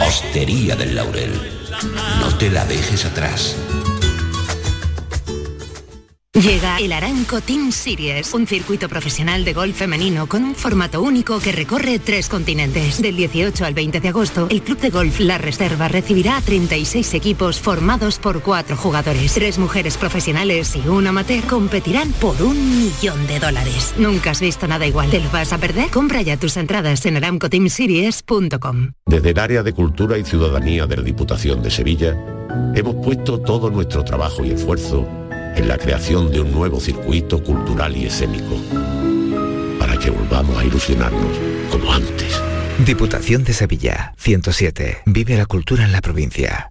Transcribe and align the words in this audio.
Hostería 0.00 0.76
del 0.76 0.94
Laurel, 0.94 1.32
no 2.20 2.36
te 2.38 2.50
la 2.50 2.64
dejes 2.64 3.04
atrás. 3.04 3.56
Llega 6.42 6.76
el 6.78 6.92
Aranco 6.92 7.40
Team 7.40 7.72
Series, 7.72 8.32
un 8.32 8.46
circuito 8.46 8.88
profesional 8.88 9.44
de 9.44 9.54
golf 9.54 9.76
femenino 9.76 10.28
con 10.28 10.44
un 10.44 10.54
formato 10.54 11.02
único 11.02 11.40
que 11.40 11.50
recorre 11.50 11.98
tres 11.98 12.28
continentes. 12.28 13.02
Del 13.02 13.16
18 13.16 13.64
al 13.64 13.74
20 13.74 13.98
de 13.98 14.08
agosto, 14.08 14.46
el 14.48 14.62
Club 14.62 14.78
de 14.78 14.90
Golf 14.90 15.18
La 15.18 15.38
Reserva 15.38 15.88
recibirá 15.88 16.36
a 16.36 16.40
36 16.40 17.14
equipos 17.14 17.58
formados 17.58 18.20
por 18.20 18.40
cuatro 18.40 18.76
jugadores. 18.76 19.34
Tres 19.34 19.58
mujeres 19.58 19.96
profesionales 19.96 20.76
y 20.76 20.88
un 20.88 21.08
amateur 21.08 21.42
competirán 21.42 22.12
por 22.12 22.40
un 22.40 22.56
millón 22.78 23.26
de 23.26 23.40
dólares. 23.40 23.94
Nunca 23.98 24.30
has 24.30 24.40
visto 24.40 24.68
nada 24.68 24.86
igual. 24.86 25.10
¿Te 25.10 25.18
lo 25.18 25.30
vas 25.30 25.52
a 25.52 25.58
perder? 25.58 25.90
Compra 25.90 26.22
ya 26.22 26.36
tus 26.36 26.56
entradas 26.56 27.04
en 27.06 27.16
aramcoteamseries.com. 27.16 28.92
Desde 29.06 29.30
el 29.30 29.38
área 29.40 29.64
de 29.64 29.72
Cultura 29.72 30.16
y 30.16 30.24
Ciudadanía 30.24 30.86
de 30.86 30.98
la 30.98 31.02
Diputación 31.02 31.64
de 31.64 31.70
Sevilla, 31.72 32.16
hemos 32.76 32.94
puesto 33.04 33.40
todo 33.40 33.70
nuestro 33.70 34.04
trabajo 34.04 34.44
y 34.44 34.52
esfuerzo 34.52 35.27
en 35.58 35.68
la 35.68 35.76
creación 35.76 36.30
de 36.30 36.40
un 36.40 36.52
nuevo 36.52 36.80
circuito 36.80 37.42
cultural 37.42 37.96
y 37.96 38.06
escénico, 38.06 38.56
para 39.78 39.98
que 39.98 40.10
volvamos 40.10 40.56
a 40.56 40.64
ilusionarnos 40.64 41.36
como 41.70 41.92
antes. 41.92 42.40
Diputación 42.86 43.42
de 43.42 43.52
Sevilla, 43.52 44.14
107. 44.18 45.02
Vive 45.06 45.36
la 45.36 45.46
cultura 45.46 45.84
en 45.84 45.92
la 45.92 46.00
provincia. 46.00 46.70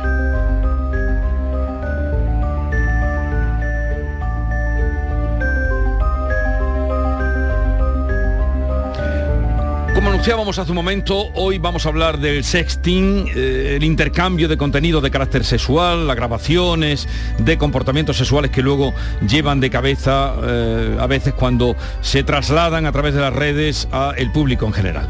Como 9.93 10.09
anunciábamos 10.09 10.57
hace 10.57 10.71
un 10.71 10.77
momento, 10.77 11.31
hoy 11.33 11.57
vamos 11.57 11.85
a 11.85 11.89
hablar 11.89 12.17
del 12.17 12.45
sexting, 12.45 13.27
eh, 13.35 13.73
el 13.75 13.83
intercambio 13.83 14.47
de 14.47 14.55
contenido 14.55 15.01
de 15.01 15.11
carácter 15.11 15.43
sexual, 15.43 16.07
las 16.07 16.15
grabaciones 16.15 17.09
de 17.37 17.57
comportamientos 17.57 18.17
sexuales 18.17 18.51
que 18.51 18.61
luego 18.61 18.93
llevan 19.27 19.59
de 19.59 19.69
cabeza 19.69 20.33
eh, 20.43 20.97
a 20.97 21.07
veces 21.07 21.33
cuando 21.33 21.75
se 21.99 22.23
trasladan 22.23 22.85
a 22.85 22.91
través 22.93 23.13
de 23.13 23.19
las 23.19 23.33
redes 23.33 23.89
al 23.91 24.31
público 24.31 24.65
en 24.65 24.73
general. 24.73 25.07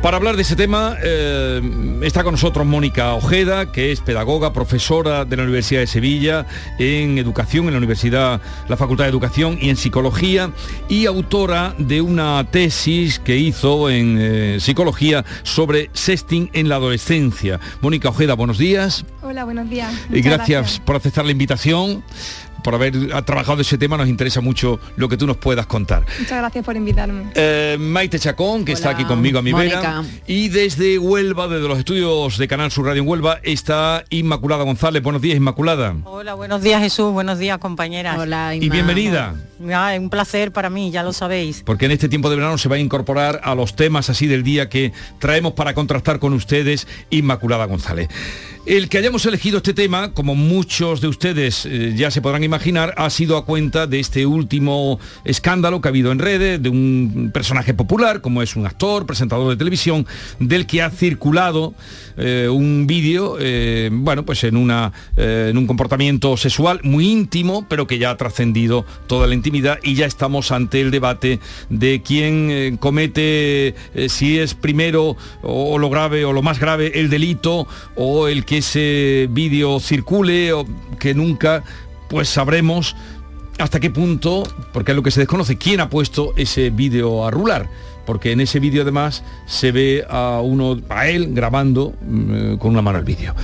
Para 0.00 0.16
hablar 0.16 0.36
de 0.36 0.42
ese 0.42 0.54
tema 0.54 0.96
eh, 1.02 1.60
está 2.02 2.22
con 2.22 2.32
nosotros 2.32 2.64
Mónica 2.64 3.14
Ojeda, 3.14 3.72
que 3.72 3.90
es 3.90 4.00
pedagoga, 4.00 4.52
profesora 4.52 5.24
de 5.24 5.36
la 5.36 5.42
Universidad 5.42 5.80
de 5.80 5.88
Sevilla 5.88 6.46
en 6.78 7.18
educación, 7.18 7.66
en 7.66 7.72
la 7.72 7.78
Universidad, 7.78 8.40
la 8.68 8.76
Facultad 8.76 9.04
de 9.04 9.10
Educación 9.10 9.58
y 9.60 9.70
en 9.70 9.76
psicología 9.76 10.52
y 10.88 11.06
autora 11.06 11.74
de 11.78 12.00
una 12.00 12.46
tesis 12.48 13.18
que 13.18 13.36
hizo 13.36 13.90
en 13.90 14.19
eh, 14.20 14.56
psicología 14.60 15.24
sobre 15.42 15.90
sexting 15.92 16.50
en 16.52 16.68
la 16.68 16.76
adolescencia. 16.76 17.60
Mónica 17.80 18.08
Ojeda, 18.08 18.34
buenos 18.34 18.58
días. 18.58 19.04
Hola, 19.22 19.44
buenos 19.44 19.68
días. 19.68 19.92
Y 20.10 20.20
gracias, 20.20 20.80
por 20.80 20.96
aceptar 20.96 21.24
la 21.24 21.32
invitación, 21.32 22.04
por 22.62 22.74
haber 22.74 22.94
ha 23.14 23.22
trabajado 23.22 23.60
ese 23.60 23.78
tema. 23.78 23.96
Nos 23.96 24.08
interesa 24.08 24.40
mucho 24.40 24.78
lo 24.96 25.08
que 25.08 25.16
tú 25.16 25.26
nos 25.26 25.36
puedas 25.36 25.66
contar. 25.66 26.04
Muchas 26.18 26.38
gracias 26.38 26.64
por 26.64 26.76
invitarme. 26.76 27.30
Eh, 27.34 27.76
Maite 27.78 28.18
Chacón, 28.18 28.64
que 28.64 28.72
está 28.72 28.90
aquí 28.90 29.04
conmigo 29.04 29.38
a 29.38 29.42
mi 29.42 29.52
vera. 29.52 29.80
Mónica. 29.80 30.04
Y 30.26 30.48
desde 30.48 30.98
Huelva, 30.98 31.48
desde 31.48 31.68
los 31.68 31.78
estudios 31.78 32.38
de 32.38 32.48
Canal 32.48 32.70
Sur 32.70 32.86
Radio 32.86 33.02
en 33.02 33.08
Huelva, 33.08 33.40
está 33.42 34.04
Inmaculada 34.10 34.64
González. 34.64 35.02
Buenos 35.02 35.22
días, 35.22 35.36
Inmaculada. 35.36 35.96
Hola, 36.04 36.34
buenos 36.34 36.62
días 36.62 36.82
Jesús, 36.82 37.12
buenos 37.12 37.38
días 37.38 37.58
compañeras. 37.58 38.18
Hola, 38.18 38.54
Y 38.54 38.68
bienvenida. 38.68 39.34
un 39.60 40.10
placer 40.10 40.52
para 40.52 40.70
mí, 40.70 40.90
ya 40.90 41.02
lo 41.02 41.12
sabéis. 41.12 41.62
Porque 41.64 41.86
en 41.86 41.92
este 41.92 42.08
tiempo 42.08 42.30
de 42.30 42.36
verano 42.36 42.58
se 42.58 42.68
va 42.68 42.76
a 42.76 42.78
incorporar 42.78 43.40
a 43.44 43.54
los 43.54 43.76
temas 43.76 44.10
así 44.10 44.26
del 44.26 44.42
día 44.42 44.68
que 44.68 44.92
traemos 45.18 45.52
para 45.52 45.74
contrastar 45.74 46.18
con 46.18 46.32
ustedes 46.32 46.86
Inmaculada 47.10 47.64
González. 47.66 48.08
El 48.66 48.88
que 48.88 48.98
hayamos 48.98 49.24
elegido 49.24 49.56
este 49.56 49.72
tema, 49.72 50.12
como 50.12 50.34
muchos 50.34 51.00
de 51.00 51.08
ustedes 51.08 51.64
eh, 51.66 51.94
ya 51.96 52.10
se 52.10 52.20
podrán 52.20 52.44
imaginar, 52.50 52.94
ha 52.96 53.08
sido 53.10 53.36
a 53.36 53.44
cuenta 53.44 53.86
de 53.86 54.00
este 54.00 54.26
último 54.26 54.98
escándalo 55.24 55.80
que 55.80 55.86
ha 55.86 55.90
habido 55.90 56.10
en 56.10 56.18
redes, 56.18 56.60
de 56.60 56.68
un 56.68 57.30
personaje 57.32 57.74
popular, 57.74 58.20
como 58.20 58.42
es 58.42 58.56
un 58.56 58.66
actor, 58.66 59.06
presentador 59.06 59.48
de 59.50 59.56
televisión, 59.56 60.04
del 60.40 60.66
que 60.66 60.82
ha 60.82 60.90
circulado 60.90 61.74
eh, 62.16 62.48
un 62.48 62.86
vídeo, 62.88 63.36
eh, 63.38 63.88
bueno, 63.92 64.24
pues 64.24 64.42
en, 64.42 64.56
una, 64.56 64.92
eh, 65.16 65.48
en 65.50 65.58
un 65.58 65.68
comportamiento 65.68 66.36
sexual 66.36 66.80
muy 66.82 67.08
íntimo, 67.08 67.66
pero 67.68 67.86
que 67.86 67.98
ya 67.98 68.10
ha 68.10 68.16
trascendido 68.16 68.84
toda 69.06 69.28
la 69.28 69.34
intimidad 69.34 69.78
y 69.82 69.94
ya 69.94 70.06
estamos 70.06 70.50
ante 70.50 70.80
el 70.80 70.90
debate 70.90 71.38
de 71.68 72.02
quién 72.02 72.76
comete, 72.78 73.74
si 74.08 74.38
es 74.38 74.54
primero 74.54 75.16
o, 75.42 75.78
lo 75.78 75.88
grave 75.88 76.24
o 76.24 76.32
lo 76.32 76.42
más 76.42 76.58
grave 76.58 76.92
el 76.98 77.10
delito 77.10 77.68
o 77.94 78.28
el 78.28 78.44
que 78.44 78.58
ese 78.58 79.28
vídeo 79.30 79.78
circule 79.78 80.52
o 80.52 80.66
que 80.98 81.14
nunca 81.14 81.62
pues 82.10 82.28
sabremos 82.28 82.94
hasta 83.58 83.80
qué 83.80 83.88
punto, 83.90 84.42
porque 84.72 84.92
es 84.92 84.96
lo 84.96 85.02
que 85.02 85.10
se 85.10 85.20
desconoce, 85.20 85.56
quién 85.56 85.80
ha 85.80 85.88
puesto 85.88 86.34
ese 86.36 86.68
vídeo 86.70 87.24
a 87.26 87.30
rular 87.30 87.68
porque 88.06 88.32
en 88.32 88.40
ese 88.40 88.58
vídeo 88.58 88.82
además 88.82 89.22
se 89.46 89.70
ve 89.70 90.04
a 90.08 90.40
uno, 90.42 90.80
a 90.88 91.06
él 91.06 91.32
grabando 91.32 91.94
mm, 92.00 92.56
con 92.56 92.72
una 92.72 92.82
mano 92.82 92.98
el 92.98 93.04
vídeo. 93.04 93.36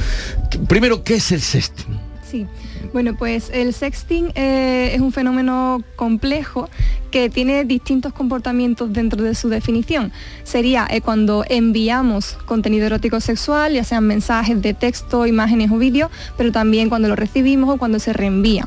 Primero, 0.67 1.05
¿qué 1.05 1.15
es 1.15 1.31
el 1.31 1.41
sexting? 1.41 2.06
Sí, 2.29 2.47
bueno, 2.93 3.15
pues 3.17 3.51
el 3.51 3.73
sexting 3.73 4.33
eh, 4.35 4.91
es 4.95 5.01
un 5.01 5.13
fenómeno 5.13 5.83
complejo 5.95 6.69
que 7.13 7.31
tiene 7.31 7.65
distintos 7.65 8.13
comportamientos 8.13 8.93
dentro 8.93 9.23
de 9.23 9.37
su 9.37 9.49
definición. 9.49 10.11
Sería 10.43 10.89
eh, 10.91 11.01
cuando 11.01 11.45
enviamos 11.49 12.33
contenido 12.45 12.87
erótico 12.87 13.21
sexual, 13.21 13.75
ya 13.75 13.85
sean 13.85 14.09
mensajes 14.09 14.61
de 14.61 14.75
texto, 14.75 15.25
imágenes 15.27 15.71
o 15.71 15.79
vídeos, 15.79 16.11
pero 16.37 16.51
también 16.51 16.89
cuando 16.89 17.07
lo 17.07 17.15
recibimos 17.15 17.73
o 17.73 17.79
cuando 17.79 18.01
se 18.01 18.13
reenvía. 18.13 18.67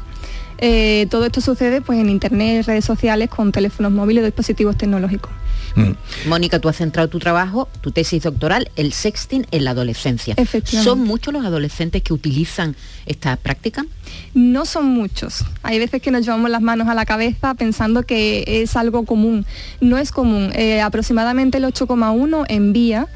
Eh, 0.60 1.08
todo 1.10 1.26
esto 1.26 1.42
sucede 1.42 1.82
pues, 1.82 2.00
en 2.00 2.10
internet, 2.10 2.66
redes 2.66 2.86
sociales, 2.86 3.30
con 3.30 3.52
teléfonos 3.52 3.92
móviles, 3.92 4.24
dispositivos 4.24 4.78
tecnológicos. 4.78 5.32
Mm. 5.76 5.92
Mónica, 6.28 6.60
tú 6.60 6.70
has 6.70 6.78
centrado 6.78 7.08
tu 7.08 7.20
trabajo, 7.20 7.68
tu 7.82 7.92
tesis 7.92 8.24
doctoral, 8.24 8.70
el 8.76 8.94
sexting 8.94 9.46
en 9.52 9.64
la 9.64 9.72
adolescencia. 9.72 10.36
¿Son 10.64 11.00
muchos 11.00 11.34
los 11.34 11.46
adolescentes 11.46 12.02
que 12.02 12.14
utilizan 12.14 12.76
esta 13.06 13.36
práctica? 13.36 13.86
No 14.34 14.66
son 14.66 14.86
muchos. 14.86 15.44
Hay 15.64 15.80
veces 15.80 16.02
que 16.02 16.12
nos 16.12 16.26
llevamos 16.26 16.50
las 16.50 16.62
manos 16.62 16.88
a 16.88 16.96
la 16.96 17.06
cabeza 17.06 17.54
pensando 17.54 18.04
que 18.04 18.44
es 18.48 18.76
algo 18.76 19.06
común. 19.06 19.46
No 19.82 19.98
es 19.98 20.12
común. 20.12 20.52
Eh, 20.56 20.82
aproximadamente 20.82 21.58
el 21.58 21.66
8,1 21.66 22.46
envía 22.50 23.08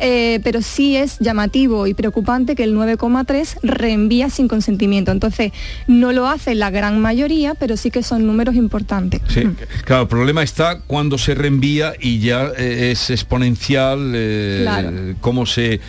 eh, 0.00 0.40
pero 0.42 0.62
sí 0.62 0.96
es 0.96 1.18
llamativo 1.18 1.86
y 1.86 1.94
preocupante 1.94 2.56
que 2.56 2.64
el 2.64 2.74
9,3 2.74 3.58
reenvía 3.62 4.30
sin 4.30 4.48
consentimiento. 4.48 5.12
Entonces, 5.12 5.52
no 5.86 6.12
lo 6.12 6.26
hace 6.26 6.54
la 6.54 6.70
gran 6.70 7.00
mayoría, 7.00 7.54
pero 7.54 7.76
sí 7.76 7.90
que 7.90 8.02
son 8.02 8.26
números 8.26 8.54
importantes. 8.54 9.20
Sí, 9.28 9.42
claro, 9.84 10.02
el 10.02 10.08
problema 10.08 10.42
está 10.42 10.80
cuando 10.86 11.18
se 11.18 11.34
reenvía 11.34 11.92
y 12.00 12.18
ya 12.20 12.50
eh, 12.56 12.90
es 12.92 13.10
exponencial 13.10 14.12
eh, 14.14 15.14
cómo 15.20 15.46
se 15.46 15.80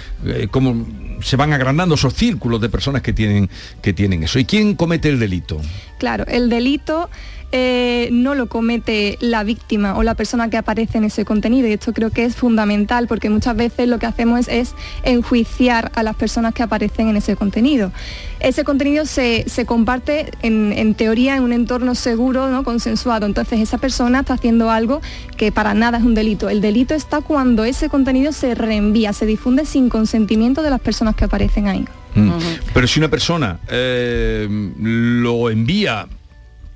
cómo 0.52 0.86
se 1.22 1.36
van 1.36 1.54
agrandando 1.54 1.96
esos 1.96 2.14
círculos 2.14 2.62
de 2.62 2.70
personas 2.70 3.02
que 3.02 3.14
tienen 3.14 3.50
que 3.82 3.94
tienen 3.94 4.24
eso. 4.24 4.40
¿Y 4.40 4.46
quién 4.46 4.76
comete 4.76 5.10
el 5.10 5.20
delito? 5.20 5.62
Claro, 6.02 6.26
el 6.28 6.50
delito 6.50 7.12
eh, 7.52 8.10
no 8.12 8.34
lo 8.34 8.48
comete 8.48 9.20
la 9.22 9.44
víctima 9.44 9.96
o 9.96 10.02
la 10.02 10.16
persona 10.16 10.50
que 10.50 10.58
aparece 10.58 10.98
en 10.98 11.04
ese 11.04 11.26
contenido. 11.26 11.68
Y 11.68 11.74
esto 11.74 11.94
creo 11.94 12.10
que 12.10 12.26
es 12.26 12.36
fundamental 12.36 13.06
porque 13.06 13.30
muchas 13.30 13.56
veces 13.56 13.88
lo 13.88 14.00
que 14.00 14.08
hacemos 14.08 14.48
es, 14.48 14.74
enjuiciar 15.04 15.92
a 15.94 16.02
las 16.02 16.16
personas 16.16 16.56
que 16.56 16.64
aparecen 16.64 17.08
en 17.08 17.18
ese 17.18 17.36
contenido. 17.36 17.92
Ese 18.40 18.64
contenido 18.64 19.06
se, 19.06 19.46
comparte 19.68 20.32
en, 20.42 20.96
teoría 20.96 21.38
en 21.38 21.44
un 21.44 21.54
entorno 21.54 21.94
seguro, 21.94 22.50
¿no? 22.50 22.64
consensuado. 22.64 23.28
Entonces 23.28 23.60
esa 23.60 23.78
persona 23.78 24.22
está 24.22 24.34
haciendo 24.34 24.72
algo 24.72 25.02
que 25.38 25.52
para 25.52 25.76
nada 25.76 26.00
es 26.00 26.04
un 26.04 26.16
delito. 26.16 26.50
El 26.50 26.62
delito 26.62 26.96
está 26.96 27.22
cuando 27.22 27.64
ese 27.64 27.90
contenido 27.90 28.32
se 28.32 28.56
reenvía, 28.56 29.14
se 29.14 29.28
difunde 29.28 29.68
sin 29.68 29.88
consentimiento 29.88 30.64
de 30.64 30.72
las 30.72 30.80
personas 30.80 31.16
que 31.16 31.26
aparecen 31.26 31.68
ahí. 31.68 31.86
Mm. 32.16 32.32
Pero 32.74 32.88
si 32.88 33.00
una 33.00 33.10
persona 33.10 33.60
eh, 33.70 34.48
lo 34.80 35.50
envía 35.50 36.08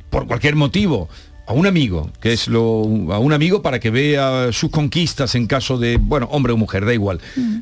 por 0.09 0.27
cualquier 0.27 0.55
motivo 0.55 1.09
a 1.47 1.53
un 1.53 1.67
amigo, 1.67 2.09
que 2.21 2.33
es 2.33 2.47
lo, 2.47 2.83
a 3.11 3.19
un 3.19 3.33
amigo 3.33 3.61
para 3.61 3.79
que 3.79 3.91
vea 3.91 4.51
sus 4.51 4.71
conquistas 4.71 5.35
en 5.35 5.45
caso 5.45 5.77
de, 5.77 5.97
bueno, 5.97 6.27
hombre 6.31 6.53
o 6.53 6.57
mujer, 6.57 6.85
da 6.85 6.93
igual. 6.93 7.19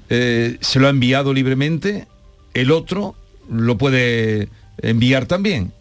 Eh, 0.09 0.57
se 0.61 0.79
lo 0.79 0.87
ha 0.87 0.89
enviado 0.89 1.33
libremente, 1.33 2.07
el 2.53 2.71
otro 2.71 3.15
lo 3.49 3.77
puede 3.77 4.47
enviar 4.81 5.25
también. 5.25 5.73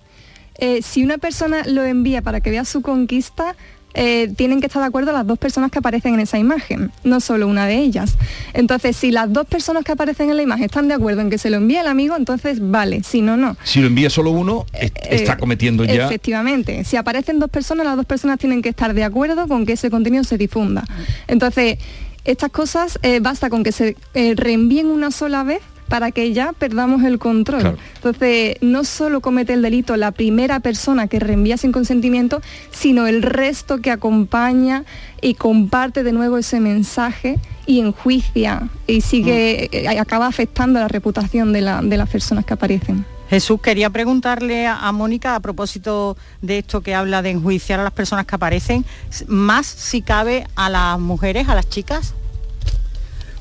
Eh, 0.58 0.82
si 0.82 1.02
una 1.02 1.18
persona 1.18 1.62
lo 1.66 1.84
envía 1.84 2.22
para 2.22 2.40
que 2.40 2.50
vea 2.50 2.64
su 2.64 2.82
conquista, 2.82 3.54
eh, 3.94 4.32
tienen 4.36 4.60
que 4.60 4.66
estar 4.66 4.80
de 4.82 4.88
acuerdo 4.88 5.12
las 5.12 5.26
dos 5.26 5.38
personas 5.38 5.70
que 5.70 5.78
aparecen 5.78 6.14
en 6.14 6.20
esa 6.20 6.38
imagen, 6.38 6.90
no 7.04 7.20
solo 7.20 7.46
una 7.46 7.66
de 7.66 7.78
ellas. 7.78 8.16
Entonces, 8.54 8.96
si 8.96 9.10
las 9.10 9.32
dos 9.32 9.46
personas 9.46 9.84
que 9.84 9.92
aparecen 9.92 10.30
en 10.30 10.36
la 10.36 10.42
imagen 10.42 10.64
están 10.64 10.88
de 10.88 10.94
acuerdo 10.94 11.20
en 11.20 11.30
que 11.30 11.38
se 11.38 11.50
lo 11.50 11.56
envíe 11.56 11.76
el 11.76 11.86
amigo, 11.86 12.16
entonces 12.16 12.58
vale, 12.60 13.02
si 13.02 13.22
no, 13.22 13.36
no. 13.36 13.56
Si 13.64 13.80
lo 13.80 13.86
envía 13.86 14.10
solo 14.10 14.30
uno, 14.30 14.66
eh, 14.72 14.90
está 15.10 15.36
cometiendo 15.36 15.84
ya... 15.84 16.06
Efectivamente, 16.06 16.84
si 16.84 16.96
aparecen 16.96 17.38
dos 17.38 17.50
personas, 17.50 17.86
las 17.86 17.96
dos 17.96 18.06
personas 18.06 18.38
tienen 18.38 18.62
que 18.62 18.68
estar 18.68 18.94
de 18.94 19.04
acuerdo 19.04 19.48
con 19.48 19.66
que 19.66 19.72
ese 19.74 19.90
contenido 19.90 20.24
se 20.24 20.38
difunda. 20.38 20.84
Entonces, 21.26 21.78
estas 22.24 22.50
cosas 22.50 22.98
eh, 23.02 23.20
basta 23.20 23.50
con 23.50 23.64
que 23.64 23.72
se 23.72 23.96
reenvíen 24.14 24.86
una 24.86 25.10
sola 25.10 25.42
vez 25.42 25.60
para 25.92 26.10
que 26.10 26.32
ya 26.32 26.54
perdamos 26.54 27.04
el 27.04 27.18
control. 27.18 27.76
Entonces, 27.96 28.56
no 28.62 28.82
solo 28.82 29.20
comete 29.20 29.52
el 29.52 29.60
delito 29.60 29.94
la 29.98 30.10
primera 30.10 30.58
persona 30.60 31.06
que 31.06 31.20
reenvía 31.20 31.58
sin 31.58 31.70
consentimiento, 31.70 32.40
sino 32.70 33.06
el 33.06 33.20
resto 33.20 33.82
que 33.82 33.90
acompaña 33.90 34.86
y 35.20 35.34
comparte 35.34 36.02
de 36.02 36.12
nuevo 36.12 36.38
ese 36.38 36.60
mensaje 36.60 37.38
y 37.66 37.80
enjuicia 37.80 38.70
y 38.86 39.02
sigue, 39.02 39.68
mm. 39.70 39.76
eh, 39.76 39.98
acaba 39.98 40.28
afectando 40.28 40.80
la 40.80 40.88
reputación 40.88 41.52
de, 41.52 41.60
las 41.60 42.08
personas 42.08 42.46
que 42.46 42.54
aparecen. 42.54 43.04
Jesús, 43.28 43.60
quería 43.60 43.90
preguntarle 43.90 44.66
a, 44.66 44.78
a, 44.78 44.92
Mónica 44.92 45.34
a 45.34 45.40
propósito 45.40 46.16
de 46.40 46.60
esto 46.60 46.80
que 46.80 46.94
habla 46.94 47.20
de 47.20 47.32
enjuiciar 47.32 47.80
a 47.80 47.84
las 47.84 47.92
personas 47.92 48.24
que 48.24 48.34
aparecen, 48.34 48.86
más 49.26 49.66
si 49.66 50.00
cabe 50.00 50.46
a 50.56 50.70
las 50.70 50.98
mujeres, 50.98 51.50
a 51.50 51.54
las 51.54 51.68
chicas. 51.68 52.14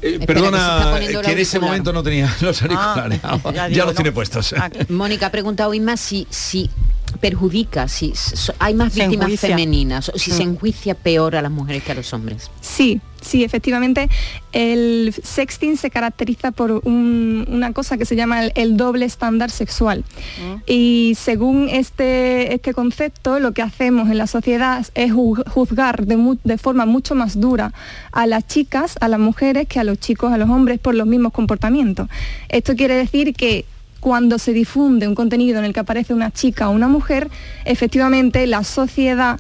Eh, 0.02 0.20
perdona, 0.26 0.98
que, 1.24 1.32
en 1.32 1.38
ese 1.38 1.60
momento 1.60 1.94
no 1.94 2.02
tenía 2.02 2.34
los 2.42 2.62
ah, 2.62 2.66
auriculares. 2.66 3.22
ya, 3.76 3.86
los 3.86 3.96
tiene 3.96 4.12
puestos. 4.12 4.54
Ah, 4.58 4.70
Mónica 4.90 5.28
ha 5.28 5.32
preguntado 5.32 5.74
Inma 5.74 5.96
si, 5.96 6.28
si 6.30 6.70
perjudica, 7.14 7.88
si 7.88 8.14
hay 8.60 8.74
más 8.74 8.94
víctimas 8.96 9.40
femeninas, 9.40 10.10
o 10.10 10.18
si 10.18 10.32
se 10.32 10.46
mm. 10.46 10.50
enjuicia 10.50 10.96
peor 10.96 11.36
a 11.36 11.42
las 11.42 11.52
mujeres 11.52 11.84
que 11.84 11.92
a 11.92 11.96
los 11.96 12.14
hombres. 12.14 12.50
Sí, 12.62 13.02
sí, 13.22 13.44
efectivamente, 13.44 14.10
el 14.52 15.14
sexting 15.24 15.78
se 15.78 15.90
caracteriza 15.90 16.52
por 16.52 16.72
una 16.86 17.74
cosa 17.74 17.98
que 17.98 18.06
se 18.06 18.16
llama 18.16 18.46
el, 18.46 18.78
doble 18.78 19.06
estándar 19.06 19.52
sexual. 19.52 20.04
Mm. 20.40 20.62
Y 20.66 21.14
según 21.20 21.70
este, 21.70 22.54
este 22.54 22.74
concepto, 22.74 23.40
lo 23.40 23.54
que 23.54 23.62
hacemos 23.62 24.10
en 24.10 24.18
la 24.18 24.28
sociedad 24.28 24.86
es 24.96 25.12
juzgar 25.12 26.06
de, 26.06 26.38
de 26.44 26.58
forma 26.58 26.86
mucho 26.86 27.16
más 27.16 27.40
dura 27.40 27.74
a 28.12 28.28
las 28.28 28.48
chicas, 28.48 28.96
a 29.02 29.08
las 29.08 29.20
mujeres, 29.20 29.68
que 29.68 29.80
a 29.80 29.84
los 29.84 30.00
chicos, 30.00 30.32
a 30.34 30.38
los 30.38 30.50
hombres, 30.50 30.80
por 30.80 30.96
los 30.96 31.08
mismos 31.08 31.34
comportamientos. 31.34 32.08
Esto 32.50 32.76
quiere 32.76 32.96
decir 32.96 33.34
que 33.34 33.66
cuando 34.02 34.40
se 34.40 34.52
difunde 34.52 35.08
un 35.08 35.16
contenido 35.16 35.60
en 35.60 35.66
el 35.66 35.74
que 35.74 35.80
aparece 35.80 36.14
una 36.14 36.32
chica 36.32 36.68
o 36.68 36.72
una 36.74 36.90
mujer, 36.90 37.30
efectivamente 37.64 38.46
la 38.48 38.66
sociedad 38.66 39.40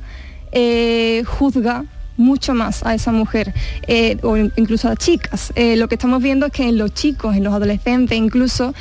eh, 0.54 1.24
juzga 1.26 1.86
mucho 2.16 2.54
más 2.54 2.86
a 2.86 2.94
esa 2.94 3.12
mujer 3.12 3.54
eh, 3.88 4.18
o 4.22 4.38
incluso 4.38 4.88
a 4.88 4.92
las 4.92 5.00
chicas. 5.00 5.52
Eh, 5.56 5.76
lo 5.76 5.88
que 5.88 5.96
estamos 5.96 6.22
viendo 6.22 6.46
es 6.46 6.52
que 6.52 6.70
en 6.70 6.78
los 6.78 6.94
chicos, 6.94 7.36
en 7.36 7.44
los 7.44 7.54
adolescentes 7.54 8.18
incluso, 8.18 8.74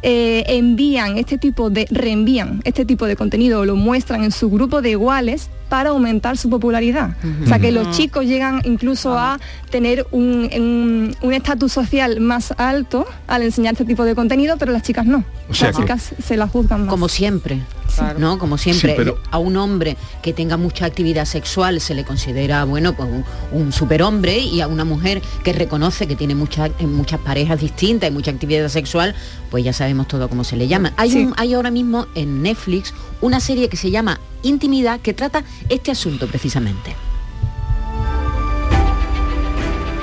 envían 0.00 1.18
este 1.18 1.38
tipo 1.38 1.70
de, 1.70 1.86
reenvían 1.90 2.60
este 2.62 2.84
tipo 2.84 3.06
de 3.06 3.16
contenido 3.16 3.60
o 3.60 3.64
lo 3.64 3.74
muestran 3.74 4.22
en 4.22 4.30
su 4.30 4.48
grupo 4.48 4.80
de 4.80 4.90
iguales 4.90 5.50
para 5.68 5.90
aumentar 5.90 6.36
su 6.36 6.50
popularidad. 6.50 7.16
O 7.44 7.46
sea 7.46 7.58
que 7.58 7.72
los 7.72 7.96
chicos 7.96 8.26
llegan 8.26 8.62
incluso 8.64 9.16
a 9.18 9.38
tener 9.70 10.06
un 10.10 11.14
estatus 11.32 11.72
social 11.72 12.20
más 12.20 12.52
alto 12.56 13.06
al 13.26 13.42
enseñar 13.42 13.74
este 13.74 13.84
tipo 13.84 14.04
de 14.04 14.14
contenido, 14.14 14.56
pero 14.58 14.72
las 14.72 14.82
chicas 14.82 15.06
no. 15.06 15.24
las 15.60 15.76
chicas 15.76 16.14
se 16.22 16.36
las 16.36 16.50
juzgan 16.50 16.82
más. 16.82 16.90
Como 16.90 17.08
siempre. 17.08 17.60
¿no? 18.18 18.38
Como 18.38 18.58
siempre, 18.58 18.96
a 19.30 19.38
un 19.38 19.56
hombre 19.56 19.96
que 20.22 20.32
tenga 20.32 20.56
mucha 20.56 20.86
actividad 20.86 21.24
sexual 21.24 21.80
se 21.80 21.94
le 21.94 22.04
considera, 22.04 22.64
bueno, 22.64 22.94
pues 22.94 23.08
un, 23.52 23.72
superhombre 23.72 24.38
y 24.38 24.60
a 24.60 24.68
una 24.68 24.84
mujer 24.84 25.22
que 25.42 25.52
reconoce 25.52 26.06
que 26.06 26.16
tiene 26.16 26.34
muchas 26.34 26.70
muchas 26.80 27.20
parejas 27.20 27.60
distintas 27.60 28.10
y 28.10 28.12
mucha 28.12 28.30
actividad 28.30 28.68
sexual, 28.68 29.14
pues 29.50 29.64
ya 29.64 29.72
sabemos 29.72 30.08
todo 30.08 30.28
cómo 30.28 30.44
se 30.44 30.56
le 30.56 30.68
llama. 30.68 30.92
Hay, 30.96 31.30
hay 31.36 31.54
ahora 31.54 31.70
mismo 31.70 32.06
en 32.14 32.42
Netflix 32.42 32.94
una 33.20 33.40
serie 33.40 33.68
que 33.68 33.76
se 33.76 33.90
llama 33.90 34.20
Intimidad 34.42 35.00
que 35.00 35.14
trata 35.14 35.42
este 35.68 35.90
asunto 35.90 36.28
precisamente. 36.28 36.94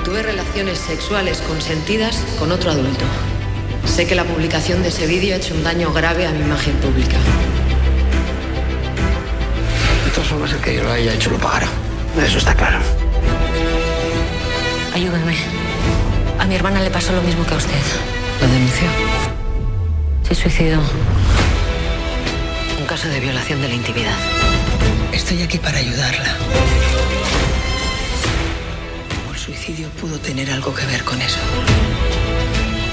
Tuve 0.04 0.22
relaciones 0.22 0.78
sexuales 0.78 1.40
consentidas 1.40 2.22
con 2.38 2.52
otro 2.52 2.70
adulto. 2.70 3.04
Sé 3.86 4.06
que 4.06 4.14
la 4.14 4.24
publicación 4.24 4.82
de 4.82 4.88
ese 4.88 5.06
vídeo 5.06 5.34
ha 5.34 5.38
hecho 5.38 5.54
un 5.54 5.64
daño 5.64 5.92
grave 5.92 6.26
a 6.26 6.32
mi 6.32 6.40
imagen 6.40 6.74
pública. 6.76 7.16
De 10.04 10.10
todas 10.10 10.28
formas, 10.28 10.52
el 10.52 10.60
que 10.60 10.76
yo 10.76 10.82
lo 10.82 10.92
haya 10.92 11.14
hecho 11.14 11.30
lo 11.30 11.38
pagará. 11.38 11.68
Eso 12.22 12.38
está 12.38 12.54
claro. 12.54 12.78
Ayúdame. 14.94 15.36
A 16.38 16.46
mi 16.46 16.54
hermana 16.54 16.80
le 16.80 16.90
pasó 16.90 17.12
lo 17.12 17.22
mismo 17.22 17.44
que 17.44 17.54
a 17.54 17.56
usted. 17.56 17.72
Lo 18.40 18.46
denunció. 18.48 18.88
Se 20.28 20.34
suicidó 20.34 20.80
caso 22.86 23.08
de 23.08 23.18
violación 23.18 23.60
de 23.60 23.68
la 23.68 23.74
intimidad. 23.74 24.14
Estoy 25.12 25.42
aquí 25.42 25.58
para 25.58 25.78
ayudarla. 25.78 26.36
¿Cómo 29.22 29.32
el 29.32 29.38
suicidio 29.38 29.88
pudo 30.00 30.18
tener 30.18 30.50
algo 30.50 30.72
que 30.72 30.86
ver 30.86 31.02
con 31.02 31.20
eso? 31.20 31.38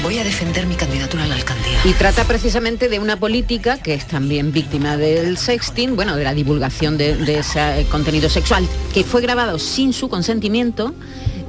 Voy 0.01 0.17
a 0.17 0.23
defender 0.23 0.65
mi 0.65 0.75
candidatura 0.75 1.25
a 1.25 1.27
la 1.27 1.35
alcaldía. 1.35 1.79
Y 1.85 1.93
trata 1.93 2.25
precisamente 2.25 2.89
de 2.89 2.99
una 2.99 3.17
política 3.17 3.77
que 3.77 3.93
es 3.93 4.07
también 4.07 4.51
víctima 4.51 4.97
del 4.97 5.37
sexting, 5.37 5.95
bueno, 5.95 6.15
de 6.15 6.23
la 6.23 6.33
divulgación 6.33 6.97
de, 6.97 7.37
ese 7.37 7.85
contenido 7.91 8.29
sexual, 8.29 8.67
que 8.93 9.03
fue 9.03 9.21
grabado 9.21 9.59
sin 9.59 9.93
su 9.93 10.09
consentimiento 10.09 10.93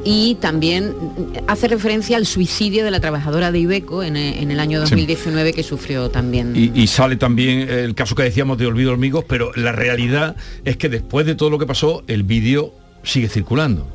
y 0.04 0.36
también 0.36 0.94
hace 1.46 1.68
referencia 1.68 2.16
al 2.16 2.26
suicidio 2.26 2.84
de 2.84 2.90
la 2.90 3.00
trabajadora 3.00 3.50
de 3.50 3.58
Ibeco 3.60 4.02
en, 4.02 4.16
el 4.16 4.60
año 4.60 4.80
2019 4.80 5.52
que 5.52 5.62
sufrió 5.62 6.10
también. 6.10 6.52
Y, 6.54 6.86
sale 6.86 7.16
también 7.16 7.68
el 7.68 7.94
caso 7.94 8.14
que 8.14 8.22
decíamos 8.22 8.58
de 8.58 8.66
Olvido 8.66 8.92
Hormigos, 8.92 9.24
pero 9.26 9.52
la 9.54 9.72
realidad 9.72 10.36
es 10.64 10.76
que 10.76 10.88
después 10.88 11.26
de 11.26 11.34
todo 11.34 11.50
lo 11.50 11.58
que 11.58 11.66
pasó, 11.66 12.04
el 12.06 12.22
vídeo 12.22 12.72
sigue 13.02 13.28
circulando 13.28 13.86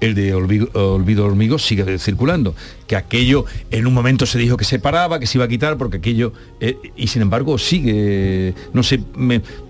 el 0.00 0.14
de 0.14 0.34
Olvido, 0.34 1.24
Hormigo 1.24 1.58
sigue 1.58 1.98
circulando, 1.98 2.54
que 2.86 2.96
aquello 2.96 3.44
en 3.70 3.86
un 3.86 3.94
momento 3.94 4.26
se 4.26 4.38
dijo 4.38 4.56
que 4.56 4.64
se 4.64 4.78
paraba, 4.78 5.18
que 5.18 5.26
se 5.26 5.38
iba 5.38 5.44
a 5.44 5.48
quitar, 5.48 5.76
porque 5.76 5.98
aquello, 5.98 6.32
eh, 6.60 6.76
y 6.96 7.06
sin 7.08 7.22
embargo 7.22 7.58
sigue, 7.58 8.54
no 8.72 8.82
sé 8.82 9.00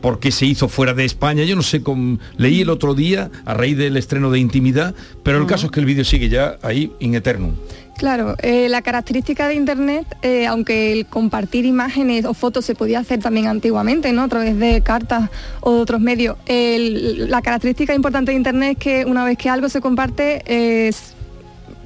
por 0.00 0.19
qué 0.19 0.31
se 0.31 0.47
hizo 0.47 0.69
fuera 0.69 0.95
de 0.95 1.04
España, 1.04 1.45
yo 1.45 1.57
no 1.57 1.62
sé, 1.62 1.83
leí 2.37 2.62
el 2.62 2.71
otro 2.71 2.95
día 2.95 3.31
a 3.45 3.54
raíz 3.54 3.76
del 3.76 3.97
estreno 3.97 4.31
de 4.31 4.38
Intimidad, 4.38 4.95
pero 5.23 5.38
el 5.38 5.47
caso 5.47 5.66
es 5.66 5.73
que 5.73 5.81
el 5.81 5.87
vídeo 5.87 6.04
sigue 6.04 6.28
ya 6.28 6.57
ahí 6.62 6.93
in 7.00 7.14
eternum. 7.14 7.52
Claro, 7.96 8.34
eh, 8.42 8.68
la 8.68 8.82
característica 8.82 9.46
de 9.46 9.54
Internet, 9.54 10.16
eh, 10.22 10.46
aunque 10.46 10.92
el 10.92 11.06
compartir 11.06 11.64
imágenes 11.64 12.24
o 12.24 12.34
fotos 12.34 12.64
se 12.64 12.74
podía 12.74 12.98
hacer 12.98 13.20
también 13.20 13.46
antiguamente, 13.46 14.12
¿no? 14.12 14.22
a 14.22 14.28
través 14.28 14.58
de 14.58 14.82
cartas 14.82 15.30
o 15.60 15.74
de 15.74 15.80
otros 15.80 16.00
medios, 16.00 16.36
la 16.46 17.40
característica 17.40 17.94
importante 17.94 18.32
de 18.32 18.36
Internet 18.36 18.72
es 18.72 18.78
que 18.78 19.04
una 19.04 19.24
vez 19.24 19.38
que 19.38 19.48
algo 19.48 19.68
se 19.68 19.80
comparte, 19.80 20.42
es 20.46 21.13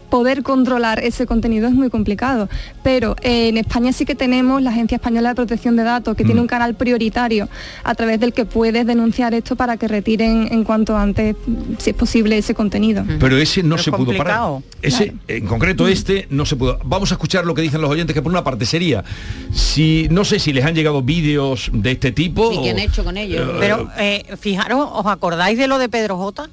poder 0.08 0.42
controlar 0.42 1.02
ese 1.04 1.26
contenido 1.26 1.68
es 1.68 1.74
muy 1.74 1.90
complicado. 1.90 2.48
Pero 2.82 3.16
eh, 3.22 3.48
en 3.48 3.58
España 3.58 3.92
sí 3.92 4.04
que 4.04 4.14
tenemos 4.14 4.62
la 4.62 4.70
Agencia 4.70 4.96
Española 4.96 5.30
de 5.30 5.34
Protección 5.34 5.76
de 5.76 5.84
Datos, 5.84 6.16
que 6.16 6.24
tiene 6.24 6.40
mm. 6.40 6.44
un 6.44 6.48
canal 6.48 6.74
prioritario 6.74 7.48
a 7.84 7.94
través 7.94 8.20
del 8.20 8.32
que 8.32 8.44
puedes 8.44 8.86
denunciar 8.86 9.34
esto 9.34 9.56
para 9.56 9.76
que 9.76 9.88
retiren 9.88 10.48
en 10.50 10.64
cuanto 10.64 10.96
antes, 10.96 11.36
si 11.78 11.90
es 11.90 11.96
posible, 11.96 12.38
ese 12.38 12.54
contenido. 12.54 13.04
Pero 13.18 13.36
ese 13.36 13.62
no 13.62 13.78
se 13.78 13.92
pudo 13.92 14.16
parar. 14.16 14.60
Ese, 14.80 15.14
en 15.26 15.46
concreto 15.46 15.84
mm. 15.84 15.88
este, 15.88 16.26
no 16.30 16.46
se 16.46 16.56
pudo. 16.56 16.78
Vamos 16.84 17.10
a 17.12 17.14
escuchar 17.14 17.44
lo 17.44 17.54
que 17.54 17.62
dicen 17.62 17.80
los 17.80 17.90
oyentes, 17.90 18.14
que 18.14 18.22
por 18.22 18.32
una 18.32 18.44
parte 18.44 18.66
sería, 18.66 19.04
si 19.52 20.08
no 20.10 20.24
sé 20.24 20.38
si 20.38 20.52
les 20.52 20.64
han 20.64 20.74
llegado 20.74 21.02
vídeos 21.02 21.70
de 21.72 21.92
este 21.92 22.12
tipo. 22.12 22.52
¿Y 22.52 22.62
qué 22.62 22.70
han 22.70 22.78
hecho 22.78 23.04
con 23.04 23.16
ellos? 23.16 23.48
Eh, 23.48 23.56
Pero 23.58 23.90
eh, 23.98 24.24
fijaros, 24.40 24.88
¿os 24.92 25.06
acordáis 25.06 25.58
de 25.58 25.66
lo 25.66 25.78
de 25.78 25.88
Pedro 25.88 26.16
J? 26.16 26.48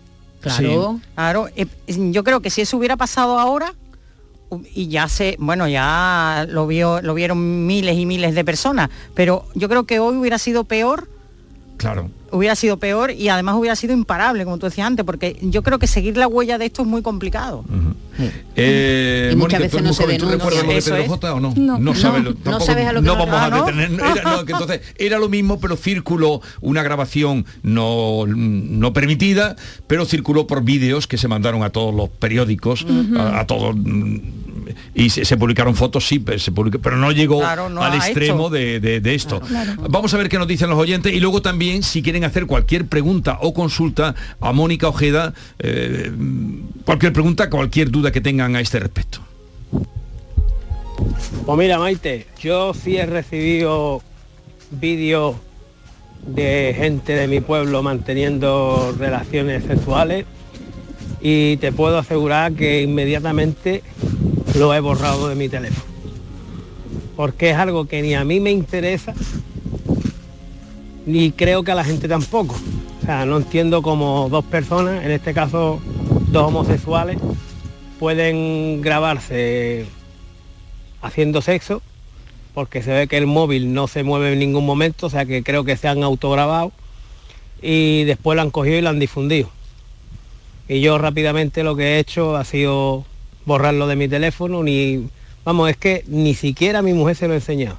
Claro. 0.45 0.99
Claro, 1.15 1.47
eh, 1.55 1.67
yo 1.87 2.23
creo 2.23 2.41
que 2.41 2.49
si 2.49 2.61
eso 2.61 2.77
hubiera 2.77 2.97
pasado 2.97 3.39
ahora, 3.39 3.73
y 4.73 4.87
ya 4.89 5.07
se, 5.09 5.35
bueno, 5.39 5.67
ya 5.67 6.45
lo 6.49 6.67
vio, 6.67 7.01
lo 7.01 7.13
vieron 7.13 7.65
miles 7.65 7.97
y 7.97 8.05
miles 8.05 8.35
de 8.35 8.45
personas, 8.45 8.89
pero 9.13 9.45
yo 9.55 9.67
creo 9.69 9.85
que 9.85 9.99
hoy 9.99 10.15
hubiera 10.17 10.37
sido 10.37 10.63
peor. 10.63 11.09
Claro 11.77 12.09
hubiera 12.35 12.55
sido 12.55 12.77
peor 12.77 13.11
y 13.11 13.29
además 13.29 13.55
hubiera 13.55 13.75
sido 13.75 13.93
imparable, 13.93 14.43
como 14.43 14.57
tú 14.57 14.65
decías 14.65 14.87
antes, 14.87 15.05
porque 15.05 15.37
yo 15.41 15.63
creo 15.63 15.79
que 15.79 15.87
seguir 15.87 16.17
la 16.17 16.27
huella 16.27 16.57
de 16.57 16.65
esto 16.65 16.81
es 16.81 16.87
muy 16.87 17.01
complicado. 17.01 17.63
Eh, 18.55 19.31
y 19.33 19.35
muchas 19.35 19.59
veces 19.59 19.81
no 19.81 19.93
se 19.93 20.07
denuncia. 20.07 20.37
Lo 20.37 20.73
de 20.73 20.81
Pedro 20.81 21.07
J, 21.07 21.33
o 21.33 21.39
no? 21.39 21.53
No, 21.55 21.79
no, 21.79 21.95
sabes, 21.95 22.23
no 22.43 22.59
sabes 22.59 22.87
a 22.87 22.93
lo 22.93 23.01
que 23.01 23.07
no 23.07 23.15
vamos 23.15 23.35
a 23.35 23.49
detener. 23.49 23.91
Era, 23.93 24.39
entonces, 24.47 24.81
era 24.97 25.19
lo 25.19 25.29
mismo, 25.29 25.59
pero 25.59 25.75
circuló 25.75 26.41
una 26.61 26.83
grabación 26.83 27.45
no, 27.63 28.25
no 28.27 28.93
permitida, 28.93 29.55
pero 29.87 30.05
circuló 30.05 30.47
por 30.47 30.63
vídeos 30.63 31.07
que 31.07 31.17
se 31.17 31.27
mandaron 31.27 31.63
a 31.63 31.69
todos 31.71 31.93
los 31.93 32.09
periódicos, 32.09 32.85
a, 33.17 33.45
todos 33.47 33.75
y 34.93 35.09
se, 35.09 35.37
publicaron 35.37 35.75
fotos, 35.75 36.07
sí, 36.07 36.19
pero, 36.19 36.39
se 36.39 36.51
pero 36.51 36.97
no 36.97 37.11
llegó 37.11 37.45
al 37.45 37.93
extremo 37.95 38.49
de, 38.49 39.01
esto. 39.05 39.41
Vamos 39.89 40.13
a 40.13 40.17
ver 40.17 40.29
qué 40.29 40.37
nos 40.37 40.47
dicen 40.47 40.69
los 40.69 40.79
oyentes 40.79 41.13
y 41.13 41.19
luego 41.19 41.41
también 41.41 41.83
si 41.83 42.01
quieren 42.01 42.23
hacer 42.23 42.45
cualquier 42.45 42.85
pregunta 42.85 43.37
o 43.41 43.53
consulta 43.53 44.15
a 44.39 44.51
Mónica 44.51 44.87
Ojeda, 44.87 45.33
eh, 45.59 46.11
cualquier 46.85 47.13
pregunta, 47.13 47.49
cualquier 47.49 47.91
duda 47.91 48.11
que 48.11 48.21
tengan 48.21 48.55
a 48.55 48.61
este 48.61 48.79
respecto. 48.79 49.19
Pues 51.45 51.57
mira, 51.57 51.77
Maite, 51.77 52.27
yo 52.39 52.73
sí 52.73 52.97
he 52.97 53.05
recibido 53.05 54.01
vídeos 54.71 55.35
de 56.25 56.73
gente 56.75 57.13
de 57.13 57.27
mi 57.27 57.39
pueblo 57.39 57.83
manteniendo 57.83 58.95
relaciones 58.97 59.63
sexuales 59.65 60.25
y 61.21 61.57
te 61.57 61.71
puedo 61.71 61.97
asegurar 61.97 62.53
que 62.53 62.81
inmediatamente 62.81 63.83
lo 64.55 64.73
he 64.73 64.79
borrado 64.79 65.27
de 65.27 65.35
mi 65.35 65.49
teléfono. 65.49 65.85
Porque 67.15 67.51
es 67.51 67.57
algo 67.57 67.85
que 67.85 68.01
ni 68.01 68.13
a 68.13 68.23
mí 68.23 68.39
me 68.39 68.51
interesa 68.51 69.13
ni 71.05 71.31
creo 71.31 71.63
que 71.63 71.71
a 71.71 71.75
la 71.75 71.83
gente 71.83 72.07
tampoco. 72.07 72.55
O 73.01 73.05
sea, 73.05 73.25
no 73.25 73.37
entiendo 73.37 73.81
cómo 73.81 74.27
dos 74.29 74.43
personas, 74.45 75.03
en 75.05 75.11
este 75.11 75.33
caso 75.33 75.79
dos 76.31 76.47
homosexuales, 76.47 77.17
pueden 77.99 78.81
grabarse 78.81 79.85
haciendo 81.01 81.41
sexo, 81.41 81.81
porque 82.53 82.81
se 82.81 82.91
ve 82.91 83.07
que 83.07 83.17
el 83.17 83.27
móvil 83.27 83.73
no 83.73 83.87
se 83.87 84.03
mueve 84.03 84.33
en 84.33 84.39
ningún 84.39 84.65
momento, 84.65 85.07
o 85.07 85.09
sea 85.09 85.25
que 85.25 85.43
creo 85.43 85.63
que 85.63 85.77
se 85.77 85.87
han 85.87 86.03
autograbado 86.03 86.71
y 87.61 88.03
después 88.05 88.35
lo 88.35 88.41
han 88.41 88.51
cogido 88.51 88.77
y 88.77 88.81
lo 88.81 88.89
han 88.89 88.99
difundido. 88.99 89.49
Y 90.67 90.81
yo 90.81 90.97
rápidamente 90.97 91.63
lo 91.63 91.75
que 91.75 91.95
he 91.95 91.99
hecho 91.99 92.35
ha 92.35 92.43
sido 92.43 93.05
borrarlo 93.45 93.87
de 93.87 93.95
mi 93.95 94.07
teléfono, 94.07 94.63
ni, 94.63 95.07
vamos, 95.43 95.69
es 95.69 95.77
que 95.77 96.03
ni 96.07 96.33
siquiera 96.33 96.81
mi 96.81 96.93
mujer 96.93 97.15
se 97.15 97.27
lo 97.27 97.33
ha 97.33 97.37
enseñado 97.37 97.77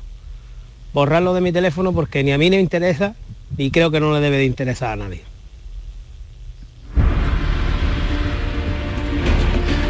borrarlo 0.97 1.35
de 1.35 1.43
mi 1.43 1.53
teléfono 1.53 1.93
porque 1.93 2.25
ni 2.25 2.33
a 2.33 2.39
mí 2.39 2.49
me 2.49 2.59
interesa 2.59 3.15
y 3.59 3.71
creo 3.71 3.91
que 3.91 4.01
no 4.01 4.15
le 4.15 4.21
debe 4.21 4.39
de 4.39 4.47
interesar 4.47 4.93
a 4.93 4.97
nadie. 4.97 5.21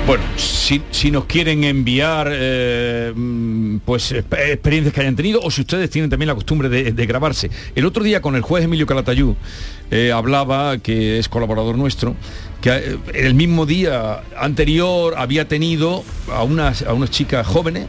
Bueno, 0.07 0.23
si, 0.37 1.11
nos 1.11 1.25
quieren 1.25 1.65
enviar 1.65 2.29
eh, 2.31 3.13
mm, 3.13 3.79
pues 3.79 4.13
experiencias 4.13 4.95
que 4.95 5.01
hayan 5.01 5.17
tenido 5.17 5.41
o 5.43 5.51
si 5.51 5.63
ustedes 5.63 5.91
tienen 5.91 6.09
también 6.09 6.29
la 6.29 6.37
costumbre 6.37 6.69
de, 6.69 7.07
grabarse. 7.07 7.51
El 7.75 7.87
otro 7.87 8.05
día 8.05 8.23
con 8.23 8.37
el 8.37 8.43
juez 8.43 8.63
Emilio 8.63 8.87
Calatayú 8.87 9.35
eh, 9.91 10.13
hablaba, 10.13 10.79
que 10.79 11.19
es 11.19 11.29
colaborador 11.29 11.77
nuestro, 11.77 12.15
que 12.61 12.71
eh, 12.71 12.99
el 13.15 13.35
mismo 13.35 13.67
día 13.67 14.23
anterior 14.39 15.15
había 15.19 15.49
tenido 15.49 16.05
a 16.33 16.45
unas, 16.45 16.83
a 16.83 16.93
unas 16.93 17.11
chicas 17.11 17.45
jóvenes 17.45 17.89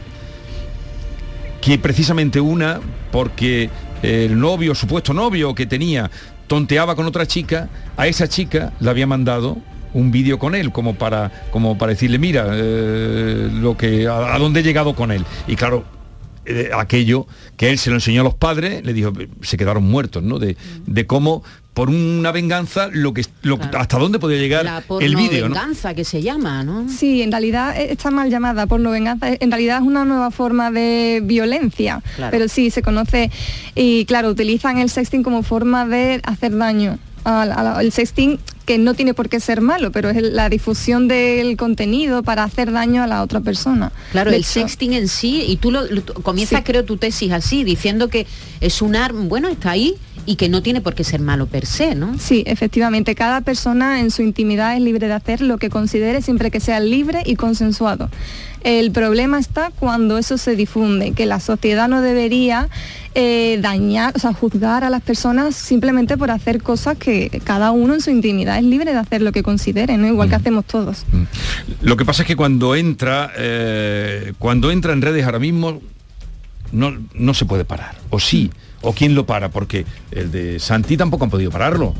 que 1.60 1.78
precisamente 1.78 2.40
una, 2.40 2.80
porque 3.12 3.70
el 4.02 4.40
novio, 4.40 4.74
supuesto 4.74 5.14
novio 5.14 5.54
que 5.54 5.66
tenía, 5.66 6.10
tonteaba 6.48 6.96
con 6.96 7.06
otra 7.06 7.26
chica, 7.26 7.68
a 7.96 8.08
esa 8.08 8.28
chica 8.28 8.72
le 8.80 8.90
había 8.90 9.06
mandado 9.06 9.58
un 9.94 10.10
vídeo 10.10 10.38
con 10.38 10.54
él 10.54 10.72
como 10.72 10.94
para 10.94 11.30
como 11.50 11.78
para 11.78 11.90
decirle 11.90 12.18
mira 12.18 12.46
eh, 12.52 13.48
lo 13.52 13.76
que 13.76 14.06
a, 14.06 14.38
dónde 14.38 14.60
he 14.60 14.62
llegado 14.62 14.94
con 14.94 15.12
él 15.12 15.24
y 15.46 15.56
claro 15.56 15.84
eh, 16.44 16.70
aquello 16.74 17.26
que 17.56 17.70
él 17.70 17.78
se 17.78 17.90
lo 17.90 17.96
enseñó 17.96 18.22
a 18.22 18.24
los 18.24 18.34
padres 18.34 18.84
le 18.84 18.92
dijo 18.92 19.12
se 19.42 19.56
quedaron 19.56 19.84
muertos 19.84 20.22
no 20.22 20.38
de, 20.38 20.56
de 20.86 21.06
cómo 21.06 21.42
por 21.74 21.90
una 21.90 22.32
venganza 22.32 22.88
lo 22.90 23.14
que 23.14 23.24
hasta 23.78 23.98
dónde 23.98 24.18
podía 24.18 24.38
llegar 24.38 24.82
el 25.00 25.14
vídeo 25.14 25.44
venganza 25.44 25.94
que 25.94 26.04
se 26.04 26.22
llama 26.22 26.64
no 26.64 26.88
sí 26.88 27.22
en 27.22 27.30
realidad 27.30 27.78
e, 27.78 27.92
está 27.92 28.10
mal 28.10 28.30
llamada 28.30 28.66
porno 28.66 28.90
venganza 28.90 29.28
en 29.38 29.50
realidad 29.50 29.80
es 29.80 29.86
una 29.86 30.04
nueva 30.04 30.30
forma 30.30 30.70
de 30.70 31.20
violencia 31.22 32.02
pero 32.30 32.48
sí 32.48 32.70
se 32.70 32.82
conoce 32.82 33.30
y 33.74 34.06
claro 34.06 34.30
utilizan 34.30 34.78
el 34.78 34.90
sexting 34.90 35.22
como 35.22 35.42
forma 35.42 35.86
de 35.86 36.20
hacer 36.24 36.56
daño 36.56 36.98
el 37.80 37.92
sexting 37.92 38.38
que 38.64 38.78
no 38.78 38.94
tiene 38.94 39.14
por 39.14 39.28
qué 39.28 39.40
ser 39.40 39.60
malo, 39.60 39.92
pero 39.92 40.10
es 40.10 40.22
la 40.22 40.48
difusión 40.48 41.08
del 41.08 41.56
contenido 41.56 42.22
para 42.22 42.44
hacer 42.44 42.70
daño 42.70 43.02
a 43.02 43.06
la 43.06 43.22
otra 43.22 43.40
persona. 43.40 43.92
Claro, 44.12 44.30
el 44.30 44.44
sexting 44.44 44.92
en 44.92 45.08
sí, 45.08 45.44
y 45.48 45.56
tú 45.56 45.70
lo, 45.70 45.84
comienzas 46.22 46.62
creo 46.64 46.84
tu 46.84 46.98
tesis 46.98 47.32
así, 47.32 47.64
diciendo 47.64 48.08
que 48.08 48.26
es 48.60 48.82
un 48.82 48.94
arma, 48.94 49.22
bueno, 49.24 49.48
está 49.48 49.70
ahí, 49.70 49.94
y 50.26 50.36
que 50.36 50.50
no 50.50 50.62
tiene 50.62 50.82
por 50.82 50.94
qué 50.94 51.04
ser 51.04 51.22
malo 51.22 51.46
per 51.46 51.64
se, 51.64 51.94
¿no? 51.94 52.18
Sí, 52.18 52.42
efectivamente, 52.46 53.14
cada 53.14 53.40
persona 53.40 54.00
en 54.00 54.10
su 54.10 54.20
intimidad 54.20 54.76
es 54.76 54.82
libre 54.82 55.06
de 55.06 55.14
hacer 55.14 55.40
lo 55.40 55.56
que 55.56 55.70
considere 55.70 56.20
siempre 56.20 56.50
que 56.50 56.60
sea 56.60 56.80
libre 56.80 57.22
y 57.24 57.36
consensuado. 57.36 58.10
El 58.62 58.90
problema 58.90 59.38
está 59.38 59.70
cuando 59.78 60.18
eso 60.18 60.38
se 60.38 60.56
difunde, 60.56 61.12
que 61.12 61.26
la 61.26 61.40
sociedad 61.40 61.88
no 61.88 62.02
debería 62.02 62.68
eh, 63.14 63.58
dañar, 63.60 64.12
o 64.16 64.18
sea, 64.18 64.32
juzgar 64.32 64.84
a 64.84 64.90
las 64.90 65.02
personas 65.02 65.54
simplemente 65.54 66.16
por 66.16 66.30
hacer 66.30 66.62
cosas 66.62 66.96
que 66.96 67.40
cada 67.44 67.70
uno 67.70 67.94
en 67.94 68.00
su 68.00 68.10
intimidad 68.10 68.58
es 68.58 68.64
libre 68.64 68.92
de 68.92 68.98
hacer 68.98 69.22
lo 69.22 69.32
que 69.32 69.42
considere, 69.42 69.96
¿no? 69.96 70.06
igual 70.06 70.28
que 70.28 70.36
mm. 70.36 70.40
hacemos 70.40 70.64
todos. 70.64 71.04
Mm. 71.12 71.22
Lo 71.82 71.96
que 71.96 72.04
pasa 72.04 72.22
es 72.22 72.28
que 72.28 72.36
cuando 72.36 72.74
entra, 72.74 73.32
eh, 73.36 74.32
cuando 74.38 74.70
entra 74.70 74.92
en 74.92 75.02
redes 75.02 75.24
ahora 75.24 75.38
mismo, 75.38 75.80
no, 76.72 76.98
no 77.14 77.34
se 77.34 77.44
puede 77.44 77.64
parar, 77.64 77.96
o 78.10 78.20
sí. 78.20 78.50
¿O 78.80 78.92
quién 78.92 79.16
lo 79.16 79.26
para? 79.26 79.48
Porque 79.48 79.84
el 80.12 80.30
de 80.30 80.60
Santi 80.60 80.96
tampoco 80.96 81.24
han 81.24 81.30
podido 81.30 81.50
pararlo. 81.50 81.94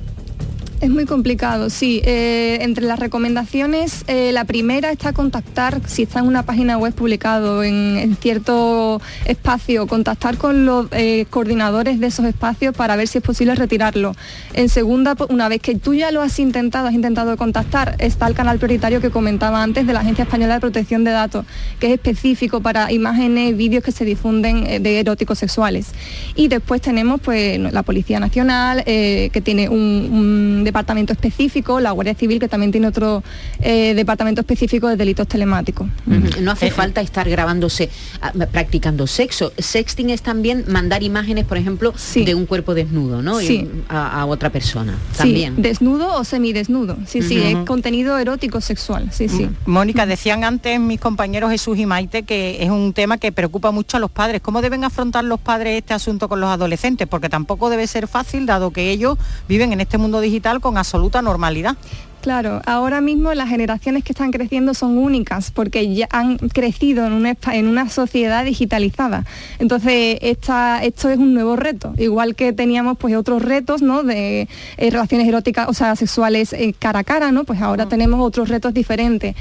Es 0.81 0.91
muy 0.91 1.07
complicado, 1.07 1.71
sí. 1.71 2.01
Eh, 2.05 2.59
entre 2.61 2.85
las 2.87 3.01
recomendaciones, 3.01 4.05
eh, 4.07 4.31
la 4.33 4.45
primera 4.45 4.93
está 4.93 5.13
contactar, 5.13 5.81
si 5.87 6.05
está 6.05 6.21
en 6.21 6.27
una 6.27 6.45
página 6.45 6.79
web 6.79 6.95
publicado 6.95 7.65
en, 7.65 8.17
cierto 8.21 9.01
espacio, 9.25 9.89
contactar 9.89 10.39
con 10.39 10.67
los 10.67 10.87
eh, 10.93 11.27
coordinadores 11.31 11.99
de 11.99 12.07
esos 12.07 12.27
espacios 12.27 12.77
para 12.77 12.95
ver 12.95 13.09
si 13.09 13.19
es 13.19 13.25
posible 13.25 13.57
retirarlo. 13.57 14.15
En 14.55 14.69
segunda, 14.69 15.17
una 15.29 15.49
vez 15.49 15.61
que 15.61 15.75
tú 15.75 15.95
ya 15.95 16.13
lo 16.13 16.23
has 16.23 16.39
intentado, 16.39 16.87
has 16.87 16.95
intentado 16.95 17.37
contactar, 17.37 17.97
está 17.99 18.29
el 18.29 18.35
canal 18.35 18.59
prioritario 18.59 19.01
que 19.01 19.11
comentaba 19.11 19.65
antes 19.65 19.85
de 19.85 19.93
la 19.93 20.01
Agencia 20.01 20.23
Española 20.23 20.55
de 20.55 20.61
Protección 20.61 21.03
de 21.03 21.11
Datos, 21.11 21.45
que 21.81 21.89
es 21.89 21.95
específico 21.95 22.61
para 22.61 22.93
imágenes, 22.93 23.57
vídeos 23.57 23.83
que 23.83 23.91
se 23.91 24.05
difunden 24.05 24.81
de 24.81 25.01
eróticos 25.01 25.41
sexuales. 25.41 25.89
Y 26.37 26.47
después 26.47 26.81
tenemos 26.81 27.21
pues 27.21 27.59
la 27.59 27.83
Policía 27.83 28.21
Nacional, 28.21 28.85
que 28.85 29.43
tiene 29.43 29.69
un 29.69 30.68
departamento 30.69 31.13
específico, 31.13 31.81
la 31.81 31.91
Guardia 31.93 32.15
Civil, 32.15 32.39
que 32.39 32.49
también 32.49 32.73
tiene 32.73 32.87
otro 32.87 33.23
eh, 33.61 33.95
departamento 33.95 34.41
específico 34.41 34.89
de 34.89 34.97
delitos 34.97 35.27
telemáticos. 35.27 35.89
No 36.41 36.53
hace 36.53 36.69
eh, 36.69 36.71
falta 36.71 37.01
estar 37.01 37.29
grabándose, 37.29 37.91
ah, 38.21 38.33
practicando 38.53 39.07
sexo. 39.07 39.53
Sexting 39.59 40.11
es 40.11 40.23
también 40.23 40.65
mandar 40.69 41.03
imágenes, 41.03 41.45
por 41.45 41.57
ejemplo, 41.57 41.95
de 42.15 42.35
un 42.35 42.47
cuerpo 42.47 42.75
desnudo, 42.75 43.23
¿no? 43.23 43.39
A, 43.89 44.27
otra 44.27 44.51
persona. 44.51 44.99
También. 45.17 45.55
desnudo 45.63 46.15
o 46.15 46.25
semidesnudo. 46.25 46.99
Sí, 47.07 47.23
sí, 47.23 47.39
es 47.39 47.57
contenido 47.65 48.19
erótico 48.19 48.61
sexual. 48.61 49.09
Sí, 49.11 49.29
sí. 49.29 49.49
Mónica, 49.67 50.07
decían 50.07 50.45
antes 50.45 50.79
mis 50.81 51.01
compañeros 51.01 51.51
Jesús 51.51 51.79
y 51.79 51.87
Maite 51.87 52.25
que 52.25 52.63
es 52.63 52.71
un 52.71 52.93
tema 52.93 53.19
que 53.19 53.33
preocupa 53.33 53.71
mucho 53.71 53.97
a 53.97 54.01
los 54.01 54.11
padres. 54.11 54.41
¿Cómo 54.41 54.61
deben 54.61 54.85
afrontar 54.85 55.25
los 55.25 55.41
padres 55.41 55.79
este 55.79 55.95
asunto 55.95 56.29
con 56.29 56.41
los 56.41 56.51
adolescentes? 56.51 57.07
Porque 57.07 57.29
tampoco 57.29 57.71
debe 57.71 57.87
ser 57.87 58.07
fácil, 58.09 58.47
dado 58.47 58.71
que 58.71 58.91
ellos 58.91 59.19
viven 59.49 59.73
en 59.73 59.81
este 59.81 59.99
mundo 59.99 60.21
digital 60.21 60.58
con 60.61 60.79
absoluta 60.79 61.23
normalidad. 61.23 61.77
Claro, 62.21 62.61
ahora 62.67 63.01
mismo 63.01 63.33
las 63.33 63.49
generaciones 63.49 64.03
que 64.03 64.13
están 64.13 64.33
creciendo 64.33 64.75
son 64.75 64.99
únicas 64.99 65.53
porque 65.53 65.95
ya 65.95 66.09
han 66.11 66.37
crecido 66.37 67.07
en 67.07 67.13
una, 67.13 67.37
en 67.53 67.69
una 67.69 67.89
sociedad 67.89 68.45
digitalizada. 68.45 69.25
Entonces, 69.61 70.19
esta, 70.21 70.83
esto 70.83 71.11
es 71.11 71.19
un 71.19 71.33
nuevo 71.33 71.55
reto, 71.55 71.95
igual 71.97 72.35
que 72.35 72.53
teníamos 72.53 72.99
pues 72.99 73.15
otros 73.15 73.43
retos 73.43 73.83
¿no? 73.83 74.03
de 74.03 74.49
eh, 74.79 74.91
relaciones 74.91 75.29
eróticas, 75.29 75.69
o 75.69 75.75
sea, 75.75 75.95
sexuales 75.95 76.53
eh, 76.53 76.75
cara 76.77 77.01
a 77.01 77.05
cara, 77.05 77.31
¿no? 77.31 77.45
Pues 77.45 77.63
ahora 77.63 77.87
mm. 77.87 77.89
tenemos 77.89 78.21
otros 78.21 78.49
retos 78.49 78.75
diferentes. 78.75 79.37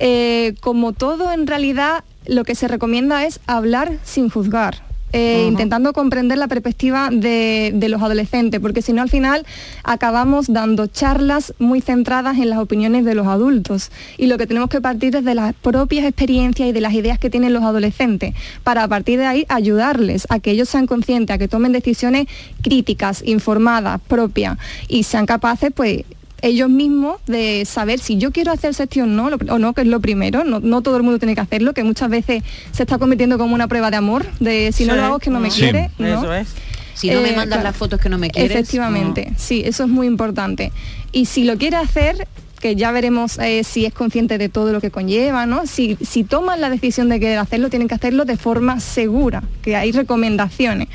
Eh, 0.00 0.54
como 0.60 0.92
todo, 0.92 1.32
en 1.32 1.46
realidad, 1.46 2.02
lo 2.26 2.44
que 2.44 2.56
se 2.56 2.66
recomienda 2.66 3.24
es 3.24 3.38
hablar 3.46 3.98
sin 4.02 4.30
juzgar. 4.30 4.85
Eh, 5.16 5.46
intentando 5.48 5.94
comprender 5.94 6.36
la 6.36 6.46
perspectiva 6.46 7.08
de, 7.10 7.72
los 7.88 8.02
adolescentes, 8.02 8.60
porque 8.60 8.82
si 8.82 8.92
no 8.92 9.00
al 9.00 9.08
final 9.08 9.46
acabamos 9.82 10.52
dando 10.52 10.88
charlas 10.88 11.54
muy 11.58 11.80
centradas 11.80 12.36
en 12.38 12.50
las 12.50 12.58
opiniones 12.58 13.04
de 13.06 13.14
los 13.14 13.26
adultos. 13.26 13.90
Y 14.18 14.26
lo 14.26 14.36
que 14.36 14.46
tenemos 14.46 14.68
que 14.68 14.82
partir 14.82 15.16
es 15.16 15.24
de 15.24 15.34
las 15.34 15.54
propias 15.54 16.04
experiencias 16.04 16.68
y 16.68 16.72
de 16.72 16.80
las 16.82 16.92
ideas 16.92 17.18
que 17.18 17.30
tienen 17.30 17.54
los 17.54 17.62
adolescentes, 17.62 18.34
para 18.62 18.82
a 18.82 18.88
partir 18.88 19.18
de 19.18 19.26
ahí 19.26 19.46
ayudarles 19.48 20.26
a 20.28 20.38
que 20.38 20.50
ellos 20.50 20.68
sean 20.68 20.86
conscientes, 20.86 21.34
a 21.34 21.38
que 21.38 21.48
tomen 21.48 21.72
decisiones 21.72 22.26
críticas, 22.62 23.22
informadas, 23.24 24.00
propias, 24.06 24.58
y 24.88 25.04
sean 25.04 25.24
capaces 25.24 25.72
pues 25.74 26.04
ellos 26.42 26.68
mismos 26.68 27.20
de 27.26 27.64
saber 27.64 27.98
si 27.98 28.18
yo 28.18 28.30
quiero 28.30 28.52
hacer 28.52 28.74
sexting 28.74 29.16
no, 29.16 29.30
o 29.48 29.58
no, 29.58 29.72
que 29.72 29.82
es 29.82 29.86
lo 29.86 30.00
primero, 30.00 30.44
no, 30.44 30.82
todo 30.82 30.96
el 30.96 31.02
mundo 31.02 31.18
tiene 31.18 31.34
que 31.34 31.40
hacerlo, 31.40 31.72
que 31.72 31.84
muchas 31.84 32.10
veces 32.10 32.42
se 32.72 32.82
está 32.82 32.98
convirtiendo 32.98 33.38
como 33.38 33.54
una 33.54 33.68
prueba 33.68 33.90
de 33.90 33.96
amor, 33.96 34.26
de 34.40 34.72
si 34.72 34.84
no 34.84 34.94
lo 34.94 35.04
hago 35.04 35.16
es 35.16 35.22
que 35.22 35.30
no 35.30 35.40
me 35.40 35.48
quiere. 35.48 35.90
Eso 35.98 36.32
es. 36.34 36.48
Si 36.94 37.10
no 37.10 37.20
me 37.20 37.30
eh, 37.30 37.36
mandas 37.36 37.62
las 37.62 37.76
fotos 37.76 38.00
que 38.00 38.08
no 38.08 38.16
me 38.16 38.30
quieres. 38.30 38.50
Efectivamente, 38.50 39.32
sí, 39.36 39.62
eso 39.64 39.84
es 39.84 39.90
muy 39.90 40.06
importante. 40.06 40.72
Y 41.12 41.26
si 41.26 41.44
lo 41.44 41.58
quiere 41.58 41.76
hacer, 41.76 42.26
que 42.60 42.74
ya 42.74 42.90
veremos 42.90 43.38
eh, 43.38 43.64
si 43.64 43.84
es 43.84 43.92
consciente 43.92 44.38
de 44.38 44.48
todo 44.48 44.72
lo 44.72 44.80
que 44.80 44.90
conlleva, 44.90 45.44
¿no? 45.44 45.66
Si, 45.66 45.98
si 46.00 46.24
toman 46.24 46.60
la 46.60 46.70
decisión 46.70 47.10
de 47.10 47.20
querer 47.20 47.38
hacerlo, 47.38 47.68
tienen 47.68 47.86
que 47.86 47.94
hacerlo 47.94 48.24
de 48.24 48.38
forma 48.38 48.80
segura, 48.80 49.42
que 49.62 49.76
hay 49.76 49.92
recomendaciones. 49.92 50.88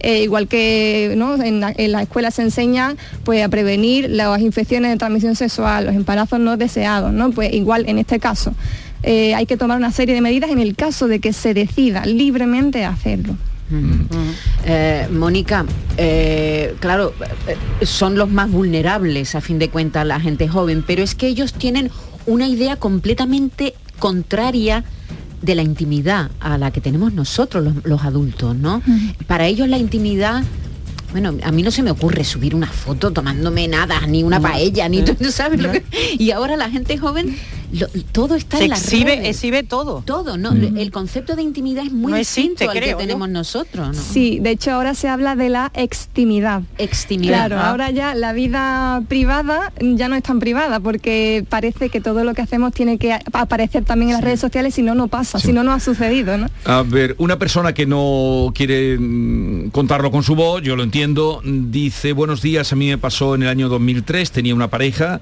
Eh, 0.00 0.22
igual 0.22 0.46
que 0.46 1.12
en, 1.12 1.60
la, 1.60 2.02
escuela 2.02 2.30
se 2.30 2.42
enseña 2.42 2.94
pues, 3.24 3.44
a 3.44 3.48
prevenir 3.48 4.08
las 4.08 4.40
infecciones 4.40 4.92
de 4.92 4.96
transmisión 4.96 5.34
sexual, 5.34 5.86
los 5.86 5.94
embarazos 5.94 6.38
no 6.38 6.56
deseados, 6.56 7.12
¿no? 7.12 7.30
pues 7.30 7.52
igual 7.52 7.84
en 7.88 7.98
este 7.98 8.20
caso. 8.20 8.54
Eh, 9.02 9.34
hay 9.34 9.46
que 9.46 9.56
tomar 9.56 9.76
una 9.76 9.92
serie 9.92 10.14
de 10.14 10.20
medidas 10.20 10.50
en 10.50 10.58
el 10.58 10.74
caso 10.76 11.08
de 11.08 11.20
que 11.20 11.32
se 11.32 11.54
decida 11.54 12.04
libremente 12.06 12.84
hacerlo. 12.84 13.36
Eh, 14.64 15.08
Mónica, 15.12 15.66
claro, 16.80 17.12
son 17.82 18.16
los 18.16 18.30
más 18.30 18.50
vulnerables 18.50 19.34
a 19.34 19.40
fin 19.40 19.58
de 19.58 19.68
cuentas 19.68 20.06
la 20.06 20.20
gente 20.20 20.48
joven, 20.48 20.82
pero 20.86 21.02
es 21.02 21.14
que 21.14 21.26
ellos 21.26 21.52
tienen 21.52 21.90
una 22.26 22.46
idea 22.46 22.76
completamente 22.76 23.74
contraria 23.98 24.84
de 25.42 25.54
la 25.54 25.62
intimidad 25.62 26.30
a 26.40 26.58
la 26.58 26.70
que 26.70 26.80
tenemos 26.80 27.12
nosotros 27.12 27.74
los, 27.84 28.02
adultos, 28.02 28.56
¿no? 28.56 28.82
Para 29.26 29.46
ellos 29.46 29.68
la 29.68 29.78
intimidad 29.78 30.42
bueno, 31.12 31.34
a 31.42 31.52
mí 31.52 31.62
no 31.62 31.70
se 31.70 31.82
me 31.82 31.90
ocurre 31.90 32.22
subir 32.22 32.54
una 32.54 32.66
foto 32.66 33.10
tomándome 33.10 33.66
nada, 33.66 34.06
ni 34.06 34.22
una 34.22 34.40
paella, 34.40 34.88
ni 34.90 35.02
tú 35.02 35.30
sabes 35.30 35.60
lo 35.60 35.72
que... 35.72 35.82
Y 36.18 36.32
ahora 36.32 36.56
la 36.56 36.70
gente 36.70 36.98
joven 36.98 37.34
todo 38.12 38.34
está 38.34 38.58
en 38.58 38.70
la 38.70 38.76
exhibe, 38.76 39.28
exhibe 39.28 39.62
todo. 39.62 40.02
Todo, 40.04 40.36
¿no? 40.36 40.52
El 40.52 40.90
concepto 40.90 41.36
de 41.36 41.42
intimidad 41.42 41.84
es 41.84 41.92
muy 41.92 42.12
distinto 42.12 42.68
al 42.68 42.80
que 42.80 42.94
tenemos 42.94 43.28
nosotros, 43.28 43.96
¿no? 43.96 44.02
Sí, 44.02 44.38
de 44.40 44.50
hecho 44.50 44.72
ahora 44.72 44.94
se 44.94 45.08
habla 45.08 45.36
de 45.36 45.48
la 45.48 45.70
extimidad. 45.74 46.62
Extimidad. 46.78 47.48
Claro, 47.48 47.60
ahora 47.60 47.90
ya 47.90 48.14
la 48.14 48.32
vida 48.32 49.02
privada 49.08 49.72
ya 49.80 50.08
no 50.08 50.16
es 50.16 50.22
tan 50.22 50.40
privada 50.40 50.80
porque 50.80 51.44
parece 51.48 51.88
que 51.88 52.00
todo 52.00 52.24
lo 52.24 52.34
que 52.34 52.42
hacemos 52.42 52.72
tiene 52.72 52.98
que 52.98 53.12
aparecer 53.12 53.84
también 53.84 54.10
en 54.10 54.14
las 54.14 54.24
redes 54.24 54.40
sociales 54.40 54.74
si 54.74 54.82
no, 54.82 54.94
no 54.94 55.08
pasa, 55.08 55.38
si 55.38 55.52
no, 55.52 55.62
no 55.62 55.72
ha 55.72 55.80
sucedido, 55.80 56.38
¿no? 56.38 56.48
A 56.64 56.82
ver, 56.82 57.14
una 57.18 57.38
persona 57.38 57.72
que 57.72 57.86
no 57.86 58.52
quiere 58.54 58.98
mm, 58.98 59.70
contarlo 59.70 60.10
con 60.10 60.22
su 60.22 60.34
voz, 60.34 60.62
yo 60.62 60.76
lo 60.76 60.82
entiendo, 60.82 61.40
dice, 61.44 62.12
buenos 62.12 62.42
días, 62.42 62.72
a 62.72 62.76
mí 62.76 62.88
me 62.88 62.98
pasó 62.98 63.34
en 63.34 63.42
el 63.42 63.48
año 63.48 63.68
2003, 63.68 64.30
tenía 64.30 64.54
una 64.54 64.68
pareja, 64.68 65.20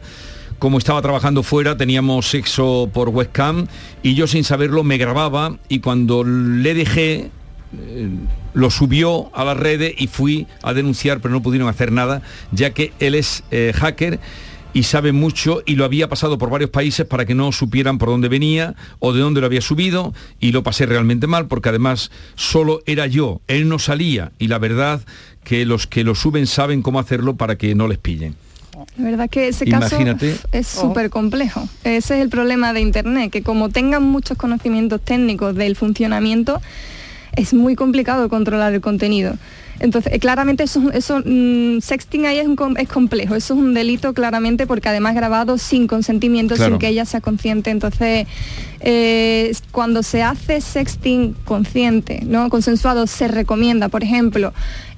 como 0.59 0.79
estaba 0.79 1.03
trabajando 1.03 1.43
fuera, 1.43 1.77
teníamos 1.77 2.29
sexo 2.31 2.91
por 2.93 3.11
webcam 3.11 3.67
y 4.03 4.15
yo 4.15 4.27
sin 4.27 4.45
saberlo 4.45 4.85
me 4.85 4.99
grababa 4.99 5.57
y 5.69 5.81
cuando 5.81 6.25
le 6.25 6.75
dejé, 6.75 7.31
eh, 7.79 8.09
lo 8.55 8.71
subió 8.71 9.35
a 9.35 9.45
las 9.45 9.57
redes 9.57 9.95
y 9.99 10.07
fui 10.07 10.47
a 10.63 10.73
denunciar, 10.73 11.21
pero 11.21 11.35
no 11.35 11.43
pudieron 11.43 11.69
hacer 11.69 11.93
nada, 11.93 12.23
ya 12.53 12.71
que 12.71 12.93
él 13.01 13.15
es 13.15 13.45
eh, 13.51 13.73
hacker 13.75 14.19
y 14.73 14.83
sabe 14.83 15.13
mucho 15.13 15.63
y 15.65 15.77
lo 15.77 15.85
había 15.85 16.09
pasado 16.09 16.37
por 16.37 16.51
varios 16.51 16.71
países 16.71 17.07
para 17.07 17.25
que 17.25 17.35
no 17.35 17.51
supieran 17.53 17.99
por 17.99 18.11
dónde 18.11 18.29
venía 18.29 18.75
o 18.99 19.13
de 19.13 19.21
dónde 19.21 19.41
lo 19.41 19.47
había 19.47 19.63
subido 19.63 20.13
y 20.39 20.53
lo 20.53 20.63
pasé 20.63 20.85
realmente 20.85 21.27
mal 21.27 21.47
porque 21.47 21.71
además 21.71 22.11
solo 22.35 22.83
era 22.87 23.07
yo, 23.07 23.41
él 23.47 23.69
no 23.69 23.79
salía 23.79 24.33
y 24.39 24.49
la 24.49 24.59
verdad 24.59 25.01
que 25.45 25.65
los 25.65 25.87
que 25.87 26.05
lo 26.05 26.15
suben 26.15 26.47
saben 26.47 26.83
cómo 26.83 26.99
hacerlo 27.01 27.37
para 27.37 27.57
que 27.57 27.75
no 27.75 27.89
les 27.89 27.99
pillen. 27.99 28.37
La 28.99 29.05
verdad 29.05 29.31
que 29.31 29.49
ese 29.49 29.67
caso 29.67 29.97
es 30.53 30.67
súper 30.67 31.09
complejo. 31.11 31.69
Ese 31.85 32.17
es 32.17 32.23
el 32.23 32.29
problema 32.29 32.73
de 32.73 32.81
Internet, 32.81 33.31
que 33.31 33.43
como 33.43 33.71
tengan 33.71 34.03
muchos 34.03 34.37
conocimientos 34.37 35.01
técnicos 35.01 35.55
del 35.55 35.77
funcionamiento, 35.77 36.61
es 37.37 37.55
muy 37.55 37.75
complicado 37.75 38.29
controlar 38.29 38.75
el 38.75 38.81
contenido. 38.81 39.37
Entonces, 39.81 40.13
eh, 40.13 40.19
claramente 40.19 40.65
eso, 40.65 40.91
eso 40.93 41.21
mm, 41.25 41.81
sexting 41.81 42.27
ahí 42.27 42.39
es, 42.39 42.47
es, 42.79 42.89
complejo, 42.89 43.35
eso 43.35 43.55
es 43.55 43.61
un 43.61 43.75
delito 43.75 44.15
claramente 44.15 44.67
porque 44.67 44.89
además 44.89 45.15
grabado 45.15 45.59
sin 45.59 45.87
consentimiento, 45.87 46.57
sin 46.57 46.79
que 46.79 46.89
ella 46.89 47.05
sea 47.05 47.21
consciente. 47.21 47.71
Entonces, 47.71 48.27
eh, 48.81 49.53
cuando 49.73 50.03
se 50.03 50.23
hace 50.23 50.61
sexting 50.61 51.35
consciente, 51.45 52.21
¿no? 52.25 52.49
consensuado, 52.49 53.07
se 53.07 53.29
recomienda, 53.29 53.89
por 53.89 54.03
ejemplo, 54.03 54.53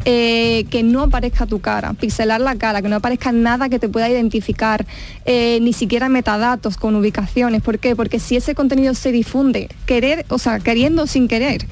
eh, 0.04 0.64
que 0.70 0.82
no 0.82 1.02
aparezca 1.02 1.46
tu 1.46 1.60
cara, 1.60 1.92
pixelar 1.94 2.40
la 2.40 2.56
cara, 2.56 2.80
que 2.80 2.88
no 2.88 2.96
aparezca 2.96 3.32
nada 3.32 3.68
que 3.68 3.78
te 3.78 3.88
pueda 3.88 4.08
identificar, 4.08 4.86
ni 5.26 5.72
siquiera 5.72 6.08
metadatos 6.08 6.76
con 6.76 6.94
ubicaciones. 6.94 7.62
¿Por 7.62 7.78
qué? 7.78 7.96
Porque 7.96 8.18
si 8.18 8.36
ese 8.36 8.54
contenido 8.54 8.94
se 8.94 9.12
difunde, 9.12 9.68
querer, 9.86 10.24
o 10.28 10.38
sea, 10.38 10.60
queriendo 10.60 11.06
sin 11.06 11.28
querer, 11.28 11.66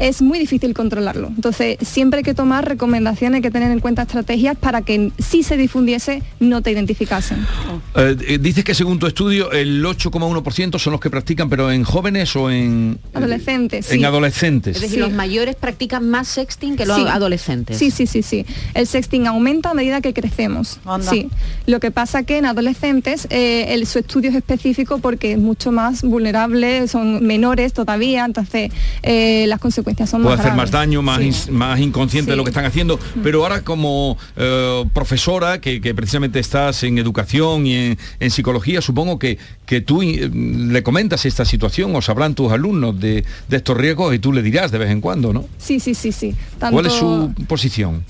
es 0.00 0.22
muy 0.22 0.38
difícil 0.38 0.72
controlarlo. 0.72 1.28
Entonces, 1.28 1.76
siempre 1.82 2.18
hay 2.18 2.24
que 2.24 2.32
tomar 2.32 2.66
recomendaciones, 2.66 3.36
hay 3.36 3.42
que 3.42 3.50
tener 3.50 3.70
en 3.70 3.80
cuenta 3.80 4.02
estrategias 4.02 4.56
para 4.56 4.80
que 4.80 5.12
si 5.18 5.42
se 5.42 5.58
difundiese 5.58 6.22
no 6.40 6.62
te 6.62 6.70
identificasen. 6.70 7.46
Eh, 7.94 8.16
eh, 8.26 8.38
dices 8.38 8.64
que 8.64 8.74
según 8.74 8.98
tu 8.98 9.06
estudio 9.06 9.52
el 9.52 9.84
8,1% 9.84 10.78
son 10.78 10.92
los 10.92 11.00
que 11.00 11.10
practican, 11.10 11.50
pero 11.50 11.70
en 11.70 11.84
jóvenes 11.84 12.34
o 12.34 12.50
en... 12.50 12.98
Adolescentes. 13.12 13.92
En 13.92 14.04
adolescentes. 14.06 14.76
Es 14.76 14.82
decir, 14.82 15.00
los 15.00 15.12
mayores 15.12 15.54
practican 15.54 16.08
más 16.08 16.28
sexting 16.28 16.76
que 16.76 16.86
los 16.86 16.98
adolescentes. 16.98 17.76
Sí, 17.76 17.90
sí, 17.90 18.06
sí, 18.06 18.22
sí. 18.22 18.46
El 18.72 18.86
sexting 18.86 19.26
aumenta 19.26 19.70
a 19.70 19.74
medida 19.74 20.00
que 20.00 20.14
crecemos. 20.14 20.80
Sí. 21.02 21.28
Lo 21.66 21.78
que 21.78 21.90
pasa 21.90 22.22
que 22.22 22.38
en 22.38 22.46
adolescentes 22.46 23.26
eh, 23.28 23.74
el, 23.74 23.86
su 23.86 23.98
estudio 23.98 24.30
es 24.30 24.36
específico 24.36 24.98
porque 24.98 25.32
es 25.32 25.38
mucho 25.38 25.72
más 25.72 26.02
vulnerable, 26.02 26.88
son 26.88 27.26
menores 27.26 27.74
todavía, 27.74 28.24
entonces 28.24 28.70
las 29.02 29.58
consecuencias 29.58 29.89
consecuencias 29.94 30.10
son 30.10 30.22
Puede 30.22 30.36
más 30.36 30.40
hacer 30.40 30.52
graves. 30.54 30.70
más 30.72 30.80
daño, 30.80 31.02
más, 31.02 31.20
Sí. 31.20 31.50
más 31.50 31.80
inconsciente 31.80 32.30
de 32.30 32.36
lo 32.36 32.44
que 32.44 32.50
están 32.50 32.64
haciendo. 32.64 32.98
Pero 33.22 33.42
ahora 33.42 33.62
como 33.62 34.16
eh, 34.36 34.84
profesora, 34.92 35.60
que, 35.60 35.80
que 35.80 35.94
precisamente 35.94 36.38
estás 36.38 36.82
en 36.82 36.98
educación 36.98 37.66
y 37.66 37.74
en, 37.74 37.98
en 38.20 38.30
psicología, 38.30 38.80
supongo 38.80 39.18
que, 39.18 39.38
que 39.66 39.80
tú 39.80 40.02
eh, 40.02 40.30
le 40.32 40.82
comentas 40.82 41.24
esta 41.26 41.44
situación 41.44 41.94
o 41.96 42.02
sabrán 42.02 42.34
tus 42.34 42.52
alumnos 42.52 42.98
de, 43.00 43.24
de 43.48 43.56
estos 43.56 43.76
riesgos 43.76 44.14
y 44.14 44.18
tú 44.18 44.32
le 44.32 44.42
dirás 44.42 44.70
de 44.70 44.78
vez 44.78 44.90
en 44.90 45.00
cuando, 45.00 45.32
¿no? 45.32 45.46
Sí, 45.58 45.80
sí, 45.80 45.94
sí, 45.94 46.12
sí. 46.12 46.34
¿Cuál 46.58 46.86
es 46.86 46.92
Tanto- 46.92 47.32
su 47.36 47.44
posición? 47.46 48.04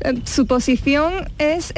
Eh, 0.00 0.14
su 0.24 0.46
posición 0.46 1.12
es, 1.38 1.72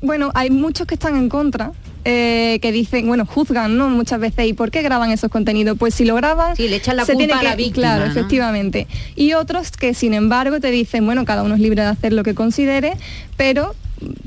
bueno, 0.00 0.30
hay 0.34 0.50
muchos 0.50 0.86
que 0.86 0.94
están 0.94 1.16
en 1.16 1.28
contra. 1.28 1.72
Eh, 2.04 2.58
que 2.60 2.72
dicen, 2.72 3.06
bueno, 3.06 3.24
juzgan, 3.26 3.76
¿no? 3.76 3.88
Muchas 3.88 4.18
veces, 4.20 4.46
¿y 4.46 4.52
por 4.52 4.70
qué 4.70 4.82
graban 4.82 5.10
esos 5.10 5.30
contenidos? 5.30 5.76
Pues 5.78 5.94
si 5.94 6.04
lo 6.04 6.14
graban, 6.16 6.56
Sí, 6.56 6.68
le 6.68 6.76
echan 6.76 6.96
la 6.96 7.04
se 7.04 7.12
culpa 7.12 7.18
tiene 7.26 7.32
a 7.34 7.38
que, 7.40 7.44
la 7.44 7.56
víctima, 7.56 7.86
Claro, 7.86 8.04
¿no? 8.06 8.10
efectivamente. 8.10 8.86
Y 9.16 9.34
otros 9.34 9.70
que, 9.70 9.94
sin 9.94 10.14
embargo, 10.14 10.58
te 10.60 10.70
dicen, 10.70 11.04
bueno, 11.06 11.24
cada 11.24 11.42
uno 11.42 11.54
es 11.54 11.60
libre 11.60 11.82
de 11.82 11.88
hacer 11.88 12.12
lo 12.12 12.22
que 12.22 12.34
considere, 12.34 12.94
pero 13.36 13.74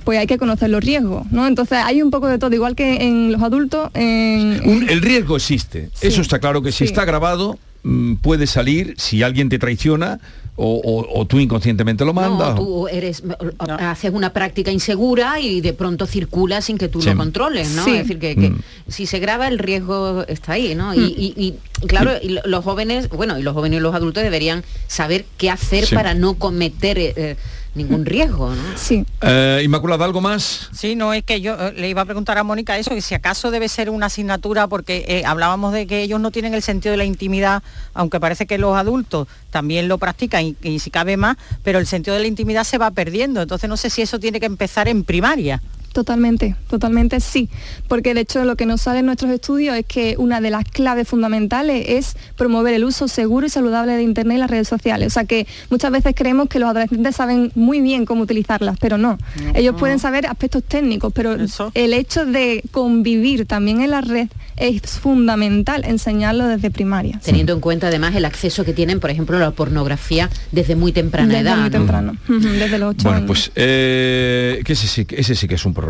pues 0.06 0.18
hay 0.20 0.26
que 0.28 0.38
conocer 0.38 0.70
los 0.70 0.82
riesgos, 0.82 1.30
¿no? 1.32 1.46
Entonces 1.48 1.80
hay 1.84 2.02
un 2.02 2.10
poco 2.10 2.28
de 2.30 2.38
todo, 2.40 2.56
igual 2.56 2.76
que 2.78 3.06
en 3.08 3.32
los 3.34 3.42
adultos, 3.42 3.90
en, 3.94 4.62
Un- 4.66 4.90
el 4.90 5.02
riesgo 5.02 5.36
existe. 5.36 5.90
Eso 6.02 6.22
está 6.22 6.40
claro 6.40 6.62
que 6.62 6.72
si 6.72 6.78
sí. 6.80 6.84
está 6.86 7.04
grabado 7.04 7.60
mm, 7.84 8.16
puede 8.16 8.48
salir 8.48 8.94
si 8.98 9.22
alguien 9.22 9.50
te 9.50 9.60
traiciona 9.60 10.20
o, 10.58 10.76
o- 10.84 11.20
o 11.20 11.26
tú 11.26 11.40
inconscientemente 11.40 12.06
lo 12.06 12.14
mandas. 12.14 12.56
No, 12.56 12.62
o- 12.62 12.66
tú 12.66 12.88
eres, 12.88 13.24
haces 13.80 14.12
una 14.14 14.32
práctica 14.32 14.72
insegura 14.72 15.40
y 15.40 15.60
de 15.62 15.74
pronto 15.74 16.06
circula 16.06 16.62
sin 16.62 16.78
que 16.78 16.88
tú 16.88 17.02
Sí. 17.02 17.10
lo 17.10 17.18
controles, 17.18 17.72
¿no? 17.72 17.84
Sí. 17.84 17.92
Es 17.92 17.98
decir, 18.00 18.20
que, 18.20 18.36
que 18.36 18.50
Mm. 18.52 18.60
si 18.88 19.06
se 19.06 19.20
graba 19.20 19.48
el 19.48 19.60
riesgo 19.60 20.24
está 20.28 20.54
ahí, 20.54 20.74
¿no? 20.76 20.94
Y, 20.96 21.00
y- 21.02 21.34
y, 21.36 21.86
claro, 21.88 22.12
y 22.22 22.38
los 22.46 22.64
jóvenes, 22.64 23.10
bueno, 23.10 23.38
y 23.38 23.44
los 23.44 23.54
jóvenes 23.54 23.78
y 23.80 23.82
los 23.82 23.94
adultos 23.96 24.24
deberían 24.24 24.64
saber 24.88 25.26
qué 25.38 25.50
hacer 25.50 25.86
Sí. 25.88 25.96
para 25.96 26.14
no 26.14 26.36
cometer 26.36 26.98
eh, 27.00 27.36
ningún 27.76 28.06
riesgo, 28.06 28.50
¿no? 28.50 28.64
Sí. 28.78 29.06
Eh, 29.22 29.62
Inmaculada, 29.64 30.06
¿algo 30.06 30.22
más? 30.22 30.70
Sí, 30.74 30.96
no 30.96 31.14
es 31.14 31.24
que 31.24 31.42
yo 31.42 31.54
eh, 31.54 31.74
le 31.74 31.90
iba 31.90 32.02
a 32.02 32.06
preguntar 32.06 32.38
a 32.38 32.44
Mónica 32.44 32.78
eso, 32.78 32.92
que 32.92 33.02
si 33.02 33.14
acaso 33.14 33.52
debe 33.52 33.70
ser 33.70 33.90
una 33.90 34.08
asignatura, 34.08 34.68
porque 34.68 35.06
eh, 35.08 35.24
hablábamos 35.26 35.74
de 35.74 35.86
que 35.86 36.02
ellos 36.02 36.20
no 36.20 36.32
tienen 36.32 36.54
el 36.54 36.62
sentido 36.62 36.92
de 36.92 36.98
la 36.98 37.06
intimidad, 37.06 37.62
aunque 37.94 38.20
parece 38.20 38.48
que 38.48 38.58
los 38.58 38.76
adultos 38.76 39.28
también 39.52 39.88
lo 39.88 39.98
practican 39.98 40.46
y, 40.46 40.56
y 40.64 40.80
si 40.80 40.90
cabe 40.90 41.18
más, 41.18 41.38
pero 41.64 41.80
el 41.80 41.88
sentido 41.88 42.16
de 42.16 42.22
la 42.22 42.28
intimidad 42.28 42.64
se 42.64 42.78
va 42.78 42.92
perdiendo. 42.92 43.42
Entonces 43.42 43.70
no 43.70 43.78
sé 43.78 43.90
si 43.90 44.02
eso 44.02 44.20
tiene 44.20 44.40
que 44.40 44.46
empezar 44.46 44.88
en 44.88 45.04
primaria. 45.04 45.62
Totalmente, 45.96 46.58
totalmente 46.70 47.22
sí, 47.22 47.48
porque 47.88 48.14
de 48.14 48.20
hecho 48.20 48.44
lo 48.44 48.58
que 48.58 48.66
nos 48.66 48.82
sale 48.82 49.00
en 49.00 49.06
nuestros 49.06 49.32
estudios 49.32 49.78
es 49.78 49.86
que 49.86 50.16
una 50.18 50.42
de 50.42 50.50
las 50.50 50.66
claves 50.66 51.08
fundamentales 51.08 51.86
es 51.88 52.18
promover 52.36 52.74
el 52.74 52.84
uso 52.84 53.08
seguro 53.08 53.48
y 53.48 53.50
saludable 53.50 53.94
de 53.94 54.04
Internet 54.04 54.36
y 54.36 54.40
las 54.42 54.50
redes 54.52 54.68
sociales. 54.68 55.08
O 55.08 55.10
sea 55.12 55.24
que 55.24 55.48
muchas 55.70 55.92
veces 55.94 56.14
creemos 56.14 56.50
que 56.50 56.60
los 56.60 56.70
adolescentes 56.70 57.16
saben 57.16 57.50
muy 57.56 57.80
bien 57.80 58.06
cómo 58.06 58.24
utilizarlas, 58.24 58.76
pero 58.78 58.98
no. 58.98 59.18
Ellos 59.54 59.76
pueden 59.80 60.00
saber 60.00 60.26
aspectos 60.28 60.64
técnicos, 60.66 61.14
pero 61.14 61.38
el 61.74 61.94
hecho 61.94 62.26
de 62.26 62.62
convivir 62.72 63.46
también 63.46 63.80
en 63.80 63.92
la 63.92 64.02
red 64.02 64.28
es 64.58 64.82
fundamental 65.00 65.86
enseñarlo 65.86 66.46
desde 66.48 66.72
primaria. 66.72 67.22
Teniendo 67.24 67.54
en 67.54 67.62
cuenta 67.62 67.88
además 67.88 68.16
el 68.16 68.26
acceso 68.26 68.66
que 68.66 68.74
tienen, 68.74 69.00
por 69.00 69.12
ejemplo, 69.12 69.38
a 69.38 69.40
la 69.40 69.52
pornografía 69.52 70.30
desde 70.52 70.76
muy 70.76 70.92
temprana 70.92 71.28
Desde 71.30 71.40
edad. 71.42 71.56
muy 71.56 71.64
¿no? 71.66 71.72
temprano, 71.72 72.18
desde 72.28 72.80
los 72.80 72.90
ocho 72.92 73.04
Bueno, 73.04 73.18
años. 73.20 73.28
pues 73.28 73.52
eh, 73.56 74.62
que 74.66 74.74
ese, 74.74 74.88
sí, 74.88 75.08
ese 75.10 75.36
sí 75.36 75.48
que 75.48 75.56
es 75.56 75.66
un 75.66 75.74
problema, 75.74 75.85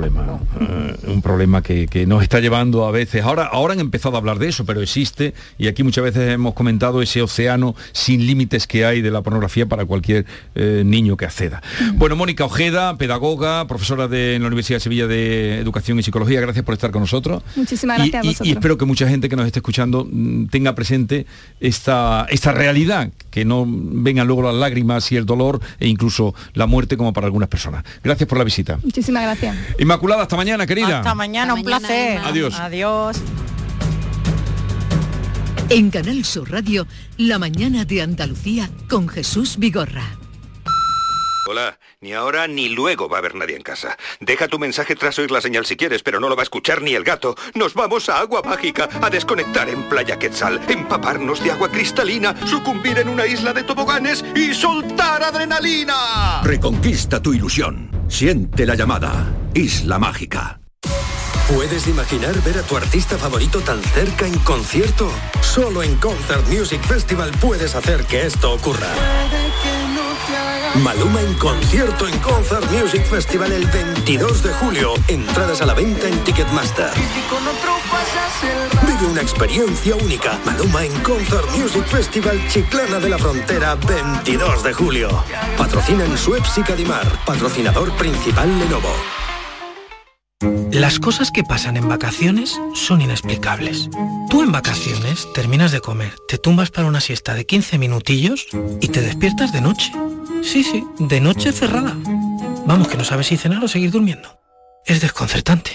Eh, 0.60 0.96
un 1.08 1.22
problema 1.22 1.62
que, 1.62 1.88
que 1.88 2.06
nos 2.06 2.24
está 2.24 2.40
llevando 2.40 2.86
a 2.86 2.92
veces. 2.92 3.24
Ahora, 3.24 3.46
ahora 3.46 3.74
han 3.74 3.80
empezado 3.80 4.16
a 4.16 4.20
hablar 4.20 4.40
de 4.40 4.50
eso, 4.50 4.66
pero 4.66 4.82
existe 4.82 5.34
y 5.58 5.68
aquí 5.68 5.84
muchas 5.84 6.04
veces 6.04 6.32
hemos 6.34 6.54
comentado 6.54 7.02
ese 7.02 7.22
océano 7.22 7.76
sin 7.92 8.26
límites 8.26 8.68
que 8.68 8.86
hay 8.86 9.02
de 9.02 9.12
la 9.12 9.22
pornografía 9.22 9.66
para 9.66 9.86
cualquier 9.86 10.26
eh, 10.56 10.84
niño 10.86 11.18
que 11.18 11.26
acceda. 11.26 11.62
Bueno, 11.96 12.16
Mónica 12.16 12.46
Ojeda, 12.46 12.98
pedagoga, 12.98 13.68
profesora 13.68 14.08
de 14.08 14.36
en 14.36 14.42
la 14.42 14.48
Universidad 14.48 14.78
de 14.78 14.82
Sevilla 14.82 15.08
de 15.08 15.60
Educación 15.60 16.00
y 16.00 16.04
Psicología, 16.04 16.42
gracias 16.42 16.66
por 16.66 16.74
estar 16.74 16.92
con 16.92 17.02
nosotros. 17.02 17.44
Muchísimas 17.56 18.00
Y- 18.00 18.10
gracias 18.10 18.22
a 18.22 18.26
y, 18.26 18.28
vosotros. 18.30 18.48
y 18.48 18.52
espero 18.52 18.78
que 18.78 18.86
mucha 18.86 19.08
gente 19.08 19.30
que 19.30 19.36
nos 19.36 19.46
esté 19.46 19.60
escuchando 19.60 20.08
mm, 20.10 20.48
tenga 20.48 20.76
presente 20.76 21.26
esta, 21.60 22.26
esta 22.30 22.52
realidad, 22.52 23.10
que 23.32 23.46
no 23.46 23.66
vengan 23.68 24.28
luego 24.28 24.42
las 24.44 24.56
lágrimas 24.56 25.12
y 25.12 25.16
el 25.18 25.26
dolor 25.26 25.60
e 25.80 25.88
incluso 25.88 26.34
la 26.54 26.68
muerte 26.68 26.98
como 26.98 27.14
para 27.14 27.28
algunas 27.28 27.50
personas. 27.50 27.84
Gracias 28.04 28.28
por 28.28 28.38
la 28.38 28.44
visita. 28.44 28.80
Muchísimas 28.84 29.24
gracias. 29.24 29.56
Inmaculada, 29.86 30.24
hasta 30.24 30.36
mañana, 30.36 30.66
querida. 30.66 30.98
Hasta 30.98 31.14
mañana, 31.14 31.54
un 31.54 31.62
placer. 31.62 32.20
Adiós. 32.26 32.60
Adiós. 32.60 33.18
En 35.70 35.92
Canal 35.92 36.26
Sur 36.26 36.52
Radio, 36.52 36.88
La 37.18 37.38
mañana 37.38 37.86
de 37.86 38.02
Andalucía 38.02 38.68
con 38.90 39.08
Jesús 39.08 39.58
Vigorra. 39.60 40.18
Hola, 41.48 41.78
ni 42.02 42.14
ahora 42.14 42.48
ni 42.48 42.70
luego 42.70 43.08
va 43.08 43.18
a 43.18 43.20
haber 43.20 43.36
nadie 43.36 43.56
en 43.56 43.62
casa. 43.62 43.98
Deja 44.20 44.48
tu 44.48 44.58
mensaje 44.58 44.96
tras 44.96 45.20
oír 45.20 45.30
la 45.30 45.42
señal 45.42 45.68
si 45.68 45.76
quieres, 45.76 46.02
pero 46.02 46.20
no 46.20 46.28
lo 46.28 46.36
va 46.36 46.42
a 46.42 46.44
escuchar 46.44 46.82
ni 46.82 46.96
el 46.96 47.04
gato. 47.04 47.36
Nos 47.54 47.76
vamos 47.76 48.10
a 48.10 48.18
Agua 48.18 48.42
Mágica, 48.44 48.90
a 49.00 49.12
desconectar 49.12 49.70
en 49.70 49.84
Playa 49.84 50.18
Quetzal, 50.18 50.60
empaparnos 50.68 51.44
de 51.44 51.52
agua 51.52 51.70
cristalina, 51.70 52.36
sucumbir 52.48 52.98
en 52.98 53.10
una 53.10 53.28
isla 53.28 53.54
de 53.54 53.62
toboganes 53.62 54.26
y 54.36 54.56
soltar 54.56 55.22
adrenalina. 55.22 56.42
Reconquista 56.44 57.22
tu 57.22 57.32
ilusión. 57.32 57.92
Siente 58.08 58.66
la 58.66 58.74
llamada. 58.74 59.32
Isla 59.54 60.00
Mágica. 60.00 60.60
¿Puedes 61.54 61.86
imaginar 61.88 62.34
ver 62.42 62.58
a 62.58 62.64
tu 62.64 62.76
artista 62.76 63.20
favorito 63.20 63.60
tan 63.60 63.80
cerca 63.84 64.26
en 64.26 64.40
concierto? 64.40 65.12
Solo 65.42 65.84
en 65.84 65.96
Concert 65.98 66.48
Music 66.48 66.82
Festival 66.82 67.30
puedes 67.40 67.76
hacer 67.76 68.04
que 68.06 68.26
esto 68.26 68.52
ocurra. 68.52 68.90
Maluma 70.84 71.22
en 71.22 71.34
concierto 71.36 72.08
en 72.08 72.20
Concert 72.20 72.70
Music 72.72 73.06
Festival 73.06 73.52
el 73.52 73.66
22 73.68 74.44
de 74.44 74.54
julio. 74.54 74.94
Entradas 75.08 75.62
a 75.62 75.66
la 75.66 75.74
venta 75.74 76.08
en 76.08 76.20
Ticketmaster. 76.24 76.90
Vive 78.86 79.12
una 79.12 79.22
experiencia 79.22 79.96
única. 79.96 80.40
Maluma 80.46 80.84
en 80.84 80.92
Concert 81.02 81.50
Music 81.58 81.86
Festival 81.86 82.40
Chiclana 82.50 83.00
de 83.00 83.10
la 83.10 83.18
Frontera 83.18 83.76
22 83.76 84.64
de 84.64 84.74
julio. 84.74 85.24
Patrocinan 85.58 86.18
Suez 86.18 86.44
y 86.58 86.62
Cadimar. 86.62 87.08
Patrocinador 87.26 87.92
principal 87.94 88.60
Lenovo. 88.60 88.94
Las 90.72 91.00
cosas 91.00 91.32
que 91.32 91.44
pasan 91.44 91.78
en 91.78 91.88
vacaciones 91.88 92.60
son 92.74 93.02
inexplicables. 93.02 93.90
Tú 94.30 94.44
en 94.44 94.52
vacaciones 94.52 95.26
terminas 95.34 95.72
de 95.72 95.80
comer, 95.80 96.14
te 96.28 96.38
tumbas 96.38 96.70
para 96.70 96.88
una 96.88 97.00
siesta 97.00 97.34
de 97.34 97.46
15 97.46 97.78
minutillos 97.78 98.48
y 98.82 98.90
te 98.90 99.02
despiertas 99.02 99.54
de 99.54 99.62
noche. 99.62 99.94
Sí, 100.46 100.64
sí, 100.64 100.86
de 101.00 101.20
noche 101.20 101.52
cerrada. 101.52 101.98
Vamos, 102.68 102.88
que 102.88 102.98
no 102.98 103.04
sabes 103.04 103.28
si 103.28 103.36
cenar 103.36 103.64
o 103.64 103.68
seguir 103.68 103.90
durmiendo. 103.90 104.40
Es 104.86 105.02
desconcertante. 105.02 105.72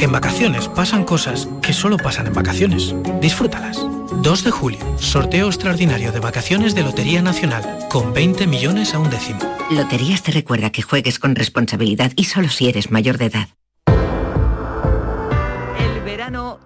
En 0.00 0.10
vacaciones 0.10 0.68
pasan 0.68 1.04
cosas 1.04 1.48
que 1.62 1.74
solo 1.74 1.98
pasan 1.98 2.28
en 2.28 2.32
vacaciones. 2.32 2.94
Disfrútalas. 3.20 3.78
2 4.22 4.44
de 4.44 4.50
julio, 4.50 4.80
sorteo 4.98 5.48
extraordinario 5.48 6.12
de 6.12 6.20
vacaciones 6.20 6.74
de 6.74 6.82
Lotería 6.82 7.20
Nacional, 7.20 7.86
con 7.90 8.14
20 8.14 8.46
millones 8.46 8.94
a 8.94 8.98
un 8.98 9.10
décimo. 9.10 9.40
Loterías 9.70 10.22
te 10.22 10.32
recuerda 10.32 10.70
que 10.70 10.82
juegues 10.82 11.18
con 11.18 11.34
responsabilidad 11.34 12.12
y 12.16 12.24
solo 12.24 12.48
si 12.48 12.68
eres 12.68 12.90
mayor 12.90 13.18
de 13.18 13.26
edad. 13.26 13.48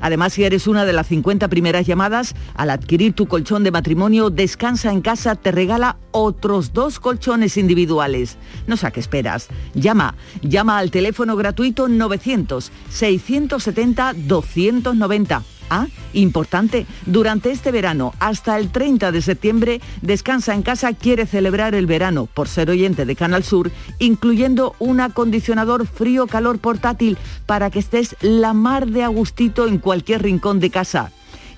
Además, 0.00 0.32
si 0.32 0.44
eres 0.44 0.66
una 0.66 0.84
de 0.84 0.92
las 0.92 1.08
50 1.08 1.48
primeras 1.48 1.86
llamadas, 1.86 2.34
al 2.54 2.70
adquirir 2.70 3.12
tu 3.12 3.26
colchón 3.26 3.64
de 3.64 3.70
matrimonio, 3.70 4.30
Descansa 4.30 4.92
en 4.92 5.00
casa 5.00 5.34
te 5.34 5.52
regala 5.52 5.96
otros 6.10 6.72
dos 6.72 7.00
colchones 7.00 7.56
individuales. 7.56 8.36
No 8.66 8.76
sé 8.76 8.86
a 8.86 8.90
qué 8.90 9.00
esperas. 9.00 9.48
Llama, 9.74 10.14
llama 10.42 10.78
al 10.78 10.90
teléfono 10.90 11.36
gratuito 11.36 11.88
900 11.88 12.70
670 12.88 14.14
290 14.14 15.57
Ah, 15.70 15.86
importante, 16.14 16.86
durante 17.04 17.50
este 17.50 17.70
verano 17.70 18.14
hasta 18.20 18.58
el 18.58 18.70
30 18.70 19.12
de 19.12 19.20
septiembre, 19.20 19.80
Descansa 20.00 20.54
en 20.54 20.62
casa 20.62 20.94
quiere 20.94 21.26
celebrar 21.26 21.74
el 21.74 21.86
verano 21.86 22.26
por 22.26 22.48
ser 22.48 22.70
oyente 22.70 23.04
de 23.04 23.16
Canal 23.16 23.44
Sur, 23.44 23.70
incluyendo 23.98 24.74
un 24.78 25.00
acondicionador 25.00 25.86
frío-calor 25.86 26.58
portátil 26.58 27.18
para 27.46 27.70
que 27.70 27.80
estés 27.80 28.16
la 28.22 28.54
mar 28.54 28.86
de 28.86 29.04
agustito 29.04 29.66
en 29.66 29.78
cualquier 29.78 30.22
rincón 30.22 30.58
de 30.58 30.70
casa. 30.70 31.12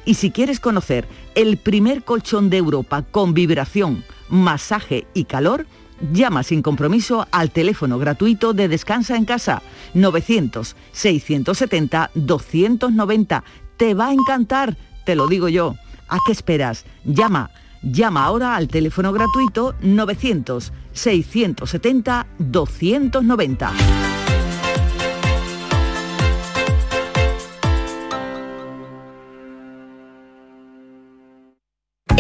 Y 0.05 0.14
si 0.14 0.31
quieres 0.31 0.59
conocer 0.59 1.07
el 1.37 1.57
primer 1.57 2.03
colchón 2.03 2.51
de 2.51 2.57
Europa 2.57 3.03
con 3.03 3.33
vibración, 3.33 4.03
masaje 4.29 5.07
y 5.14 5.25
calor, 5.25 5.66
llama 6.12 6.42
sin 6.42 6.62
compromiso 6.62 7.27
al 7.31 7.51
teléfono 7.51 7.99
gratuito 7.99 8.55
de 8.55 8.68
Descansa 8.68 9.16
en 9.16 9.25
casa 9.25 9.62
900 9.94 10.75
670 10.92 12.11
290 12.14 13.44
te 13.81 13.95
va 13.95 14.09
a 14.09 14.12
encantar, 14.12 14.77
te 15.07 15.16
lo 15.16 15.27
digo 15.27 15.49
yo. 15.49 15.75
¿A 16.07 16.19
qué 16.27 16.33
esperas? 16.33 16.85
Llama, 17.03 17.51
llama 17.81 18.25
ahora 18.25 18.55
al 18.55 18.69
teléfono 18.69 19.11
gratuito 19.11 19.75
900 19.81 20.71
670 20.93 22.27
290. 22.38 24.19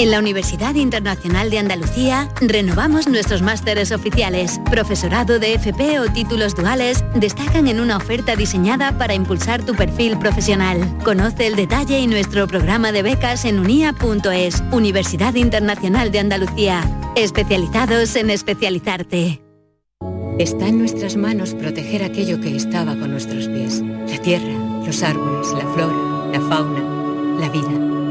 En 0.00 0.10
la 0.10 0.18
Universidad 0.18 0.76
Internacional 0.76 1.50
de 1.50 1.58
Andalucía 1.58 2.30
renovamos 2.40 3.06
nuestros 3.06 3.42
másteres 3.42 3.92
oficiales. 3.92 4.58
Profesorado 4.70 5.38
de 5.38 5.52
FP 5.52 6.00
o 6.00 6.10
títulos 6.10 6.54
duales 6.54 7.04
destacan 7.16 7.68
en 7.68 7.80
una 7.80 7.98
oferta 7.98 8.34
diseñada 8.34 8.96
para 8.96 9.12
impulsar 9.12 9.62
tu 9.62 9.74
perfil 9.74 10.18
profesional. 10.18 10.78
Conoce 11.04 11.48
el 11.48 11.54
detalle 11.54 11.98
y 11.98 12.06
nuestro 12.06 12.48
programa 12.48 12.92
de 12.92 13.02
becas 13.02 13.44
en 13.44 13.58
unia.es, 13.58 14.62
Universidad 14.72 15.34
Internacional 15.34 16.10
de 16.10 16.20
Andalucía. 16.20 16.80
Especializados 17.14 18.16
en 18.16 18.30
especializarte. 18.30 19.42
Está 20.38 20.68
en 20.68 20.78
nuestras 20.78 21.16
manos 21.16 21.52
proteger 21.52 22.04
aquello 22.04 22.40
que 22.40 22.56
estaba 22.56 22.96
con 22.96 23.10
nuestros 23.10 23.48
pies. 23.48 23.82
La 23.82 24.16
tierra, 24.16 24.82
los 24.82 25.02
árboles, 25.02 25.48
la 25.52 25.70
flora, 25.74 26.32
la 26.32 26.40
fauna, 26.40 27.38
la 27.38 27.50
vida. 27.50 27.89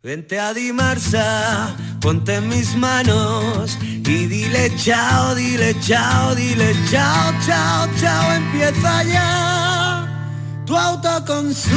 Vente 0.00 0.38
a 0.38 0.54
Dimarsa, 0.54 1.76
ponte 2.00 2.36
en 2.36 2.48
mis 2.48 2.76
manos 2.76 3.76
y 3.82 4.26
dile 4.26 4.70
chao, 4.76 5.34
dile 5.34 5.74
chao, 5.80 6.36
dile 6.36 6.72
chao, 6.88 7.32
chao, 7.44 7.88
chao, 8.00 8.32
empieza 8.32 9.02
ya 9.02 10.08
tu 10.64 10.76
autoconsumo, 10.76 11.74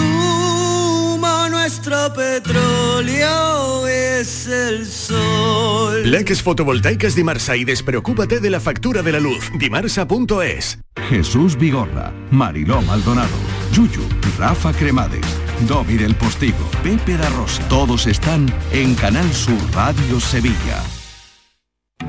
nuestro 1.49 2.13
petróleo 2.13 3.87
es 3.87 4.45
el 4.45 4.85
sol. 4.85 6.03
Leques 6.11 6.43
fotovoltaicas 6.43 7.15
Dimarsa 7.15 7.55
y 7.55 7.63
despreocúpate 7.65 8.39
de 8.39 8.51
la 8.51 8.59
factura 8.59 9.01
de 9.01 9.13
la 9.13 9.19
luz. 9.19 9.49
Dimarsa.es. 9.57 10.77
Jesús 11.09 11.57
Vigorra, 11.57 12.13
Mariló 12.29 12.83
Maldonado, 12.83 13.33
Yuyu, 13.71 14.07
Rafa 14.37 14.71
Cremades. 14.73 15.25
Domi 15.67 15.95
del 15.95 16.15
Postigo, 16.15 16.69
Pepe 16.83 17.17
da 17.17 17.29
Rosa. 17.29 17.67
Todos 17.67 18.07
están 18.07 18.45
en 18.71 18.95
Canal 18.95 19.31
Sur 19.33 19.57
Radio 19.73 20.19
Sevilla. 20.19 21.00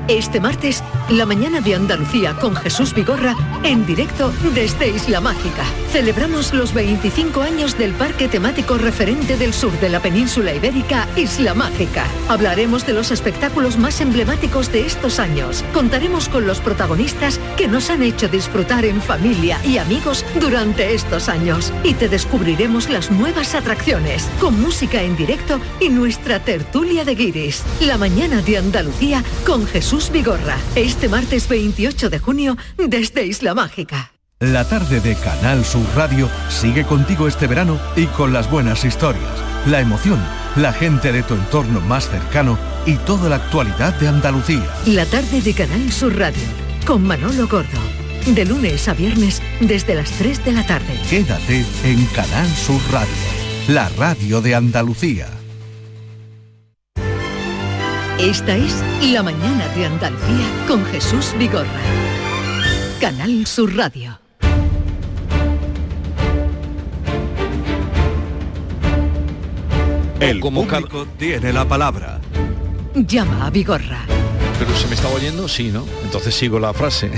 Este 0.09 0.41
martes, 0.41 0.83
la 1.09 1.25
mañana 1.25 1.61
de 1.61 1.75
Andalucía 1.75 2.33
con 2.33 2.57
Jesús 2.57 2.93
Vigorra 2.93 3.35
en 3.63 3.85
directo 3.85 4.33
desde 4.53 4.89
Isla 4.89 5.21
Mágica. 5.21 5.63
Celebramos 5.93 6.53
los 6.53 6.73
25 6.73 7.41
años 7.41 7.77
del 7.77 7.93
parque 7.93 8.27
temático 8.27 8.77
referente 8.77 9.37
del 9.37 9.53
sur 9.53 9.71
de 9.79 9.87
la 9.87 10.01
península 10.01 10.53
ibérica, 10.53 11.07
Isla 11.15 11.53
Mágica. 11.53 12.05
Hablaremos 12.27 12.85
de 12.85 12.91
los 12.91 13.11
espectáculos 13.11 13.77
más 13.77 14.01
emblemáticos 14.01 14.71
de 14.73 14.85
estos 14.85 15.19
años. 15.19 15.63
Contaremos 15.73 16.27
con 16.27 16.45
los 16.45 16.59
protagonistas 16.59 17.39
que 17.55 17.69
nos 17.69 17.89
han 17.89 18.03
hecho 18.03 18.27
disfrutar 18.27 18.83
en 18.83 19.01
familia 19.01 19.57
y 19.63 19.77
amigos 19.77 20.25
durante 20.41 20.93
estos 20.93 21.29
años. 21.29 21.71
Y 21.83 21.93
te 21.93 22.09
descubriremos 22.09 22.89
las 22.89 23.09
nuevas 23.09 23.55
atracciones, 23.55 24.29
con 24.41 24.59
música 24.59 25.01
en 25.01 25.15
directo 25.15 25.61
y 25.79 25.87
nuestra 25.87 26.39
tertulia 26.39 27.05
de 27.05 27.15
guiris. 27.15 27.63
La 27.79 27.97
mañana 27.97 28.41
de 28.41 28.57
Andalucía 28.57 29.23
con 29.45 29.65
Jesús 29.93 30.09
Vigorra, 30.11 30.57
este 30.75 31.07
martes 31.07 31.47
28 31.47 32.09
de 32.09 32.17
junio 32.17 32.57
desde 32.77 33.27
Isla 33.27 33.53
Mágica. 33.53 34.11
La 34.39 34.67
tarde 34.67 34.99
de 35.01 35.13
Canal 35.13 35.63
Sur 35.63 35.85
Radio 35.95 36.27
sigue 36.49 36.83
contigo 36.83 37.27
este 37.27 37.45
verano 37.45 37.79
y 37.95 38.07
con 38.07 38.33
las 38.33 38.49
buenas 38.49 38.85
historias, 38.85 39.29
la 39.67 39.81
emoción, 39.81 40.19
la 40.55 40.73
gente 40.73 41.11
de 41.11 41.21
tu 41.21 41.35
entorno 41.35 41.79
más 41.81 42.09
cercano 42.09 42.57
y 42.87 42.95
toda 42.95 43.29
la 43.29 43.35
actualidad 43.35 43.93
de 43.99 44.07
Andalucía. 44.07 44.65
La 44.87 45.05
tarde 45.05 45.41
de 45.41 45.53
Canal 45.53 45.91
Sur 45.91 46.17
Radio 46.17 46.41
con 46.87 47.03
Manolo 47.03 47.47
Gordo. 47.47 47.79
De 48.25 48.45
lunes 48.45 48.87
a 48.87 48.95
viernes 48.95 49.43
desde 49.59 49.93
las 49.93 50.09
3 50.13 50.43
de 50.43 50.53
la 50.53 50.65
tarde. 50.65 50.99
Quédate 51.07 51.63
en 51.83 52.03
Canal 52.07 52.47
Sur 52.47 52.81
Radio, 52.91 53.13
la 53.67 53.89
radio 53.89 54.41
de 54.41 54.55
Andalucía. 54.55 55.42
Esta 58.19 58.55
es 58.55 58.83
La 59.11 59.23
Mañana 59.23 59.67
de 59.69 59.87
Andalucía 59.87 60.45
con 60.67 60.85
Jesús 60.85 61.33
Vigorra. 61.37 61.67
Canal 63.01 63.45
Sur 63.47 63.75
Radio. 63.75 64.19
El 70.19 70.39
público 70.39 71.07
tiene 71.17 71.51
la 71.51 71.67
palabra. 71.67 72.21
Llama 72.93 73.47
a 73.47 73.49
Vigorra. 73.49 74.05
Pero 74.59 74.75
se 74.77 74.87
me 74.87 74.93
estaba 74.93 75.15
oyendo, 75.15 75.47
sí, 75.47 75.71
¿no? 75.71 75.83
Entonces 76.03 76.35
sigo 76.35 76.59
la 76.59 76.71
frase. 76.71 77.11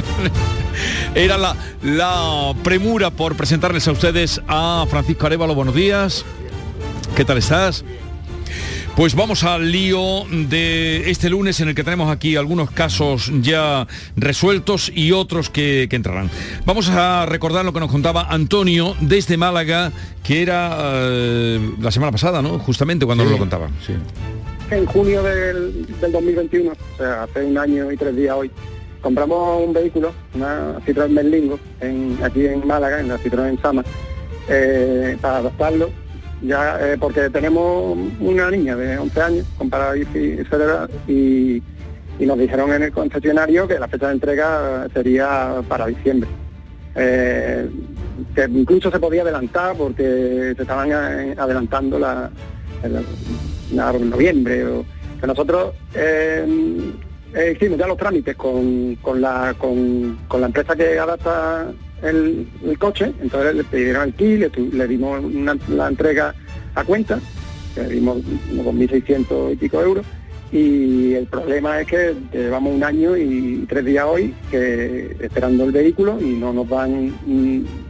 Era 1.14 1.38
la, 1.38 1.56
la 1.82 2.54
premura 2.62 3.10
por 3.10 3.34
presentarles 3.34 3.88
a 3.88 3.92
ustedes 3.92 4.42
a 4.46 4.86
Francisco 4.88 5.26
Arevalo. 5.26 5.54
Buenos 5.54 5.74
días. 5.74 6.24
¿Qué 7.16 7.24
tal 7.24 7.38
estás? 7.38 7.82
Pues 8.96 9.14
vamos 9.14 9.44
al 9.44 9.70
lío 9.70 10.24
de 10.30 11.10
este 11.10 11.28
lunes 11.28 11.60
en 11.60 11.68
el 11.68 11.74
que 11.74 11.84
tenemos 11.84 12.10
aquí 12.10 12.34
algunos 12.36 12.70
casos 12.70 13.30
ya 13.42 13.86
resueltos 14.16 14.90
y 14.94 15.12
otros 15.12 15.50
que, 15.50 15.86
que 15.90 15.96
entrarán. 15.96 16.30
Vamos 16.64 16.88
a 16.88 17.26
recordar 17.26 17.66
lo 17.66 17.74
que 17.74 17.80
nos 17.80 17.90
contaba 17.90 18.22
Antonio 18.22 18.96
desde 19.02 19.36
Málaga, 19.36 19.92
que 20.24 20.40
era 20.40 20.78
eh, 20.80 21.74
la 21.78 21.90
semana 21.90 22.10
pasada, 22.10 22.40
¿no? 22.40 22.58
Justamente 22.58 23.04
cuando 23.04 23.24
nos 23.24 23.34
lo 23.34 23.38
contaba. 23.38 23.68
Sí. 23.86 23.92
En 24.70 24.86
junio 24.86 25.22
del, 25.22 25.86
del 26.00 26.12
2021, 26.12 26.72
o 26.72 26.96
sea, 26.96 27.24
hace 27.24 27.44
un 27.44 27.58
año 27.58 27.92
y 27.92 27.98
tres 27.98 28.16
días 28.16 28.34
hoy, 28.34 28.50
compramos 29.02 29.62
un 29.62 29.74
vehículo, 29.74 30.14
una 30.32 30.78
Citroën 30.86 31.14
Berlingo, 31.14 31.60
en, 31.80 32.18
aquí 32.24 32.46
en 32.46 32.66
Málaga, 32.66 33.00
en 33.00 33.08
la 33.08 33.18
Citroën 33.18 33.60
Sama, 33.60 33.84
eh, 34.48 35.18
para 35.20 35.36
adaptarlo, 35.36 35.90
ya 36.46 36.78
eh, 36.80 36.96
porque 36.98 37.28
tenemos 37.30 37.96
una 38.20 38.50
niña 38.50 38.76
de 38.76 38.98
11 38.98 39.22
años 39.22 39.46
con 39.58 39.70
parálisis 39.70 40.48
cerebral 40.48 40.88
y, 41.06 41.62
nos 42.18 42.38
dijeron 42.38 42.72
en 42.72 42.84
el 42.84 42.92
concesionario 42.92 43.68
que 43.68 43.78
la 43.78 43.88
fecha 43.88 44.06
de 44.06 44.14
entrega 44.14 44.88
sería 44.94 45.62
para 45.68 45.86
diciembre. 45.86 46.28
Eh, 46.94 47.68
que 48.34 48.44
incluso 48.44 48.90
se 48.90 48.98
podía 48.98 49.20
adelantar 49.20 49.76
porque 49.76 50.54
se 50.56 50.62
estaban 50.62 50.90
eh, 50.90 51.34
adelantando 51.36 51.98
la, 51.98 52.30
noviembre. 54.00 54.64
O, 54.64 54.84
que 55.20 55.26
nosotros 55.26 55.74
eh, 55.94 56.46
hicimos 57.54 57.78
ya 57.78 57.86
los 57.86 57.98
trámites 57.98 58.34
con, 58.34 58.96
con 58.96 59.20
la, 59.20 59.54
con, 59.58 60.18
con 60.26 60.40
la 60.40 60.46
empresa 60.46 60.74
que 60.74 60.98
adapta 60.98 61.70
el, 62.02 62.46
coche, 62.78 63.12
entonces 63.20 63.54
le 63.54 63.64
pidieron 63.64 64.12
kit, 64.12 64.38
le, 64.38 64.50
le 64.72 64.88
dimos 64.88 65.22
la 65.68 65.88
entrega 65.88 66.34
a 66.74 66.84
cuenta, 66.84 67.18
le 67.76 67.88
dimos 67.88 68.18
unos 68.50 68.66
2.600 68.66 69.52
y 69.52 69.56
pico 69.56 69.80
euros, 69.80 70.06
y 70.52 71.14
el 71.14 71.26
problema 71.26 71.80
es 71.80 71.88
que 71.88 72.14
llevamos 72.32 72.74
un 72.74 72.84
año 72.84 73.16
y 73.16 73.66
tres 73.68 73.84
días 73.84 74.04
hoy 74.06 74.32
que 74.50 75.16
esperando 75.20 75.64
el 75.64 75.72
vehículo 75.72 76.20
y 76.20 76.34
no 76.34 76.52
nos 76.52 76.68
dan 76.68 77.12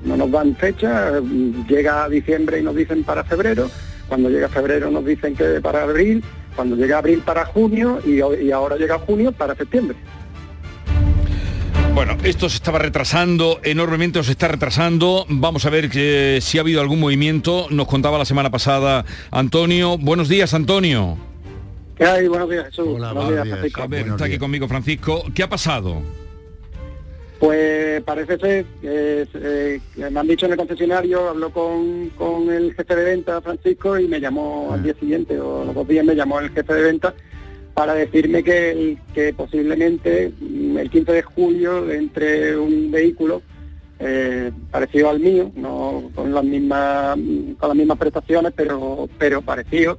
no 0.05 0.17
nos 0.17 0.31
dan 0.31 0.57
fecha, 0.57 1.21
llega 1.69 2.09
diciembre 2.09 2.61
y 2.61 2.63
nos 2.63 2.75
dicen 2.75 3.05
para 3.05 3.25
febrero, 3.25 3.71
cuando 4.09 4.31
llega 4.31 4.49
febrero 4.49 4.91
nos 4.91 5.05
dicen 5.05 5.35
que 5.35 5.61
para 5.61 5.83
abril, 5.83 6.25
cuando 6.55 6.77
llega 6.77 6.99
abril 6.99 7.23
para 7.25 7.45
junio 7.45 8.01
y 8.07 8.51
ahora 8.51 8.77
llega 8.77 8.99
junio 8.99 9.33
para 9.33 9.55
septiembre. 9.55 9.97
Bueno, 11.97 12.15
esto 12.25 12.51
se 12.51 12.57
estaba 12.57 12.79
retrasando 12.79 13.59
enormemente, 13.63 14.23
se 14.23 14.33
está 14.33 14.49
retrasando. 14.49 15.25
Vamos 15.31 15.65
a 15.65 15.71
ver 15.71 15.89
que 15.89 16.41
si 16.43 16.59
ha 16.59 16.61
habido 16.61 16.83
algún 16.83 17.01
movimiento. 17.01 17.69
Nos 17.71 17.87
contaba 17.87 18.19
la 18.19 18.27
semana 18.27 18.51
pasada 18.51 19.07
Antonio. 19.31 19.97
Buenos 19.97 20.29
días, 20.29 20.53
Antonio. 20.53 21.17
¿Qué 21.97 22.05
hay? 22.05 22.29
Buenos 22.29 22.51
días, 22.51 22.67
Jesús. 22.67 22.99
buenos 22.99 23.31
días, 23.31 23.49
Francisco. 23.49 23.83
A 23.83 23.87
ver, 23.87 24.09
está 24.09 24.27
aquí 24.27 24.37
conmigo 24.37 24.69
Francisco. 24.69 25.25
¿Qué 25.35 25.43
ha 25.43 25.49
pasado? 25.49 26.03
Pues 27.39 28.03
parece 28.03 28.37
ser, 28.37 28.67
que, 28.83 29.27
eh, 29.33 29.81
que 29.95 30.11
me 30.11 30.21
han 30.21 30.27
dicho 30.27 30.45
en 30.45 30.53
el 30.53 30.59
concesionario, 30.59 31.31
habló 31.31 31.49
con, 31.49 32.11
con 32.11 32.51
el 32.53 32.75
jefe 32.75 32.95
de 32.95 33.05
venta, 33.05 33.41
Francisco, 33.41 33.99
y 33.99 34.07
me 34.07 34.21
llamó 34.21 34.69
al 34.71 34.83
día 34.83 34.95
siguiente 35.01 35.41
o 35.41 35.65
los 35.65 35.75
dos 35.75 35.89
días 35.89 36.05
me 36.05 36.15
llamó 36.15 36.41
el 36.41 36.51
jefe 36.51 36.75
de 36.75 36.83
venta 36.83 37.15
para 37.77 37.93
decirme 37.95 38.43
que, 38.43 38.97
que 39.13 39.35
posiblemente 39.35 40.33
mm, 40.41 40.79
el 40.79 40.89
15 40.89 41.13
de 41.13 41.23
julio 41.23 41.91
entre 41.93 42.57
un 42.57 42.91
vehículo 42.91 43.43
eh, 43.99 44.51
parecido 44.71 45.11
al 45.11 45.21
mío, 45.21 45.53
no 45.55 46.11
con 46.15 46.33
las 46.33 46.43
mismas 46.43 47.19
con 47.59 47.69
las 47.69 47.77
mismas 47.77 47.99
prestaciones, 47.99 48.55
pero 48.57 49.11
pero 49.19 49.43
parecido. 49.43 49.99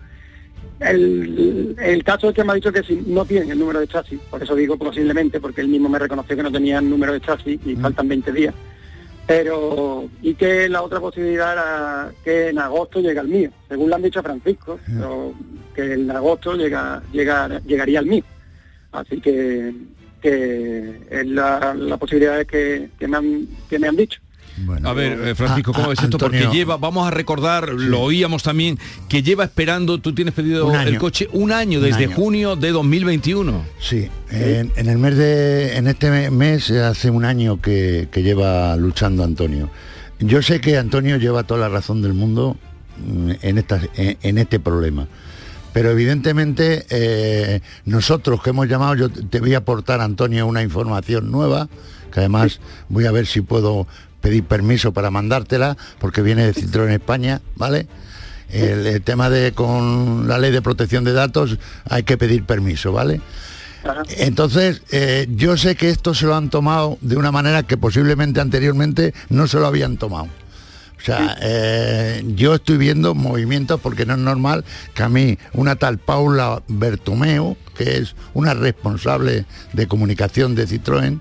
El, 0.80 1.76
el 1.80 2.04
caso 2.04 2.30
es 2.30 2.36
que 2.36 2.44
me 2.44 2.54
ha 2.54 2.56
dicho 2.56 2.72
que 2.72 2.82
si 2.82 2.96
no 3.06 3.26
tienen 3.26 3.52
el 3.52 3.60
número 3.60 3.80
de 3.80 3.88
chasis, 3.88 4.20
por 4.22 4.42
eso 4.42 4.56
digo 4.56 4.76
posiblemente, 4.76 5.40
porque 5.40 5.62
él 5.62 5.68
mismo 5.68 5.88
me 5.88 6.00
reconoció 6.00 6.36
que 6.36 6.44
no 6.44 6.52
tenía 6.52 6.80
el 6.80 6.90
número 6.90 7.13
de 7.13 7.22
chasis 7.22 7.60
y 7.63 7.76
faltan 7.76 8.08
20 8.08 8.32
días. 8.32 8.56
Pero, 9.28 10.10
y 10.22 10.36
que 10.36 10.70
la 10.70 10.82
otra 10.82 11.02
posibilidad 11.02 11.52
era 11.52 12.12
que 12.24 12.48
en 12.48 12.60
agosto 12.60 13.02
llega 13.02 13.22
el 13.22 13.28
mío, 13.28 13.52
según 13.68 13.90
le 13.90 13.96
han 13.96 14.02
dicho 14.02 14.22
a 14.22 14.24
Francisco, 14.24 14.80
pero 14.86 15.34
que 15.76 15.94
en 15.94 16.10
agosto 16.10 16.56
llega, 16.56 17.04
llega, 17.12 17.60
llegaría 17.66 18.00
el 18.00 18.06
mío. 18.06 18.24
Así 18.94 19.20
que, 19.20 19.74
que 20.22 21.02
es 21.10 21.28
la, 21.28 21.76
la 21.78 21.98
posibilidad 21.98 22.46
que, 22.46 22.90
que, 22.98 23.08
me 23.08 23.18
han, 23.18 23.48
que 23.70 23.78
me 23.78 23.90
han 23.90 23.98
dicho. 23.98 24.22
A 24.84 24.93
ver, 24.93 25.20
eh, 25.30 25.36
Francisco, 25.36 25.72
¿cómo 25.74 25.89
a- 25.89 25.93
es 25.93 26.02
esto? 26.04 26.17
Porque 26.17 26.48
lleva, 26.52 26.78
vamos 26.78 27.08
a 27.08 27.12
recordar, 27.12 27.70
lo 27.70 28.02
oíamos 28.02 28.43
también, 28.43 28.78
que 29.08 29.22
lleva 29.24 29.43
esperando, 29.43 30.00
tú 30.00 30.13
tienes 30.13 30.34
pedido 30.34 30.70
año. 30.70 30.88
el 30.89 30.98
coche 30.98 31.28
un 31.34 31.52
año, 31.52 31.80
Un 31.80 31.86
desde 31.86 32.06
año. 32.06 32.15
junio 32.15 32.56
de 32.56 32.72
2021. 32.72 33.63
Sí, 33.80 34.10
en, 34.32 34.72
en 34.76 34.88
el 34.89 34.98
mes 34.98 35.15
de, 35.17 35.78
en 35.78 35.88
este 35.88 36.32
mes 36.32 36.72
hace 36.72 37.10
un 37.10 37.26
año 37.26 37.62
que, 37.62 38.08
que 38.12 38.24
lleva 38.24 38.76
luchando 38.78 39.24
Antonio. 39.24 39.70
Yo 40.20 40.41
sé 40.41 40.60
que 40.62 40.78
Antonio 40.78 41.17
lleva 41.17 41.43
toda 41.43 41.60
la 41.62 41.70
razón 41.70 42.02
del 42.02 42.13
mundo 42.13 42.58
mm, 43.06 43.32
en, 43.41 43.58
esta, 43.60 43.80
en, 43.96 44.17
en 44.22 44.38
este 44.39 44.60
problema. 44.60 45.08
Pero 45.74 45.91
evidentemente 45.91 46.88
eh, 46.89 47.62
nosotros 47.86 48.41
que 48.41 48.50
hemos 48.50 48.67
llamado, 48.67 48.96
yo 48.96 49.10
te 49.12 49.39
voy 49.39 49.54
a 49.54 49.60
aportar, 49.60 50.02
Antonio, 50.02 50.48
una 50.48 50.63
información 50.63 51.30
nueva, 51.30 51.70
que 52.12 52.20
además 52.22 52.60
voy 52.89 53.06
a 53.06 53.12
ver 53.12 53.28
si 53.28 53.41
puedo 53.41 53.86
pedir 54.21 54.43
permiso 54.43 54.93
para 54.93 55.12
mandártela, 55.12 55.77
porque 55.99 56.21
viene 56.21 56.45
de 56.45 56.53
Citroën 56.53 56.91
España, 56.91 57.41
¿vale? 57.56 57.88
El, 58.49 58.88
el 58.88 59.01
tema 59.01 59.30
de 59.30 59.51
con 59.51 60.27
la 60.27 60.38
ley 60.38 60.51
de 60.51 60.62
protección 60.62 61.03
de 61.03 61.13
datos 61.13 61.58
hay 61.89 62.03
que 62.03 62.17
pedir 62.17 62.45
permiso, 62.45 62.91
¿vale? 62.93 63.21
Entonces, 64.17 64.82
eh, 64.91 65.27
yo 65.30 65.58
sé 65.58 65.75
que 65.75 65.89
esto 65.89 66.13
se 66.13 66.25
lo 66.25 66.36
han 66.36 66.49
tomado 66.49 66.97
de 67.01 67.17
una 67.17 67.32
manera 67.32 67.63
que 67.63 67.77
posiblemente 67.77 68.41
anteriormente 68.41 69.13
no 69.30 69.47
se 69.47 69.60
lo 69.60 69.67
habían 69.67 69.97
tomado. 69.97 70.27
O 70.97 71.01
sea, 71.08 71.38
eh, 71.41 72.23
yo 72.36 72.56
estoy 72.56 72.77
viendo 72.77 73.13
movimientos 73.13 73.80
porque 73.80 74.06
no 74.06 74.13
es 74.13 74.19
normal 74.19 74.65
que 74.95 75.03
a 75.03 75.10
mí 75.10 75.38
una 75.53 75.75
tal 75.75 75.99
Paula 75.99 76.63
Bertomeo, 76.67 77.56
que 77.75 77.99
es 77.99 78.15
una 78.34 78.56
responsable 78.56 79.45
de 79.73 79.88
comunicación 79.88 80.56
de 80.56 80.67
Citroën, 80.67 81.19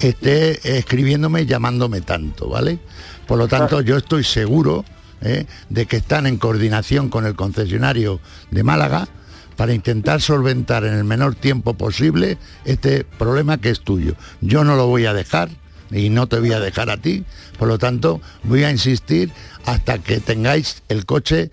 esté 0.00 0.78
escribiéndome 0.78 1.42
y 1.42 1.46
llamándome 1.46 2.00
tanto, 2.00 2.48
¿vale? 2.48 2.78
Por 3.26 3.38
lo 3.38 3.48
tanto, 3.48 3.80
yo 3.80 3.96
estoy 3.96 4.24
seguro 4.24 4.84
¿eh? 5.20 5.46
de 5.68 5.86
que 5.86 5.96
están 5.96 6.26
en 6.26 6.38
coordinación 6.38 7.08
con 7.08 7.26
el 7.26 7.34
concesionario 7.34 8.20
de 8.50 8.62
Málaga 8.62 9.08
para 9.56 9.72
intentar 9.72 10.20
solventar 10.20 10.84
en 10.84 10.94
el 10.94 11.04
menor 11.04 11.34
tiempo 11.34 11.74
posible 11.74 12.38
este 12.64 13.04
problema 13.04 13.58
que 13.58 13.70
es 13.70 13.80
tuyo. 13.80 14.14
Yo 14.40 14.64
no 14.64 14.76
lo 14.76 14.86
voy 14.86 15.06
a 15.06 15.14
dejar 15.14 15.48
y 15.90 16.10
no 16.10 16.26
te 16.26 16.38
voy 16.38 16.52
a 16.52 16.60
dejar 16.60 16.90
a 16.90 16.98
ti, 16.98 17.24
por 17.58 17.68
lo 17.68 17.78
tanto 17.78 18.20
voy 18.42 18.64
a 18.64 18.70
insistir 18.70 19.32
hasta 19.64 19.98
que 19.98 20.20
tengáis 20.20 20.82
el 20.88 21.06
coche 21.06 21.50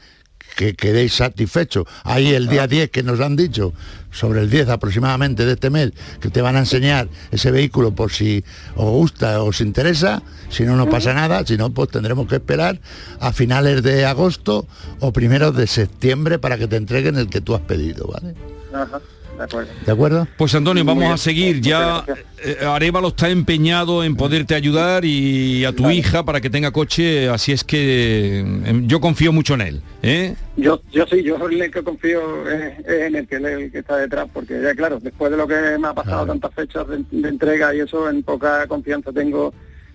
que 0.55 0.75
quedéis 0.75 1.13
satisfechos. 1.15 1.85
Ahí 2.03 2.33
el 2.33 2.47
día 2.47 2.67
10 2.67 2.89
que 2.89 3.03
nos 3.03 3.19
han 3.19 3.35
dicho, 3.35 3.73
sobre 4.11 4.41
el 4.41 4.49
10 4.49 4.69
aproximadamente 4.69 5.45
de 5.45 5.53
este 5.53 5.69
mes, 5.69 5.91
que 6.19 6.29
te 6.29 6.41
van 6.41 6.55
a 6.55 6.59
enseñar 6.59 7.09
ese 7.31 7.51
vehículo 7.51 7.95
por 7.95 8.11
si 8.11 8.43
os 8.75 8.89
gusta 8.89 9.41
o 9.41 9.47
os 9.47 9.61
interesa, 9.61 10.23
si 10.49 10.63
no, 10.63 10.75
no 10.75 10.89
pasa 10.89 11.13
nada, 11.13 11.45
si 11.45 11.57
no, 11.57 11.73
pues 11.73 11.89
tendremos 11.89 12.27
que 12.27 12.35
esperar 12.35 12.79
a 13.19 13.33
finales 13.33 13.83
de 13.83 14.05
agosto 14.05 14.67
o 14.99 15.11
primeros 15.11 15.55
de 15.55 15.67
septiembre 15.67 16.39
para 16.39 16.57
que 16.57 16.67
te 16.67 16.75
entreguen 16.75 17.17
el 17.17 17.29
que 17.29 17.41
tú 17.41 17.55
has 17.55 17.61
pedido, 17.61 18.07
¿vale? 18.07 18.35
Ajá, 18.73 19.01
de 19.43 19.45
acuerdo. 19.45 19.71
¿De 19.85 19.91
acuerdo? 19.91 20.27
Pues 20.37 20.55
Antonio, 20.55 20.85
vamos 20.85 21.01
bien. 21.01 21.13
a 21.13 21.17
seguir. 21.17 21.61
Ya 21.61 22.05
eh, 22.43 22.65
Arevalo 22.65 23.09
está 23.09 23.29
empeñado 23.29 24.03
en 24.03 24.15
poderte 24.15 24.55
ayudar 24.55 25.05
y 25.05 25.65
a 25.65 25.73
tu 25.73 25.89
hija 25.89 26.23
para 26.23 26.41
que 26.41 26.49
tenga 26.49 26.71
coche, 26.71 27.29
así 27.29 27.51
es 27.51 27.63
que 27.63 28.41
eh, 28.41 28.81
yo 28.85 28.99
confío 28.99 29.31
mucho 29.31 29.53
en 29.55 29.61
él. 29.61 29.81
¿eh? 30.01 30.35
Yo, 30.55 30.81
yo 30.91 31.05
sí, 31.07 31.23
yo 31.23 31.37
soy 31.37 31.59
el 31.59 31.71
que 31.71 31.83
confío 31.83 32.49
eh, 32.49 32.77
en 33.07 33.15
el 33.15 33.27
que, 33.27 33.35
el 33.35 33.71
que 33.71 33.79
está 33.79 33.97
detrás, 33.97 34.27
porque 34.31 34.61
ya 34.61 34.73
claro, 34.75 34.99
después 35.01 35.31
de 35.31 35.37
lo 35.37 35.47
que 35.47 35.77
me 35.79 35.87
ha 35.87 35.93
pasado 35.93 36.25
tantas 36.25 36.53
fechas 36.53 36.87
de, 36.87 37.03
de 37.09 37.29
entrega 37.29 37.73
y 37.75 37.81
eso, 37.81 38.09
en 38.09 38.23
poca 38.23 38.65
confianza 38.67 39.11
tengo 39.11 39.53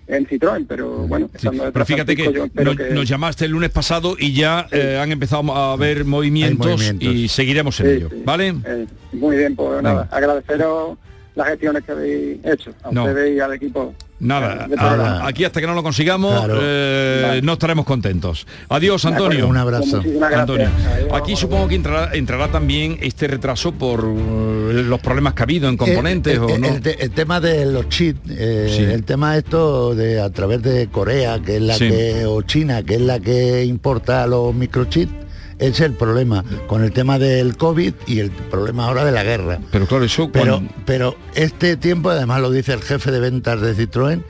en 0.09 0.25
Citroën, 0.27 0.65
pero 0.67 0.89
bueno, 1.07 1.29
detrás 1.31 1.53
Pero 1.71 1.85
fíjate 1.85 2.15
que, 2.15 2.23
yo 2.33 2.47
nos, 2.63 2.75
que- 2.75 2.89
nos 2.89 3.07
llamaste 3.07 3.45
el 3.45 3.51
lunes 3.51 3.69
pasado 3.69 4.15
y 4.19 4.33
ya 4.33 4.67
eh, 4.71 4.99
han 5.01 5.11
empezado 5.11 5.53
a 5.55 5.73
haber 5.73 6.03
movimientos, 6.03 6.65
movimientos. 6.67 7.07
y 7.07 7.27
seguiremos 7.27 7.79
en 7.79 7.85
Sí, 7.85 7.91
ello. 7.93 8.09
sí. 8.11 8.21
¿Vale? 8.25 8.55
Eh, 8.65 8.85
muy 9.13 9.37
bien, 9.37 9.55
pues 9.55 9.81
nada, 9.83 10.07
agradeceros 10.11 10.97
las 11.35 11.47
gestiones 11.49 11.83
que 11.83 11.91
habéis 11.91 12.37
hecho, 12.45 12.73
a 12.83 12.91
No. 12.91 13.05
ustedes 13.05 13.37
y 13.37 13.39
al 13.39 13.53
equipo. 13.53 13.93
Nada, 14.19 14.67
a- 14.77 15.27
aquí 15.27 15.45
hasta 15.45 15.61
que 15.61 15.67
no 15.67 15.73
lo 15.73 15.81
consigamos 15.83 16.33
Claro. 16.37 16.59
eh, 16.61 17.23
Vale. 17.27 17.41
no 17.41 17.53
estaremos 17.53 17.85
contentos. 17.85 18.45
Adiós. 18.67 19.05
Antonio. 19.05 19.47
Un 19.47 19.57
abrazo. 19.57 20.01
Gracias. 20.03 20.39
Antonio. 20.41 20.69
Aquí 21.13 21.35
supongo 21.35 21.67
que 21.67 21.75
entrará, 21.75 22.13
entrará 22.13 22.49
también 22.49 22.97
este 23.01 23.27
retraso 23.27 23.71
por 23.71 24.01
eh, 24.03 24.83
los 24.85 24.99
problemas 24.99 25.33
que 25.33 25.41
ha 25.41 25.45
habido 25.45 25.69
en 25.69 25.77
componentes 25.77 26.33
el, 26.33 26.39
o 26.39 26.57
no. 26.57 26.67
el 26.67 26.81
te- 26.81 27.01
el 27.03 27.11
tema 27.11 27.39
de 27.39 27.65
los 27.65 27.87
chips, 27.89 28.19
eh, 28.29 28.73
Sí. 28.75 28.83
el 28.83 29.03
tema 29.03 29.37
esto 29.37 29.95
de 29.95 30.19
a 30.19 30.29
través 30.31 30.61
de 30.63 30.87
Corea, 30.89 31.39
que 31.39 31.55
es 31.55 31.61
la 31.61 31.75
Sí. 31.75 31.87
que, 31.87 32.25
o 32.25 32.41
China, 32.41 32.83
que 32.83 32.95
es 32.95 33.01
la 33.01 33.19
que 33.19 33.63
importa 33.65 34.27
los 34.27 34.53
microchips, 34.53 35.11
es 35.59 35.79
el 35.81 35.93
problema 35.93 36.43
con 36.67 36.83
el 36.83 36.91
tema 36.91 37.19
del 37.19 37.55
COVID 37.57 37.93
y 38.07 38.19
el 38.19 38.31
problema 38.31 38.85
ahora 38.85 39.03
de 39.05 39.11
la 39.11 39.23
guerra. 39.23 39.59
Pero 39.71 39.85
claro, 39.85 40.03
eso... 40.05 40.29
Pero, 40.31 40.61
pero 40.85 41.15
este 41.35 41.77
tiempo, 41.77 42.09
además 42.09 42.41
lo 42.41 42.49
dice 42.51 42.73
el 42.73 42.81
jefe 42.81 43.11
de 43.11 43.19
ventas 43.19 43.61
de 43.61 43.75
Citroën, 43.75 44.23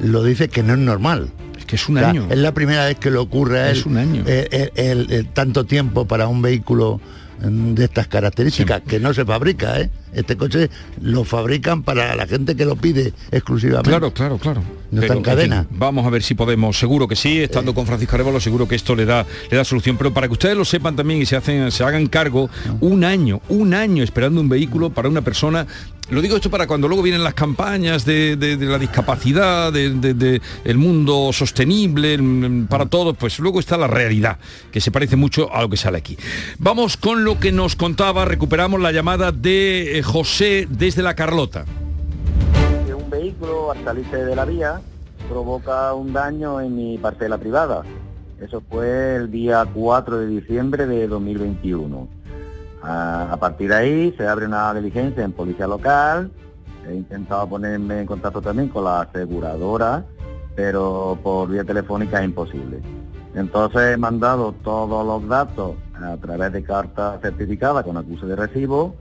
lo 0.00 0.22
dice 0.22 0.48
que 0.48 0.62
no 0.62 0.74
es 0.74 0.78
normal. 0.78 1.30
Es 1.58 1.64
que 1.64 1.76
es 1.76 1.88
un 1.88 1.98
año. 1.98 2.26
Es 2.30 2.38
la 2.38 2.52
primera 2.52 2.84
vez 2.84 2.98
que 2.98 3.10
le 3.10 3.16
ocurre 3.18 3.60
a 3.60 3.70
él. 3.70 3.78
Es 3.78 3.86
un 3.86 3.96
año. 3.96 4.22
eh, 4.26 4.70
el- 4.76 5.10
el 5.10 5.26
tanto 5.28 5.64
tiempo 5.64 6.06
para 6.06 6.28
un 6.28 6.42
vehículo 6.42 7.00
mm, 7.42 7.72
de 7.74 7.84
estas 7.84 8.06
características, 8.06 8.82
que 8.82 9.00
no 9.00 9.12
se 9.14 9.24
fabrica, 9.24 9.80
¿eh? 9.80 9.90
Este 10.12 10.36
coche 10.36 10.70
lo 11.00 11.24
fabrican 11.24 11.82
para 11.82 12.14
la 12.14 12.26
gente 12.26 12.54
que 12.56 12.64
lo 12.64 12.76
pide 12.76 13.12
exclusivamente. 13.30 13.90
Claro, 13.90 14.12
claro, 14.12 14.38
claro. 14.38 14.62
No 14.90 15.00
está 15.02 15.14
en 15.14 15.18
fin, 15.18 15.24
cadena. 15.24 15.66
vamos 15.70 16.06
a 16.06 16.10
ver 16.10 16.22
si 16.22 16.34
podemos, 16.34 16.78
seguro 16.78 17.08
que 17.08 17.16
sí, 17.16 17.40
estando 17.40 17.74
con 17.74 17.86
Francisco 17.86 18.14
Arevalo, 18.14 18.40
seguro 18.40 18.68
que 18.68 18.74
esto 18.76 18.94
le 18.94 19.04
da, 19.04 19.26
le 19.50 19.56
da 19.56 19.64
solución. 19.64 19.96
Pero 19.96 20.12
para 20.14 20.28
que 20.28 20.32
ustedes 20.34 20.56
lo 20.56 20.64
sepan 20.64 20.94
también 20.96 21.20
y 21.20 21.26
se 21.26 21.36
hacen, 21.36 21.70
se 21.70 21.82
hagan 21.84 22.06
cargo, 22.06 22.48
un 22.80 23.04
año, 23.04 23.40
un 23.48 23.74
año 23.74 24.02
esperando 24.04 24.40
un 24.40 24.48
vehículo 24.48 24.90
para 24.90 25.08
una 25.08 25.22
persona. 25.22 25.66
Lo 26.08 26.22
digo 26.22 26.36
esto 26.36 26.50
para 26.50 26.68
cuando 26.68 26.86
luego 26.86 27.02
vienen 27.02 27.24
las 27.24 27.34
campañas 27.34 28.04
de, 28.04 28.36
de- 28.36 28.56
de 28.56 28.66
la 28.66 28.78
discapacidad, 28.78 29.72
de, 29.72 29.90
de- 29.90 30.14
de 30.14 30.40
el 30.64 30.78
mundo 30.78 31.30
sostenible, 31.32 32.16
para 32.68 32.86
todos, 32.86 33.16
pues 33.16 33.40
luego 33.40 33.58
está 33.58 33.76
la 33.76 33.88
realidad, 33.88 34.38
que 34.70 34.80
se 34.80 34.92
parece 34.92 35.16
mucho 35.16 35.52
a 35.52 35.62
lo 35.62 35.68
que 35.68 35.76
sale 35.76 35.98
aquí. 35.98 36.16
Vamos 36.58 36.96
con 36.96 37.24
lo 37.24 37.40
que 37.40 37.50
nos 37.50 37.74
contaba, 37.74 38.24
recuperamos 38.24 38.80
la 38.80 38.92
llamada 38.92 39.32
de 39.32 39.98
eh, 39.98 40.02
José 40.04 40.68
desde 40.70 41.02
la 41.02 41.14
Carlota. 41.16 41.64
Un 43.06 43.10
vehículo 43.10 43.70
al 43.70 43.84
salirse 43.84 44.24
de 44.24 44.34
la 44.34 44.44
vía 44.44 44.80
provoca 45.28 45.94
un 45.94 46.12
daño 46.12 46.60
en 46.60 46.74
mi 46.74 46.98
parcela 46.98 47.38
privada. 47.38 47.82
Eso 48.40 48.60
fue 48.68 49.14
el 49.14 49.30
día 49.30 49.64
4 49.72 50.18
de 50.18 50.26
diciembre 50.26 50.86
de 50.86 51.06
2021. 51.06 52.08
A, 52.82 53.32
a 53.32 53.36
partir 53.36 53.68
de 53.68 53.76
ahí 53.76 54.14
se 54.16 54.26
abre 54.26 54.46
una 54.46 54.74
diligencia 54.74 55.24
en 55.24 55.32
policía 55.32 55.68
local. 55.68 56.32
He 56.88 56.94
intentado 56.94 57.48
ponerme 57.48 58.00
en 58.00 58.06
contacto 58.06 58.42
también 58.42 58.68
con 58.70 58.82
la 58.84 59.02
aseguradora, 59.02 60.04
pero 60.56 61.16
por 61.22 61.48
vía 61.48 61.62
telefónica 61.62 62.18
es 62.18 62.24
imposible. 62.24 62.80
Entonces 63.36 63.94
he 63.94 63.96
mandado 63.96 64.52
todos 64.64 65.06
los 65.06 65.28
datos 65.28 65.76
a 65.94 66.16
través 66.16 66.52
de 66.52 66.64
carta 66.64 67.20
certificada 67.22 67.84
con 67.84 67.96
acuse 67.96 68.26
de 68.26 68.34
recibo 68.34 68.96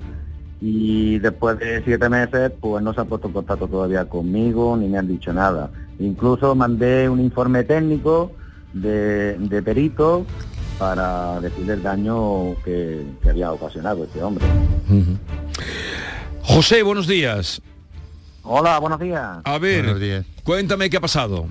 y 0.61 1.19
después 1.19 1.59
de 1.59 1.83
siete 1.83 2.07
meses 2.09 2.51
pues 2.59 2.83
no 2.83 2.93
se 2.93 3.01
ha 3.01 3.05
puesto 3.05 3.27
en 3.27 3.33
contacto 3.33 3.67
todavía 3.67 4.05
conmigo 4.05 4.77
ni 4.77 4.87
me 4.87 4.97
han 4.97 5.07
dicho 5.07 5.33
nada. 5.33 5.69
Incluso 5.99 6.55
mandé 6.55 7.09
un 7.09 7.19
informe 7.19 7.63
técnico 7.63 8.31
de, 8.73 9.37
de 9.37 9.61
perito 9.61 10.25
para 10.77 11.39
decirle 11.39 11.73
el 11.73 11.83
daño 11.83 12.55
que, 12.63 13.05
que 13.21 13.29
había 13.29 13.51
ocasionado 13.51 14.03
este 14.03 14.21
hombre. 14.21 14.45
José, 16.43 16.83
buenos 16.83 17.07
días. 17.07 17.61
Hola, 18.43 18.77
buenos 18.79 18.99
días. 18.99 19.39
A 19.43 19.57
ver, 19.57 20.25
cuéntame 20.43 20.89
qué 20.89 20.97
ha 20.97 21.01
pasado. 21.01 21.47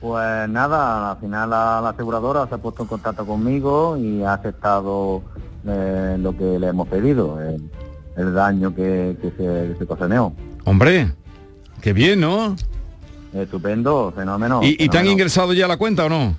Pues 0.00 0.48
nada, 0.48 1.10
al 1.10 1.18
final 1.18 1.50
la, 1.50 1.80
la 1.82 1.90
aseguradora 1.90 2.46
se 2.46 2.54
ha 2.54 2.58
puesto 2.58 2.82
en 2.82 2.88
contacto 2.88 3.26
conmigo 3.26 3.96
y 3.96 4.22
ha 4.22 4.34
aceptado 4.34 5.22
eh, 5.66 6.16
lo 6.18 6.36
que 6.36 6.58
le 6.58 6.68
hemos 6.68 6.88
pedido, 6.88 7.38
el 8.16 8.34
daño 8.34 8.74
que, 8.74 9.16
que 9.20 9.30
se, 9.36 9.76
se. 9.86 10.18
Hombre, 10.64 11.12
qué 11.80 11.92
bien, 11.92 12.20
¿no? 12.20 12.56
Estupendo, 13.34 14.12
fenómeno. 14.14 14.60
¿Y, 14.62 14.70
y 14.70 14.76
te 14.76 14.84
han 14.84 14.90
fenómeno. 14.90 15.12
ingresado 15.12 15.52
ya 15.52 15.68
la 15.68 15.76
cuenta 15.76 16.06
o 16.06 16.08
no? 16.08 16.36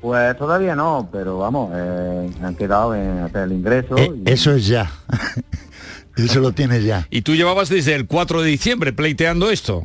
Pues 0.00 0.36
todavía 0.38 0.74
no, 0.76 1.08
pero 1.12 1.38
vamos, 1.38 1.70
eh, 1.74 2.30
han 2.42 2.54
quedado 2.54 2.94
en 2.94 3.18
hacer 3.18 3.42
el 3.44 3.52
ingreso. 3.52 3.96
Eh, 3.96 4.12
y- 4.24 4.30
eso 4.30 4.52
es 4.52 4.66
ya. 4.66 4.90
eso 6.16 6.40
lo 6.40 6.52
tienes 6.52 6.84
ya. 6.84 7.06
Y 7.10 7.22
tú 7.22 7.34
llevabas 7.34 7.68
desde 7.68 7.94
el 7.94 8.06
4 8.06 8.42
de 8.42 8.48
diciembre 8.50 8.92
pleiteando 8.92 9.50
esto. 9.50 9.84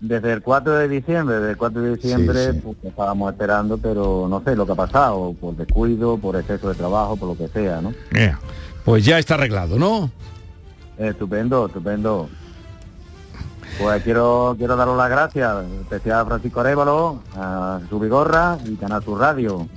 Desde 0.00 0.32
el 0.32 0.42
4 0.42 0.74
de 0.78 0.88
diciembre, 0.88 1.36
desde 1.36 1.50
el 1.50 1.56
4 1.56 1.82
de 1.82 1.96
diciembre 1.96 2.54
pues, 2.54 2.76
estábamos 2.84 3.32
esperando, 3.32 3.78
pero 3.78 4.26
no 4.30 4.40
sé 4.44 4.54
lo 4.54 4.64
que 4.64 4.72
ha 4.72 4.76
pasado, 4.76 5.34
por 5.40 5.56
descuido, 5.56 6.16
por 6.18 6.36
exceso 6.36 6.68
de 6.68 6.74
trabajo, 6.76 7.16
por 7.16 7.28
lo 7.30 7.36
que 7.36 7.48
sea, 7.48 7.80
¿no? 7.80 7.92
Ea, 8.12 8.38
Pues 8.84 9.04
ya 9.04 9.18
está 9.18 9.34
arreglado, 9.34 9.76
¿no? 9.76 10.10
Estupendo, 10.98 11.66
estupendo. 11.66 12.28
Pues 13.78 14.02
quiero 14.02 14.56
quiero 14.58 14.74
daros 14.76 14.96
las 14.96 15.08
gracias, 15.08 15.54
especial 15.82 16.20
a 16.20 16.26
Francisco 16.26 16.60
Arévalo, 16.60 17.22
a 17.36 17.78
su 17.88 18.00
Vigorra 18.00 18.58
y 18.64 18.74
Canal 18.74 19.04
Sur 19.04 19.20
Radio. 19.20 19.68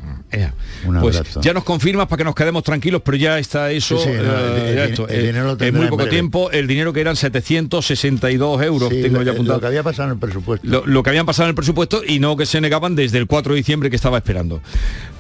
Pues 1.02 1.18
abrazo. 1.18 1.42
ya 1.42 1.54
nos 1.54 1.66
confirmas 1.66 2.08
para 2.08 2.18
que 2.20 2.24
nos 2.24 2.34
quedemos 2.34 2.64
tranquilos, 2.64 3.02
pero 3.04 3.18
ya 3.18 3.38
está 3.38 3.70
eso. 3.70 3.98
Sí, 3.98 4.06
sí, 4.06 4.10
no, 4.16 4.24
eh, 4.34 4.70
el- 4.70 4.76
ya 4.76 4.84
el- 4.86 4.90
esto, 4.92 5.08
el 5.10 5.20
eh, 5.20 5.28
dinero 5.28 5.56
lo 5.56 5.64
en 5.66 5.76
muy 5.76 5.88
poco 5.88 6.08
tiempo, 6.08 6.50
el 6.52 6.68
dinero 6.68 6.94
que 6.94 7.02
eran 7.02 7.18
762 7.18 8.62
euros, 8.64 8.90
Sí, 8.90 9.02
tengo 9.02 9.18
lo, 9.18 9.24
ya 9.24 9.26
lo 9.26 9.32
apuntado. 9.34 9.60
que 9.60 9.68
había 9.68 9.84
pasado 9.84 10.08
en 10.08 10.14
el 10.14 10.20
presupuesto. 10.20 10.66
Lo, 10.68 10.86
lo 10.86 11.04
que 11.04 11.10
habían 11.10 11.26
pasado 11.26 11.48
en 11.48 11.50
el 11.50 11.56
presupuesto 11.56 12.02
y 12.08 12.20
no 12.20 12.38
que 12.38 12.46
se 12.46 12.62
negaban 12.62 12.96
desde 12.96 13.18
el 13.18 13.28
4 13.28 13.54
de 13.54 13.58
diciembre 13.58 13.90
que 13.90 13.98
estaba 13.98 14.18
esperando. 14.18 14.62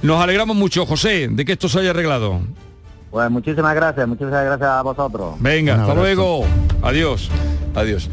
Nos 0.02 0.24
alegramos 0.24 0.56
mucho, 0.56 0.86
José, 0.86 1.28
de 1.30 1.44
que 1.46 1.52
esto 1.52 1.68
se 1.70 1.80
haya 1.82 1.90
arreglado. 1.92 2.40
Pues 3.12 3.30
muchísimas 3.30 3.76
gracias, 3.76 4.08
muchísimas 4.08 4.46
gracias 4.46 4.70
a 4.70 4.82
vosotros. 4.82 5.36
Venga, 5.40 5.82
hasta 5.82 5.94
luego. 5.94 6.46
Adiós. 6.82 7.30
Adiós. 7.76 8.10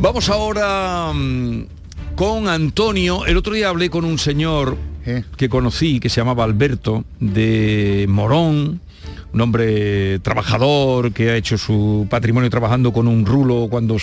Vamos 0.00 0.28
ahora 0.28 1.12
mm, 1.14 1.62
con 2.16 2.48
Antonio. 2.48 3.24
El 3.24 3.36
otro 3.36 3.54
día 3.54 3.68
hablé 3.68 3.88
con 3.88 4.04
un 4.04 4.18
señor 4.18 4.76
que 5.36 5.48
conocí, 5.48 6.00
que 6.00 6.08
se 6.08 6.20
llamaba 6.20 6.42
Alberto, 6.42 7.04
de 7.20 8.06
Morón, 8.08 8.80
un 9.32 9.40
hombre 9.40 10.18
trabajador 10.18 11.12
que 11.12 11.30
ha 11.30 11.36
hecho 11.36 11.56
su 11.56 12.08
patrimonio 12.10 12.50
trabajando 12.50 12.92
con 12.92 13.06
un 13.06 13.24
rulo 13.24 13.68
cuando... 13.70 13.96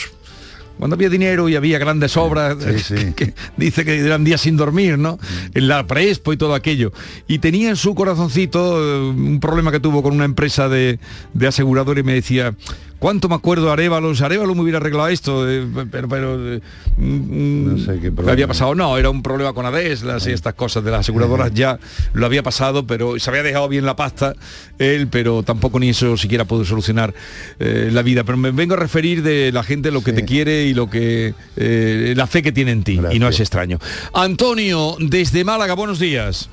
Cuando 0.77 0.95
había 0.95 1.09
dinero 1.09 1.47
y 1.49 1.55
había 1.55 1.79
grandes 1.79 2.17
obras, 2.17 2.57
que 3.15 3.33
dice 3.57 3.85
que 3.85 3.99
eran 3.99 4.23
días 4.23 4.41
sin 4.41 4.57
dormir, 4.57 4.97
¿no? 4.97 5.19
En 5.53 5.67
la 5.67 5.87
Prespo 5.87 6.33
y 6.33 6.37
todo 6.37 6.55
aquello. 6.55 6.91
Y 7.27 7.39
tenía 7.39 7.69
en 7.69 7.75
su 7.75 7.95
corazoncito 7.95 8.79
eh, 8.79 9.09
un 9.09 9.39
problema 9.39 9.71
que 9.71 9.79
tuvo 9.79 10.03
con 10.03 10.13
una 10.13 10.25
empresa 10.25 10.69
de, 10.69 10.99
de 11.33 11.47
asegurador 11.47 11.99
y 11.99 12.03
me 12.03 12.13
decía, 12.13 12.55
¿cuánto 13.03 13.27
me 13.27 13.35
acuerdo 13.35 13.65
de 13.65 13.73
Arevalo? 13.73 14.15
Si 14.15 14.23
Arevalo 14.23 14.55
me 14.55 14.61
hubiera 14.61 14.77
arreglado 14.77 15.09
esto, 15.09 15.49
eh, 15.49 15.67
pero... 15.91 16.07
pero 16.07 16.53
eh, 16.53 16.61
mm, 16.95 17.77
sé 17.79 17.95
qué 17.95 18.03
¿Le 18.03 18.11
problema. 18.11 18.31
había 18.31 18.47
pasado? 18.47 18.75
No, 18.75 18.97
era 18.97 19.09
un 19.09 19.21
problema 19.21 19.51
con 19.51 19.65
Adeslas 19.65 20.25
y 20.25 20.31
estas 20.31 20.53
cosas 20.53 20.85
de 20.85 20.91
las 20.91 21.01
aseguradoras 21.01 21.53
ya 21.53 21.79
lo 22.13 22.25
había 22.25 22.43
pasado, 22.43 22.87
pero 22.87 23.19
se 23.19 23.29
había 23.29 23.43
dejado 23.43 23.67
bien 23.67 23.85
la 23.85 23.97
pasta 23.97 24.35
él, 24.79 25.09
pero 25.09 25.43
tampoco 25.43 25.81
ni 25.81 25.89
eso 25.89 26.15
siquiera 26.15 26.45
pudo 26.45 26.63
solucionar 26.63 27.13
eh, 27.59 27.89
la 27.91 28.03
vida. 28.03 28.23
Pero 28.23 28.37
me 28.37 28.51
vengo 28.51 28.75
a 28.75 28.77
referir 28.77 29.21
de 29.21 29.51
la 29.51 29.63
gente 29.63 29.91
lo 29.91 30.01
que 30.01 30.13
te 30.13 30.23
quiere 30.23 30.63
y 30.63 30.73
lo 30.73 30.89
que 30.89 31.33
eh, 31.57 32.13
la 32.15 32.25
fe 32.25 32.41
que 32.41 32.53
tiene 32.53 32.71
en 32.71 32.83
ti, 32.85 33.01
y 33.11 33.19
no 33.19 33.27
es 33.27 33.37
extraño. 33.41 33.79
Antonio, 34.13 34.95
desde 34.97 35.43
Málaga, 35.43 35.73
buenos 35.73 35.99
días. 35.99 36.49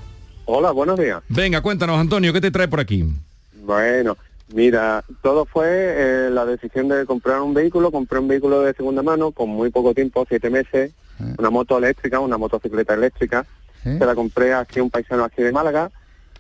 Hola, 0.47 0.73
buenos 0.73 0.99
días. 0.99 1.23
Venga, 1.29 1.61
cuéntanos, 1.61 2.01
Antonio, 2.01 2.33
¿qué 2.33 2.41
te 2.41 2.51
trae 2.51 2.67
por 2.67 2.81
aquí? 2.81 3.05
Bueno, 3.65 4.17
mira, 4.55 5.05
todo 5.23 5.45
fue 5.45 5.69
eh, 5.69 6.31
la 6.31 6.45
decisión 6.45 6.89
de 6.89 7.07
comprar 7.07 7.41
un 7.41 7.55
vehículo. 7.55 7.91
Compré 7.91 8.19
un 8.19 8.29
vehículo 8.29 8.63
de 8.63 8.75
segunda 8.75 9.03
mano 9.03 9.33
con 9.33 9.49
muy 9.49 9.71
poco 9.71 9.95
tiempo, 9.95 10.25
siete 10.29 10.51
meses, 10.51 10.93
una 11.39 11.51
moto 11.51 11.79
eléctrica, 11.79 12.21
una 12.21 12.39
motocicleta 12.39 12.95
eléctrica. 12.95 13.45
Se 13.83 14.05
la 14.05 14.15
compré 14.15 14.53
aquí 14.53 14.81
un 14.81 14.91
paisano 14.91 15.25
aquí 15.25 15.43
de 15.43 15.53
Málaga. 15.53 15.91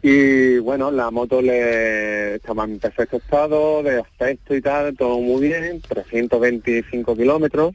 Y 0.02 0.58
bueno, 0.58 0.90
la 0.90 1.10
moto 1.10 1.42
le 1.42 2.36
estaba 2.36 2.64
en 2.64 2.78
perfecto 2.78 3.18
estado, 3.18 3.82
de 3.82 4.00
aspecto 4.00 4.54
y 4.54 4.62
tal, 4.62 4.96
todo 4.96 5.18
muy 5.18 5.48
bien, 5.48 5.80
325 5.82 7.16
kilómetros. 7.16 7.74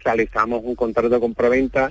Realizamos 0.00 0.62
un 0.64 0.74
contrato 0.74 1.08
de 1.08 1.20
compraventa, 1.20 1.90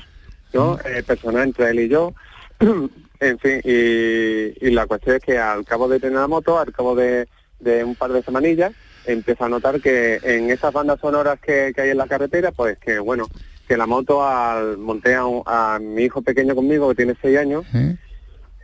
¿no? 0.53 0.77
Eh, 0.85 1.01
personal 1.03 1.43
entre 1.43 1.69
él 1.69 1.79
y 1.79 1.87
yo. 1.87 2.13
en 2.59 3.39
fin, 3.39 3.61
y, 3.63 4.67
y 4.67 4.71
la 4.71 4.85
cuestión 4.85 5.15
es 5.15 5.23
que 5.23 5.37
al 5.37 5.63
cabo 5.63 5.87
de 5.87 5.99
tener 5.99 6.19
la 6.19 6.27
moto, 6.27 6.59
al 6.59 6.73
cabo 6.73 6.93
de, 6.93 7.27
de 7.63 7.83
un 7.83 7.95
par 7.95 8.11
de 8.11 8.21
semanillas, 8.23 8.73
empiezo 9.05 9.45
a 9.45 9.49
notar 9.49 9.81
que 9.81 10.19
en 10.23 10.49
esas 10.51 10.71
bandas 10.73 10.99
sonoras 10.99 11.39
que, 11.39 11.71
que 11.75 11.81
hay 11.81 11.89
en 11.89 11.97
la 11.97 12.07
carretera, 12.07 12.51
pues 12.51 12.77
que 12.79 12.99
bueno, 12.99 13.27
que 13.67 13.77
la 13.77 13.85
moto 13.87 14.25
al 14.25 14.77
monté 14.77 15.15
a, 15.15 15.25
un- 15.25 15.43
a 15.45 15.79
mi 15.81 16.03
hijo 16.03 16.21
pequeño 16.21 16.53
conmigo 16.55 16.89
que 16.89 16.95
tiene 16.95 17.15
seis 17.21 17.37
años 17.37 17.65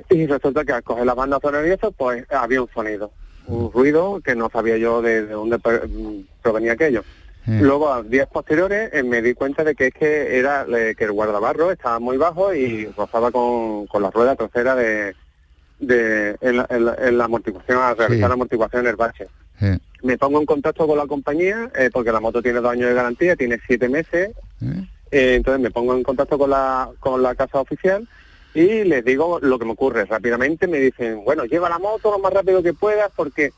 y 0.10 0.26
resulta 0.28 0.64
que 0.66 0.72
al 0.74 0.84
coger 0.84 1.06
la 1.06 1.14
banda 1.14 1.40
sonora 1.42 1.68
y 1.68 1.72
eso, 1.72 1.92
pues 1.92 2.26
había 2.30 2.62
un 2.62 2.70
sonido, 2.74 3.12
un 3.48 3.72
ruido 3.72 4.22
que 4.24 4.36
no 4.36 4.50
sabía 4.50 4.78
yo 4.78 5.02
de, 5.02 5.26
de 5.26 5.34
dónde 5.34 5.58
mm, 5.58 6.22
provenía 6.42 6.74
aquello. 6.74 7.04
Luego, 7.62 7.92
a 7.92 8.04
días 8.04 8.28
posteriores, 8.28 8.92
eh, 8.94 9.02
me 9.02 9.22
di 9.22 9.34
cuenta 9.34 9.64
de 9.64 9.74
que 9.74 9.88
es 9.88 9.94
que 9.94 10.38
era 10.38 10.66
eh, 10.78 10.94
que 10.96 11.06
el 11.06 11.12
guardabarro 11.14 11.72
estaba 11.72 11.98
muy 12.00 12.16
bajo 12.18 12.54
y 12.54 12.86
rozaba 12.96 13.32
con, 13.32 13.88
con 13.88 14.04
la 14.04 14.12
rueda 14.12 14.36
trasera 14.36 14.76
de, 14.76 15.16
de 15.80 16.36
en, 16.42 16.58
la, 16.58 16.68
en 16.70 16.86
la- 16.86 16.96
en 17.00 17.18
la 17.18 17.26
amortiguación, 17.26 17.78
al 17.80 17.98
realizar 17.98 18.26
Sí. 18.26 18.28
la 18.30 18.34
amortiguación 18.34 18.82
en 18.84 18.88
el 18.90 18.96
bache. 18.96 19.28
Me 20.02 20.18
pongo 20.18 20.40
en 20.40 20.46
contacto 20.46 20.88
con 20.88 20.98
la 20.98 21.06
compañía 21.08 21.70
eh, 21.76 21.90
porque 21.92 22.12
la 22.14 22.22
moto 22.22 22.42
tiene 22.42 22.62
dos 22.62 22.72
años 22.72 22.88
de 22.90 22.94
garantía, 22.96 23.36
tiene 23.36 23.60
siete 23.68 23.90
meses. 23.90 24.32
Eh, 25.12 25.36
entonces 25.36 25.62
me 25.62 25.72
pongo 25.72 25.94
en 25.96 26.04
contacto 26.04 26.38
con 26.38 26.50
la, 26.52 26.90
con 27.00 27.22
la 27.22 27.36
casa 27.36 27.60
oficial 27.60 28.08
y 28.54 28.62
y 28.62 28.84
les 28.84 29.06
digo 29.06 29.40
lo 29.42 29.60
que 29.60 29.66
me 29.66 29.72
ocurre. 29.74 30.06
Rápidamente 30.06 30.68
me 30.68 30.80
dicen, 30.80 31.24
bueno, 31.24 31.46
lleva 31.46 31.70
la 31.70 31.78
moto 31.80 32.12
lo 32.12 32.20
más 32.20 32.34
rápido 32.34 32.64
que 32.64 32.74
puedas 32.74 33.12
porque 33.16 33.52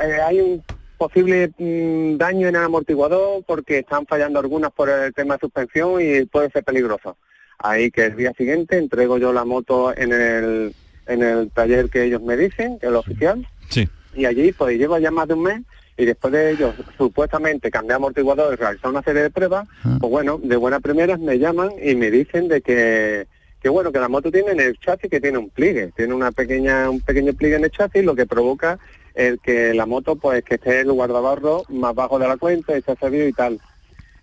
eh, 0.00 0.20
hay 0.24 0.40
un 0.40 0.62
posible 0.96 1.52
mm, 1.58 2.16
daño 2.16 2.48
en 2.48 2.56
el 2.56 2.62
amortiguador 2.64 3.42
porque 3.46 3.78
están 3.80 4.06
fallando 4.06 4.38
algunas 4.38 4.72
por 4.72 4.88
el 4.88 5.12
tema 5.12 5.34
de 5.34 5.40
suspensión 5.40 6.00
y 6.00 6.24
puede 6.24 6.50
ser 6.50 6.64
peligroso. 6.64 7.16
Ahí 7.58 7.90
que 7.90 8.06
el 8.06 8.16
día 8.16 8.32
siguiente 8.38 8.78
entrego 8.78 9.18
yo 9.18 9.32
la 9.32 9.44
moto 9.44 9.92
en 9.96 10.12
el, 10.12 10.74
en 11.08 11.22
el 11.22 11.50
taller 11.50 11.90
que 11.90 12.04
ellos 12.04 12.22
me 12.22 12.36
dicen, 12.36 12.78
que 12.78 12.86
es 12.86 12.90
el 12.90 12.96
oficial, 12.96 13.46
Sí. 13.68 13.88
y 14.14 14.24
allí 14.24 14.52
pues 14.52 14.78
llevo 14.78 14.98
ya 14.98 15.10
más 15.10 15.26
de 15.28 15.34
un 15.34 15.42
mes 15.42 15.60
y 15.96 16.04
después 16.04 16.32
de 16.32 16.52
ellos 16.52 16.74
supuestamente 16.96 17.70
cambiar 17.70 17.96
amortiguador 17.96 18.52
y 18.52 18.56
realizar 18.56 18.90
una 18.90 19.02
serie 19.02 19.22
de 19.22 19.30
pruebas, 19.30 19.66
pues 19.82 20.10
bueno, 20.10 20.38
de 20.42 20.56
buenas 20.56 20.80
primeras 20.80 21.18
me 21.18 21.38
llaman 21.38 21.70
y 21.82 21.94
me 21.96 22.10
dicen 22.10 22.46
de 22.48 22.60
que 22.60 23.26
que 23.60 23.68
bueno, 23.68 23.90
que 23.90 23.98
la 23.98 24.08
moto 24.08 24.30
tiene 24.30 24.52
en 24.52 24.60
el 24.60 24.78
chasis 24.78 25.10
que 25.10 25.20
tiene 25.20 25.36
un 25.36 25.50
pliegue, 25.50 25.90
tiene 25.96 26.14
una 26.14 26.30
pequeña, 26.30 26.88
un 26.88 27.00
pequeño 27.00 27.32
pliegue 27.32 27.56
en 27.56 27.64
el 27.64 27.72
chasis, 27.72 28.04
lo 28.04 28.14
que 28.14 28.24
provoca 28.24 28.78
el 29.16 29.40
que 29.40 29.74
la 29.74 29.84
moto 29.84 30.14
pues 30.14 30.44
que 30.44 30.54
esté 30.54 30.78
el 30.80 30.92
guardabarro 30.92 31.64
más 31.68 31.92
bajo 31.92 32.20
de 32.20 32.28
la 32.28 32.36
cuenta, 32.36 32.76
esté 32.76 32.94
servido 32.94 33.26
y 33.26 33.32
tal. 33.32 33.58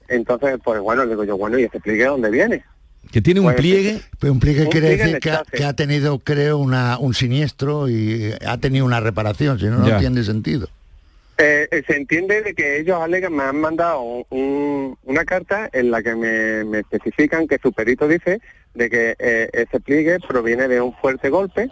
Entonces, 0.07 0.57
pues 0.63 0.79
bueno, 0.79 1.03
le 1.03 1.09
digo 1.09 1.25
yo, 1.25 1.37
bueno, 1.37 1.59
¿y 1.59 1.63
ese 1.65 1.81
pliegue 1.81 2.05
dónde 2.05 2.29
viene? 2.29 2.63
Que 3.11 3.21
tiene 3.21 3.39
un 3.39 3.45
Pues, 3.47 3.55
pliegue. 3.57 3.99
Pues 4.19 4.31
un 4.31 4.39
pliegue 4.39 4.63
Un 4.63 4.69
quiere 4.71 4.87
pliegue 4.87 5.03
decir 5.05 5.19
que 5.19 5.31
ha, 5.31 5.37
chasis. 5.37 5.51
que 5.51 5.63
ha 5.65 5.73
tenido, 5.73 6.19
creo, 6.19 6.57
una, 6.57 6.97
un 6.99 7.13
siniestro 7.13 7.87
y 7.89 8.33
ha 8.45 8.57
tenido 8.57 8.85
una 8.85 8.99
reparación, 8.99 9.59
si 9.59 9.65
no, 9.65 9.77
no 9.79 9.87
Ya. 9.87 9.99
tiene 9.99 10.23
sentido. 10.23 10.67
Eh, 11.37 11.67
eh, 11.69 11.83
se 11.85 11.97
entiende 11.97 12.41
de 12.41 12.53
que 12.53 12.79
ellos 12.79 13.01
alegan, 13.01 13.33
me 13.33 13.43
han 13.43 13.59
mandado 13.59 13.99
un- 14.29 14.97
una 15.03 15.25
carta 15.25 15.69
en 15.73 15.91
la 15.91 16.01
que 16.01 16.15
me, 16.15 16.63
me 16.63 16.79
especifican 16.79 17.45
que 17.47 17.57
su 17.61 17.73
perito 17.73 18.07
dice 18.07 18.39
de 18.73 18.89
que 18.89 19.15
eh, 19.19 19.49
ese 19.51 19.79
pliegue 19.81 20.17
proviene 20.25 20.67
de 20.69 20.79
un 20.79 20.93
fuerte 20.95 21.29
golpe. 21.29 21.69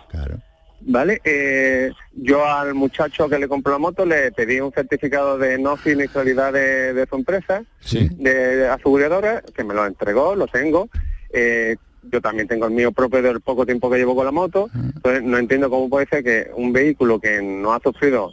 ¿Vale? 0.86 1.22
Eh, 1.24 1.92
yo 2.14 2.46
al 2.46 2.74
muchacho 2.74 3.30
que 3.30 3.40
le 3.40 3.48
compró 3.48 3.72
la 3.72 3.78
moto 3.80 4.06
le 4.06 4.34
pedí 4.34 4.60
un 4.60 4.74
certificado 4.74 5.38
de 5.38 5.58
no 5.58 5.78
siniestralidad 5.78 6.52
de, 6.52 6.94
de 6.94 7.06
su 7.06 7.16
empresa, 7.16 7.64
de 7.90 8.68
aseguradora, 8.68 9.42
que 9.56 9.64
me 9.64 9.74
lo 9.74 9.86
entregó, 9.86 10.36
lo 10.36 10.46
tengo. 10.48 10.90
Eh, 11.34 11.76
yo 12.12 12.22
también 12.22 12.48
tengo 12.48 12.66
el 12.68 12.72
mío 12.74 12.92
propio 12.92 13.22
del 13.22 13.42
poco 13.42 13.66
tiempo 13.66 13.90
que 13.90 13.98
llevo 13.98 14.16
con 14.16 14.26
la 14.26 14.32
moto. 14.32 14.70
Entonces 14.74 15.24
no 15.24 15.38
entiendo 15.38 15.70
cómo 15.70 15.90
puede 15.90 16.06
ser 16.08 16.24
que 16.24 16.52
un 16.56 16.72
vehículo 16.72 17.20
que 17.20 17.42
no 17.42 17.74
ha 17.74 17.80
sufrido 17.80 18.32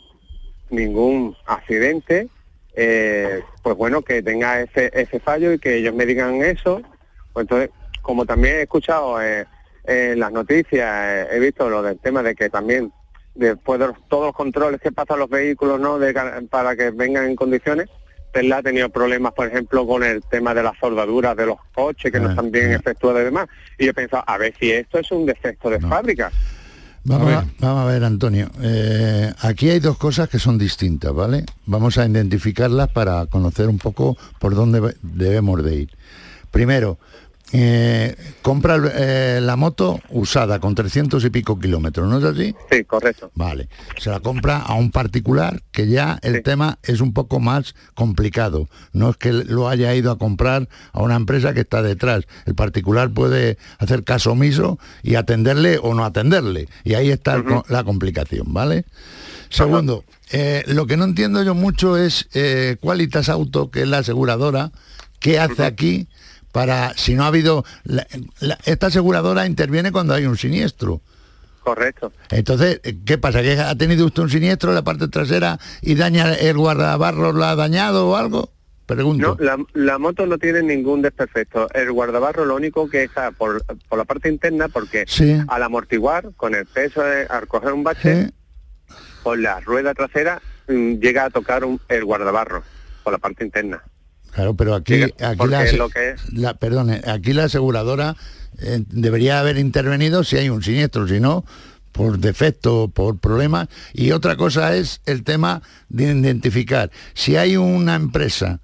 ningún 0.71 1.37
accidente, 1.47 2.29
eh, 2.75 3.41
pues 3.63 3.77
bueno, 3.77 4.03
que 4.03 4.23
tenga 4.23 4.61
ese, 4.61 4.91
ese 4.95 5.21
fallo 5.21 5.53
y 5.53 5.59
que 5.59 5.77
ellos 5.77 5.95
me 5.95 6.07
digan 6.07 6.43
eso. 6.43 6.83
Pues 7.33 7.45
entonces, 7.45 7.71
como 8.03 8.25
también 8.27 8.57
he 8.57 8.63
escuchado 8.63 9.21
eh, 9.23 9.47
en 9.85 10.19
las 10.21 10.33
noticias, 10.33 10.89
eh, 11.07 11.29
he 11.33 11.39
visto 11.41 11.69
lo 11.69 11.83
del 11.83 11.99
tema 11.99 12.23
de 12.23 12.35
que 12.35 12.49
también 12.51 12.93
después 13.35 13.79
de 13.81 13.87
los- 13.89 14.09
todos 14.09 14.27
los 14.27 14.35
controles 14.37 14.81
que 14.81 14.93
pasan 14.93 15.19
los 15.21 15.31
vehículos, 15.31 15.81
¿no? 15.81 15.99
De, 15.99 16.13
para 16.51 16.75
que 16.77 16.91
vengan 16.91 17.27
en 17.27 17.37
condiciones, 17.37 17.89
Tesla 18.33 18.59
ha 18.59 18.63
tenido 18.63 18.89
problemas, 18.89 19.33
por 19.33 19.47
ejemplo, 19.47 19.87
con 19.87 20.03
el 20.03 20.23
tema 20.23 20.55
de 20.55 20.63
las 20.63 20.79
soldaduras 20.79 21.37
de 21.37 21.47
los 21.47 21.59
coches 21.75 22.11
que 22.13 22.21
no 22.21 22.31
están 22.31 22.51
bien 22.51 22.73
efectuadas 22.73 23.23
y 23.23 23.25
demás. 23.25 23.49
Y 23.79 23.85
yo 23.85 23.91
he 23.91 23.95
pensado, 23.95 24.25
a 24.27 24.39
ver 24.39 24.55
si 24.59 24.71
esto 24.71 24.99
es 24.99 25.11
un 25.11 25.27
defecto 25.27 25.71
de 25.71 25.81
fábrica. 25.81 26.31
Vamos 27.03 27.33
a, 27.33 27.47
vamos 27.61 27.83
a 27.83 27.87
ver, 27.87 28.05
Antonio. 28.05 28.51
eh, 28.61 29.33
aquí 29.41 29.71
hay 29.71 29.81
dos 29.81 29.97
cosas 29.97 30.29
que 30.29 30.39
son 30.39 30.59
distintas, 30.59 31.15
¿vale? 31.15 31.45
Vamos 31.65 31.97
a 31.97 32.07
identificarlas 32.07 32.89
para 32.91 33.25
conocer 33.27 33.69
un 33.69 33.79
poco 33.79 34.19
por 34.39 34.55
dónde 34.55 34.95
debemos 35.03 35.65
de 35.65 35.75
ir. 35.77 35.91
Primero, 36.51 36.99
eh, 37.53 38.15
compra 38.43 38.81
eh, 38.95 39.41
la 39.43 39.57
moto 39.57 40.01
usada 40.11 40.61
con 40.61 40.75
300 40.77 41.25
y 41.25 41.31
pico 41.31 41.59
kilómetros, 41.59 42.09
¿no 42.09 42.19
es 42.19 42.25
así? 42.25 42.55
Sí, 42.71 42.85
correcto. 42.85 43.31
Vale. 43.35 43.69
Se 43.99 44.11
la 44.11 44.21
compra 44.21 44.59
a 44.59 44.75
un 44.75 44.93
particular 44.93 45.63
que 45.73 45.89
ya 45.89 46.19
el 46.23 46.43
tema 46.43 46.79
es 46.83 47.01
un 47.01 47.13
poco 47.13 47.41
más 47.41 47.75
complicado. 47.95 48.69
No 48.93 49.11
es 49.11 49.17
que 49.17 49.33
lo 49.33 49.69
haya 49.69 49.95
ido 49.95 50.13
a 50.13 50.19
comprar 50.19 50.69
a 50.93 51.03
una 51.03 51.17
empresa 51.17 51.53
que 51.53 51.61
está 51.61 51.83
detrás. 51.83 52.25
El 52.47 52.55
particular 52.55 53.11
puede 53.11 53.59
hacer 53.79 54.05
caso 54.05 54.33
omiso 54.33 54.79
y 55.03 55.17
atenderle 55.17 55.79
o 55.83 55.95
no 55.95 56.05
atenderle. 56.05 56.69
Y 56.85 56.95
ahí 56.95 57.11
está 57.11 57.43
la 57.69 57.83
complicación, 57.83 58.53
¿vale? 58.55 58.85
Segundo, 59.49 60.05
eh, 60.31 60.63
lo 60.69 60.87
que 60.87 60.97
no 60.97 61.05
entiendo 61.05 61.43
yo 61.43 61.57
mucho 61.57 61.97
es 61.97 62.29
Qualitas 62.81 63.29
Auto, 63.29 63.73
que 63.73 63.83
es 63.83 63.89
la 63.89 63.99
aseguradora, 63.99 64.71
¿qué 65.19 65.41
hace 65.41 65.65
aquí 65.65 66.07
para, 66.53 66.95
si 66.97 67.15
no 67.15 67.25
ha 67.25 67.29
habido... 67.29 67.65
la- 67.85 68.07
la- 68.41 68.59
esta 68.65 68.89
aseguradora 68.89 69.47
interviene 69.47 69.93
cuando 69.93 70.15
hay 70.15 70.27
un 70.27 70.37
siniestro. 70.37 71.01
Correcto. 71.63 72.13
Entonces, 72.31 72.81
¿qué 73.05 73.19
pasa? 73.19 73.43
¿Que 73.43 73.53
ha 73.61 73.75
tenido 73.77 74.07
usted 74.07 74.23
un 74.23 74.31
siniestro 74.31 74.71
en 74.71 74.77
la 74.77 74.83
parte 74.83 75.09
trasera 75.09 75.59
y 75.83 75.95
daña 75.95 76.33
el 76.35 76.57
guardabarros, 76.57 77.35
la 77.35 77.51
ha 77.51 77.57
dañado 77.57 78.09
o 78.09 78.17
algo? 78.17 78.51
Pregunto. 78.87 79.37
No, 79.39 79.45
la, 79.45 79.57
la 79.75 79.99
moto 79.99 80.27
no 80.27 80.37
tiene 80.39 80.63
ningún 80.63 81.01
desperfecto. 81.03 81.69
El 81.75 81.93
guardabarro 81.93 82.45
lo 82.45 82.57
único 82.57 82.89
que 82.89 83.05
está 83.05 83.31
por, 83.31 83.63
por 83.89 83.99
la 83.99 84.05
parte 84.05 84.29
interna, 84.29 84.67
porque 84.69 85.05
Sí. 85.07 85.39
al 85.47 85.63
amortiguar, 85.63 86.31
con 86.37 86.55
el 86.57 86.67
peso, 86.67 87.03
de- 87.03 87.27
al 87.27 87.47
coger 87.47 87.73
un 87.73 87.85
bache, 87.85 88.31
por 89.23 89.39
la 89.39 89.61
rueda 89.61 89.95
trasera 89.95 90.41
mm, 90.67 90.95
llega 90.95 91.27
a 91.27 91.31
tocar 91.31 91.65
un- 91.65 91.81
el 91.89 92.05
guardabarro, 92.05 92.65
por 93.05 93.13
la 93.13 93.19
parte 93.19 93.45
interna. 93.45 93.81
Claro, 94.33 94.55
pero 94.55 94.75
aquí, 94.75 94.95
aquí 95.21 95.47
la, 95.49 95.73
lo 95.77 95.89
que 95.89 96.11
es- 96.11 96.33
la- 96.33 96.55
perdone, 96.55 97.01
aquí 97.07 97.33
la 97.33 97.45
aseguradora 97.45 98.17
eh, 98.59 98.85
debería 98.89 99.41
haber 99.41 99.59
intervenido 99.59 100.23
si 100.25 100.37
hay 100.37 100.49
un 100.51 100.63
siniestro, 100.63 101.09
si 101.09 101.19
no, 101.21 101.45
por 101.93 102.19
defecto, 102.19 102.89
por 102.89 103.19
problemas. 103.19 103.69
Y 103.93 104.13
otra 104.13 104.37
cosa 104.37 104.77
es 104.77 105.01
el 105.07 105.25
tema 105.25 105.63
de 105.89 106.05
identificar. 106.13 106.91
Si 107.15 107.37
hay 107.37 107.57
una 107.57 107.95
empresa 107.97 108.61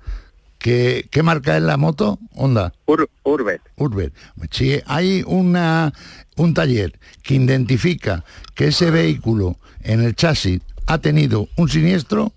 que, 0.58 1.06
¿qué 1.10 1.22
marca 1.22 1.56
es 1.56 1.62
la 1.62 1.76
moto? 1.76 2.18
Honda. 2.34 2.72
Ur- 2.86 3.08
Urbet. 3.24 3.60
Urbet. 3.76 4.12
Si 4.50 4.80
hay 4.86 5.22
una, 5.26 5.92
un 6.36 6.54
taller 6.54 6.98
que 7.22 7.34
identifica 7.34 8.24
que 8.54 8.68
ese 8.68 8.90
vehículo 8.90 9.56
en 9.82 10.02
el 10.02 10.14
chasis 10.14 10.60
ha 10.86 10.98
tenido 10.98 11.48
un 11.56 11.68
siniestro, 11.68 12.32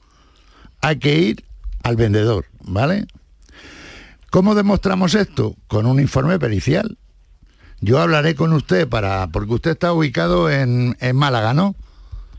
hay 0.82 0.98
que 0.98 1.16
ir 1.20 1.44
al 1.84 1.96
vendedor, 1.96 2.46
¿vale? 2.62 3.06
¿Cómo 4.32 4.56
demostramos 4.56 5.16
esto? 5.16 5.56
Con 5.68 5.86
un 5.86 6.00
informe 6.00 6.40
pericial. 6.40 6.98
Yo 7.82 8.00
hablaré 8.00 8.36
con 8.36 8.54
usted 8.54 8.88
para, 8.88 9.28
porque 9.28 9.54
usted 9.54 9.72
está 9.72 9.94
ubicado 9.94 10.50
en, 10.50 10.98
en 11.00 11.16
Málaga, 11.16 11.54
¿no? 11.54 11.76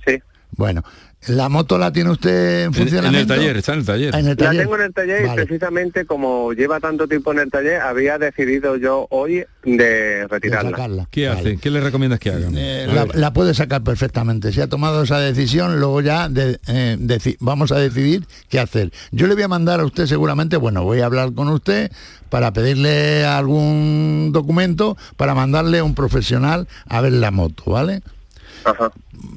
Sí. 0.07 0.19
Bueno, 0.53 0.85
¿la 1.29 1.49
moto 1.49 1.79
la 1.79 1.93
tiene 1.93 2.11
usted 2.11 2.31
en 2.31 2.61
En, 2.61 2.65
en 2.67 2.75
funcionamiento? 2.75 3.35
el 3.35 3.41
taller, 3.41 3.57
está 3.57 3.73
en 3.75 3.79
el 3.81 3.85
taller. 3.87 4.15
Ah, 4.15 4.21
en 4.21 4.27
el 4.29 4.37
La 4.39 4.45
taller. 4.47 4.63
tengo 4.63 4.77
en 4.77 4.83
el 4.83 4.93
taller 4.95 5.27
Vale. 5.27 5.43
y 5.43 5.47
precisamente 5.47 6.05
como 6.07 6.53
lleva 6.53 6.81
tanto 6.81 7.07
tiempo 7.09 7.33
en 7.33 7.41
el 7.41 7.51
taller, 7.51 7.81
había 7.81 8.19
decidido 8.19 8.77
yo 8.77 9.07
hoy 9.11 9.45
de 9.65 10.27
retirarla. 10.29 10.71
sacarla. 10.71 11.09
¿Qué 11.11 11.29
hace? 11.29 11.59
¿Qué 11.59 11.71
le 11.71 11.81
recomiendas 11.81 12.19
que 12.21 12.31
hagan? 12.31 12.55
Eh, 12.57 12.87
la, 12.93 13.07
la 13.13 13.33
puede 13.33 13.53
sacar 13.55 13.83
perfectamente. 13.83 14.53
Si 14.53 14.61
ha 14.61 14.69
tomado 14.69 15.03
esa 15.03 15.19
decisión, 15.19 15.79
luego 15.79 16.01
ya 16.01 16.29
de- 16.29 16.59
eh, 16.69 16.97
deci- 16.99 17.37
vamos 17.41 17.71
a 17.73 17.79
decidir 17.79 18.27
qué 18.49 18.59
hacer. 18.61 18.91
Yo 19.13 19.27
le 19.27 19.35
voy 19.35 19.43
a 19.43 19.49
mandar 19.49 19.81
a 19.81 19.85
usted 19.85 20.07
seguramente, 20.07 20.57
bueno, 20.57 20.85
voy 20.85 21.01
a 21.01 21.07
hablar 21.07 21.33
con 21.35 21.49
usted 21.49 21.91
para 22.31 22.53
pedirle 22.53 23.25
algún 23.27 24.31
documento 24.33 24.97
para 25.17 25.35
mandarle 25.35 25.79
a 25.81 25.85
un 25.85 25.95
profesional 25.95 26.69
a 26.89 27.01
ver 27.01 27.13
la 27.13 27.31
moto, 27.31 27.65
¿vale? 27.67 28.03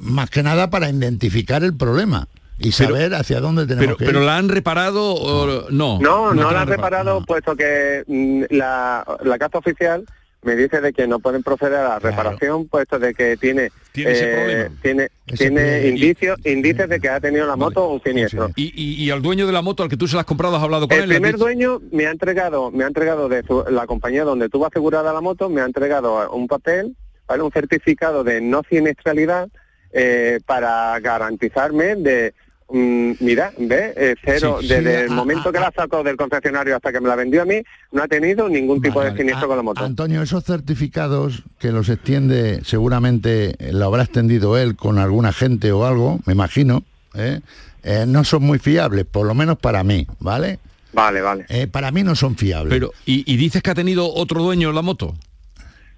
Más 0.02 0.30
que 0.30 0.42
nada 0.42 0.70
para 0.70 0.88
identificar 0.90 1.62
el 1.64 1.76
problema 1.76 2.28
y 2.58 2.72
saber 2.72 3.14
hacia 3.14 3.40
dónde 3.40 3.66
tenemos 3.66 3.84
Pero, 3.86 3.96
que 3.96 4.04
pero 4.06 4.20
la 4.20 4.36
han 4.36 4.48
reparado 4.48 5.14
o 5.14 5.70
no? 5.70 5.98
No, 6.00 6.32
no, 6.34 6.52
la 6.52 6.62
han 6.62 6.68
reparado, 6.68 7.22
puesto 7.24 7.56
que 7.56 8.04
mm, 8.06 8.44
la, 8.50 9.04
la 9.24 9.38
carta 9.38 9.58
oficial 9.58 10.04
me 10.42 10.54
dice 10.56 10.80
de 10.82 10.92
que 10.92 11.06
no 11.06 11.20
pueden 11.20 11.42
proceder 11.42 11.78
a 11.78 11.88
la 11.88 11.98
reparación, 11.98 12.68
puesto 12.68 12.98
de 12.98 13.14
que 13.14 13.36
tiene 13.38 13.70
Tiene 13.92 14.10
eh, 14.14 14.70
tiene, 14.82 15.08
Ese 15.26 15.36
tiene 15.48 15.88
indicios, 15.88 16.38
indicios 16.44 16.86
de 16.88 17.00
que 17.00 17.08
ha 17.08 17.18
tenido 17.18 17.46
la 17.46 17.56
moto 17.56 17.88
un 17.88 18.02
siniestro. 18.02 18.50
Y, 18.54 18.64
y- 18.80 19.02
y 19.04 19.10
al 19.10 19.22
dueño 19.22 19.46
de 19.46 19.52
la 19.52 19.62
moto 19.62 19.82
al 19.82 19.88
que 19.88 19.96
tú 19.96 20.06
se 20.06 20.14
la 20.16 20.20
has 20.20 20.26
comprado 20.26 20.56
has 20.56 20.62
hablado 20.62 20.86
con 20.86 20.96
El 20.98 21.04
él. 21.04 21.08
¿Le 21.08 21.14
has 21.16 21.20
primer 21.22 21.38
dueño 21.38 21.80
me 21.92 22.06
ha 22.06 22.10
entregado, 22.10 22.70
me 22.70 22.84
ha 22.84 22.86
entregado 22.88 23.28
de 23.30 23.42
su- 23.42 23.64
la 23.70 23.86
compañía 23.86 24.24
donde 24.24 24.50
tuvo 24.50 24.66
asegurada 24.66 25.14
la 25.14 25.22
moto, 25.22 25.48
me 25.48 25.62
ha 25.62 25.64
entregado 25.64 26.30
un 26.32 26.46
papel, 26.46 26.94
¿vale? 27.28 27.42
un 27.42 27.50
certificado 27.52 28.24
de 28.24 28.40
no 28.40 28.62
siniestralidad 28.68 29.48
eh, 29.92 30.40
para 30.44 30.98
garantizarme 31.00 31.94
de, 31.96 32.34
mm, 32.68 33.12
mira, 33.20 33.52
ve, 33.58 33.92
eh, 33.96 34.14
cero, 34.24 34.58
Sí, 34.60 34.66
desde 34.68 34.98
sí, 34.98 35.02
el 35.04 35.10
a- 35.10 35.14
momento 35.14 35.52
que 35.52 35.60
la 35.60 35.72
sacó 35.74 36.02
del 36.02 36.16
concesionario 36.16 36.74
hasta 36.76 36.92
que 36.92 37.00
me 37.00 37.08
la 37.08 37.14
vendió 37.16 37.42
a 37.42 37.44
mí, 37.44 37.62
no 37.92 38.02
ha 38.02 38.08
tenido 38.08 38.48
ningún 38.48 38.82
tipo 38.82 39.00
de 39.02 39.16
siniestro 39.16 39.46
con 39.48 39.56
la 39.56 39.62
moto. 39.62 39.84
Antonio, 39.84 40.20
esos 40.22 40.44
certificados 40.44 41.42
que 41.58 41.70
los 41.70 41.88
extiende, 41.88 42.60
seguramente 42.64 43.54
lo 43.72 43.86
habrá 43.86 44.02
extendido 44.02 44.58
él 44.58 44.74
con 44.76 44.98
alguna 44.98 45.32
gente 45.32 45.70
o 45.72 45.86
algo, 45.86 46.18
me 46.26 46.32
imagino, 46.32 46.82
¿eh? 47.14 47.40
Eh, 47.86 48.04
no 48.08 48.24
son 48.24 48.42
muy 48.42 48.58
fiables, 48.58 49.04
por 49.04 49.26
lo 49.26 49.34
menos 49.34 49.58
para 49.58 49.84
mí, 49.84 50.06
¿vale? 50.18 50.58
Vale, 50.94 51.20
vale. 51.20 51.44
Eh, 51.50 51.66
para 51.66 51.90
mí 51.90 52.02
no 52.02 52.14
son 52.14 52.34
fiables. 52.36 52.70
Pero, 52.72 52.92
¿y, 53.04 53.30
y 53.30 53.36
dices 53.36 53.62
que 53.62 53.70
ha 53.70 53.74
tenido 53.74 54.10
otro 54.12 54.42
dueño 54.42 54.72
la 54.72 54.80
moto? 54.80 55.14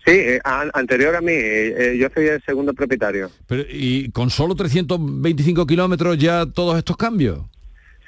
Sí, 0.07 0.13
eh, 0.13 0.41
a- 0.45 0.71
anterior 0.75 1.17
a 1.17 1.21
mí, 1.21 1.33
eh, 1.33 1.75
eh, 1.95 1.99
yo 1.99 2.09
soy 2.15 2.27
el 2.29 2.41
segundo 2.45 2.73
propietario. 2.73 3.29
Pero, 3.49 3.65
¿Y 3.69 4.11
con 4.13 4.31
solo 4.31 4.55
325 4.55 5.67
kilómetros 5.67 6.17
ya 6.17 6.47
todos 6.47 6.79
estos 6.79 6.97
cambios? 6.97 7.41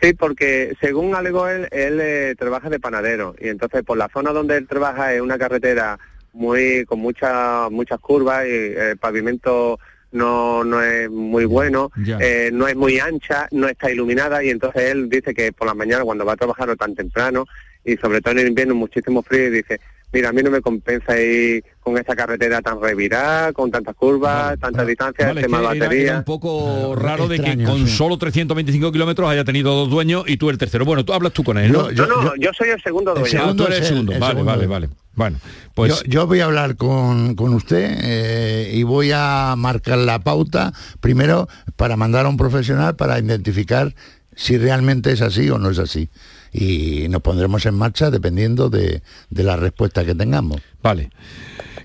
Sí, 0.00 0.12
porque 0.14 0.76
según 0.80 1.16
alegó 1.16 1.48
él, 1.48 1.66
él 1.72 1.98
eh, 2.00 2.34
trabaja 2.38 2.70
de 2.70 2.78
panadero 2.78 3.34
y 3.40 3.48
entonces 3.48 3.82
por 3.82 3.98
la 3.98 4.08
zona 4.12 4.30
donde 4.30 4.56
él 4.56 4.68
trabaja 4.68 5.12
es 5.12 5.20
una 5.20 5.38
carretera 5.38 5.98
muy 6.32 6.84
con 6.84 7.00
muchas 7.00 7.68
muchas 7.72 7.98
curvas 7.98 8.46
y 8.46 8.50
el 8.78 8.96
pavimento 8.96 9.80
no, 10.12 10.62
no 10.62 10.80
es 10.80 11.10
muy 11.10 11.46
bueno, 11.46 11.90
eh, 12.20 12.50
no 12.52 12.68
es 12.68 12.76
muy 12.76 13.00
ancha, 13.00 13.48
no 13.50 13.66
está 13.66 13.90
iluminada 13.90 14.44
y 14.44 14.50
entonces 14.50 14.84
él 14.84 15.08
dice 15.08 15.34
que 15.34 15.50
por 15.52 15.66
la 15.66 15.74
mañana 15.74 16.04
cuando 16.04 16.24
va 16.24 16.34
a 16.34 16.36
trabajar 16.36 16.68
no 16.68 16.76
tan 16.76 16.94
temprano 16.94 17.44
y 17.84 17.96
sobre 17.96 18.20
todo 18.20 18.32
en 18.34 18.38
el 18.38 18.48
invierno 18.48 18.76
muchísimo 18.76 19.22
frío 19.24 19.48
y 19.48 19.50
dice, 19.50 19.80
mira, 20.12 20.30
a 20.30 20.32
mí 20.32 20.42
no 20.42 20.50
me 20.50 20.60
compensa 20.60 21.18
ir 21.20 21.64
con 21.80 21.96
esa 21.98 22.14
carretera 22.14 22.60
tan 22.60 22.80
revirada, 22.80 23.52
con 23.52 23.70
tantas 23.70 23.94
curvas, 23.94 24.58
tantas 24.58 24.86
distancias, 24.86 25.28
Vale, 25.28 25.40
el 25.40 25.46
tema 25.46 25.58
de 25.58 25.64
batería. 25.64 26.02
era 26.02 26.18
un 26.18 26.24
poco 26.24 26.94
raro 26.96 27.28
de 27.28 27.38
que 27.40 27.64
con 27.64 27.86
sí. 27.86 27.96
solo 27.96 28.18
325 28.18 28.92
kilómetros 28.92 29.28
haya 29.28 29.44
tenido 29.44 29.74
dos 29.74 29.90
dueños 29.90 30.24
y 30.26 30.36
tú 30.36 30.50
el 30.50 30.58
tercero. 30.58 30.84
Bueno, 30.84 31.04
tú 31.04 31.12
hablas 31.12 31.32
tú 31.32 31.44
con 31.44 31.58
él, 31.58 31.72
¿no? 31.72 31.90
no, 31.90 32.06
no, 32.06 32.36
yo, 32.36 32.50
soy 32.52 32.70
el 32.70 32.82
segundo 32.82 33.14
dueño. 33.14 33.40
Ah, 33.42 33.54
tú 33.56 33.64
eres 33.64 33.78
el 33.80 33.84
segundo. 33.86 34.12
el 34.12 34.20
vale, 34.20 34.32
segundo. 34.32 34.52
vale, 34.52 34.66
vale. 34.66 34.88
Bueno, 35.14 35.40
pues 35.74 36.04
yo, 36.04 36.10
yo 36.10 36.26
voy 36.28 36.40
a 36.40 36.44
hablar 36.44 36.76
con, 36.76 37.34
con 37.34 37.52
usted 37.52 37.98
eh, 38.02 38.70
y 38.72 38.84
voy 38.84 39.10
a 39.12 39.54
marcar 39.56 39.98
la 39.98 40.20
pauta 40.20 40.72
primero 41.00 41.48
para 41.74 41.96
mandar 41.96 42.26
a 42.26 42.28
un 42.28 42.36
profesional 42.36 42.94
para 42.94 43.18
identificar 43.18 43.94
si 44.36 44.56
realmente 44.56 45.10
es 45.10 45.20
así 45.20 45.50
o 45.50 45.58
no 45.58 45.70
es 45.70 45.80
así. 45.80 46.08
Y 46.52 47.08
nos 47.08 47.22
pondremos 47.22 47.64
en 47.66 47.74
marcha 47.74 48.10
dependiendo 48.10 48.70
de, 48.70 49.02
de 49.30 49.42
la 49.42 49.56
respuesta 49.56 50.04
que 50.04 50.14
tengamos. 50.14 50.60
Vale. 50.82 51.10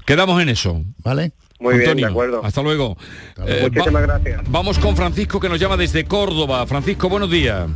Quedamos 0.06 0.42
en 0.42 0.50
eso. 0.50 0.82
¿Vale? 1.04 1.32
Muy 1.60 1.78
bien, 1.78 1.96
de 1.96 2.06
acuerdo. 2.06 2.44
Hasta 2.44 2.62
luego. 2.62 2.98
Eh, 3.46 3.62
Muchísimas 3.64 4.04
gracias. 4.04 4.42
Vamos 4.50 4.78
con 4.80 4.96
Francisco 4.98 5.40
que 5.40 5.48
nos 5.48 5.60
llama 5.60 5.78
desde 5.78 6.04
Córdoba. 6.04 6.66
Francisco, 6.68 7.08
buenos 7.08 7.32
días. 7.32 7.70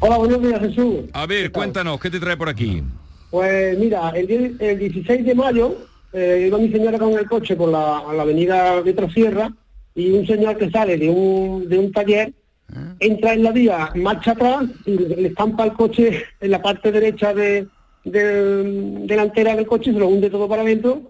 Hola, 0.00 0.16
buenos 0.16 0.42
días, 0.42 0.60
Jesús. 0.60 0.96
A 1.12 1.26
ver, 1.26 1.52
cuéntanos, 1.52 2.00
¿qué 2.00 2.10
te 2.10 2.18
trae 2.18 2.36
por 2.36 2.48
aquí? 2.48 2.82
Pues 3.30 3.78
mira, 3.78 4.10
el 4.10 4.26
16 4.26 5.24
de 5.24 5.34
mayo 5.34 5.76
eh, 6.12 6.44
iba 6.48 6.58
mi 6.58 6.70
señora 6.70 6.98
con 6.98 7.12
el 7.12 7.28
coche 7.28 7.54
por 7.54 7.68
la, 7.68 7.98
a 7.98 8.12
la 8.12 8.22
avenida 8.22 8.82
de 8.82 8.92
Trasierra 8.92 9.52
y 9.94 10.10
un 10.10 10.26
señor 10.26 10.56
que 10.56 10.70
sale 10.70 10.96
de 10.96 11.08
un, 11.08 11.68
de 11.68 11.78
un 11.78 11.92
taller 11.92 12.32
entra 13.00 13.32
en 13.32 13.42
la 13.42 13.52
vía, 13.52 13.90
marcha 13.94 14.32
atrás 14.32 14.64
y 14.84 14.96
le 14.98 15.28
estampa 15.28 15.64
el 15.64 15.72
coche 15.72 16.24
en 16.40 16.50
la 16.50 16.60
parte 16.60 16.92
derecha 16.92 17.32
de, 17.32 17.66
de- 18.04 19.00
delantera 19.06 19.56
del 19.56 19.66
coche 19.66 19.90
y 19.90 19.94
se 19.94 19.98
lo 20.00 20.08
hunde 20.08 20.30
todo 20.30 20.48
para 20.48 20.62
adentro. 20.62 21.02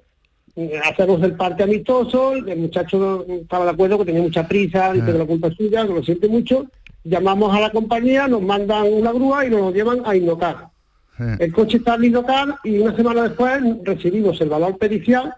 Hacemos 0.84 1.22
el 1.22 1.34
parte 1.34 1.62
amistoso, 1.62 2.32
el 2.32 2.56
muchacho 2.58 3.24
estaba 3.28 3.64
de 3.64 3.70
acuerdo 3.70 3.98
que 3.98 4.06
tenía 4.06 4.22
mucha 4.22 4.46
prisa, 4.48 4.92
dice 4.92 5.06
que 5.12 5.18
la 5.18 5.24
culpa 5.24 5.48
es 5.48 5.54
suya, 5.56 5.86
que 5.86 5.94
lo 5.94 6.02
siente 6.02 6.26
mucho. 6.28 6.66
Llamamos 7.04 7.54
a 7.56 7.60
la 7.60 7.70
compañía, 7.70 8.26
nos 8.26 8.42
mandan 8.42 8.92
una 8.92 9.12
grúa 9.12 9.46
y 9.46 9.50
nos 9.50 9.72
llevan 9.72 10.02
a 10.04 10.16
Innocar. 10.16 10.66
El 11.38 11.52
coche 11.52 11.76
está 11.78 11.94
en 11.94 12.04
Innocar 12.04 12.56
y 12.64 12.78
una 12.78 12.94
semana 12.96 13.22
después 13.24 13.60
recibimos 13.84 14.40
el 14.40 14.48
valor 14.48 14.76
pericial 14.78 15.34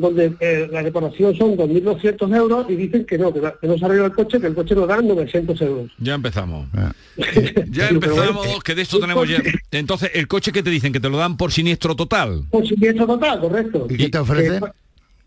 donde 0.00 0.34
eh, 0.40 0.68
la 0.70 0.82
reparación 0.82 1.36
son 1.36 1.56
2.200 1.56 2.36
euros 2.36 2.66
y 2.68 2.76
dicen 2.76 3.04
que 3.04 3.18
no, 3.18 3.32
que, 3.32 3.40
no- 3.40 3.52
que 3.58 3.66
no 3.66 3.78
se 3.78 3.84
arregló 3.84 4.06
el 4.06 4.12
coche, 4.12 4.40
que 4.40 4.46
el 4.46 4.54
coche 4.54 4.74
nos 4.74 4.88
dan 4.88 5.06
900 5.06 5.60
euros. 5.62 5.90
Ya 5.98 6.14
empezamos. 6.14 6.68
Ah. 6.74 6.92
Ya 7.70 7.88
empezamos, 7.88 8.62
que 8.64 8.74
de 8.74 8.82
esto 8.82 8.98
tenemos 9.00 9.28
ya. 9.28 9.42
Entonces, 9.72 10.10
el 10.14 10.26
coche 10.28 10.52
que 10.52 10.62
te 10.62 10.70
dicen 10.70 10.92
que 10.92 11.00
te 11.00 11.08
lo 11.08 11.16
dan 11.18 11.36
por 11.36 11.52
siniestro 11.52 11.94
total. 11.96 12.44
Por 12.50 12.66
siniestro 12.66 13.06
total, 13.06 13.40
correcto. 13.40 13.86
¿Y 13.90 13.96
qué 13.96 14.08
te 14.08 14.18
ofrecen? 14.18 14.60
Que, 14.60 14.70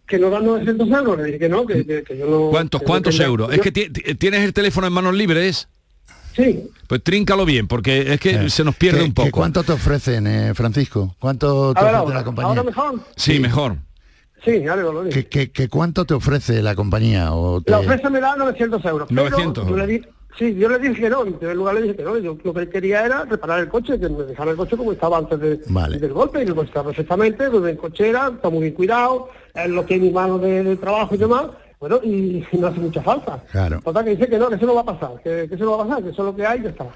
que 0.07 0.19
nos 0.19 0.31
dan 0.31 0.45
900 0.45 0.89
euros, 0.89 1.17
le 1.19 1.23
dije 1.25 1.39
que 1.39 1.49
no, 1.49 1.65
que, 1.65 1.85
que- 1.85 2.03
que 2.03 2.17
yo 2.17 2.25
no... 2.27 2.49
¿Cuántos, 2.49 2.81
que 2.81 2.85
no 2.85 2.87
cuántos 2.89 3.19
euros? 3.19 3.53
Es 3.53 3.61
que 3.61 3.71
ti- 3.71 3.89
ti- 3.89 4.15
tienes 4.15 4.41
el 4.41 4.53
teléfono 4.53 4.87
en 4.87 4.93
manos 4.93 5.13
libres. 5.15 5.67
Sí. 6.35 6.63
Pues 6.87 7.03
tríncalo 7.03 7.45
bien, 7.45 7.67
porque 7.67 8.13
es 8.13 8.19
que 8.19 8.49
se 8.49 8.63
nos 8.63 8.75
pierde 8.75 8.99
¿Qué- 8.99 9.05
un 9.05 9.13
poco. 9.13 9.31
¿Cuánto 9.31 9.63
te 9.63 9.73
ofrecen, 9.73 10.27
eh, 10.27 10.53
Francisco? 10.53 11.13
¿Cuánto 11.19 11.73
te 11.73 11.79
A 11.79 11.83
ver, 11.83 11.91
ofrece 11.95 12.03
ahora, 12.05 12.15
la 12.19 12.23
compañía? 12.23 12.49
ahora 12.49 12.63
mejor. 12.63 13.01
Sí, 13.17 13.39
mejor. 13.39 13.77
Sí, 14.43 14.59
lo 14.63 15.03
digo. 15.03 15.09
¿Qué, 15.13 15.27
qué- 15.27 15.51
qué 15.51 15.69
cuánto 15.69 16.05
te 16.05 16.13
ofrece 16.13 16.61
la 16.61 16.73
compañía? 16.75 17.33
O 17.33 17.61
te- 17.61 17.71
La 17.71 17.79
oferta 17.79 18.09
me 18.09 18.19
da 18.19 18.35
900 18.35 18.83
euros. 18.85 19.07
pero 19.09 19.21
900 19.29 19.67
yo 19.67 19.77
le 19.77 19.87
di- 19.87 20.01
sí, 20.37 20.55
yo 20.55 20.67
le 20.67 20.79
dije 20.79 21.01
que 21.01 21.09
no, 21.11 21.23
en 21.25 21.33
primer 21.33 21.55
lugar 21.55 21.75
le 21.75 21.83
dije 21.83 21.95
que 21.95 22.03
no, 22.03 22.17
yo 22.17 22.35
lo 22.43 22.53
que 22.53 22.67
quería 22.69 23.05
era 23.05 23.23
reparar 23.25 23.59
el 23.59 23.67
coche, 23.69 23.99
que 23.99 24.09
me 24.09 24.23
dejara 24.23 24.51
el 24.51 24.57
coche 24.57 24.75
como 24.77 24.91
estaba 24.93 25.19
antes 25.19 25.39
de- 25.39 25.59
Vale. 25.67 25.99
del 25.99 26.13
golpe, 26.13 26.41
y 26.41 26.47
coche 26.47 26.67
está 26.69 26.83
perfectamente, 26.83 27.49
pues 27.51 27.65
en 27.71 27.77
cochera, 27.77 28.31
está 28.33 28.49
muy 28.49 28.61
bien 28.61 28.73
cuidado, 28.73 29.29
es 29.53 29.69
lo 29.69 29.85
que 29.85 29.95
es 29.95 30.01
mi 30.01 30.09
mano 30.09 30.39
de, 30.39 30.63
de 30.63 30.75
trabajo 30.75 31.13
y 31.13 31.17
demás, 31.19 31.43
bueno, 31.79 31.99
y, 32.03 32.43
no 32.53 32.67
hace 32.67 32.79
mucha 32.79 33.01
falta. 33.03 33.43
Claro. 33.51 33.79
Total, 33.83 34.03
que 34.05 34.11
dice 34.11 34.27
que 34.27 34.37
no, 34.39 34.49
que 34.49 34.55
eso 34.55 34.65
no 34.65 34.73
va 34.75 34.81
a 34.81 34.85
pasar, 34.85 35.11
que, 35.23 35.47
que 35.49 35.55
eso 35.55 35.65
no 35.65 35.77
va 35.77 35.83
a 35.83 35.87
pasar, 35.87 36.03
que 36.03 36.09
eso 36.09 36.21
es 36.23 36.25
lo 36.25 36.35
que 36.35 36.45
hay 36.47 36.59
y 36.59 36.63
ya 36.63 36.69
está. 36.69 36.87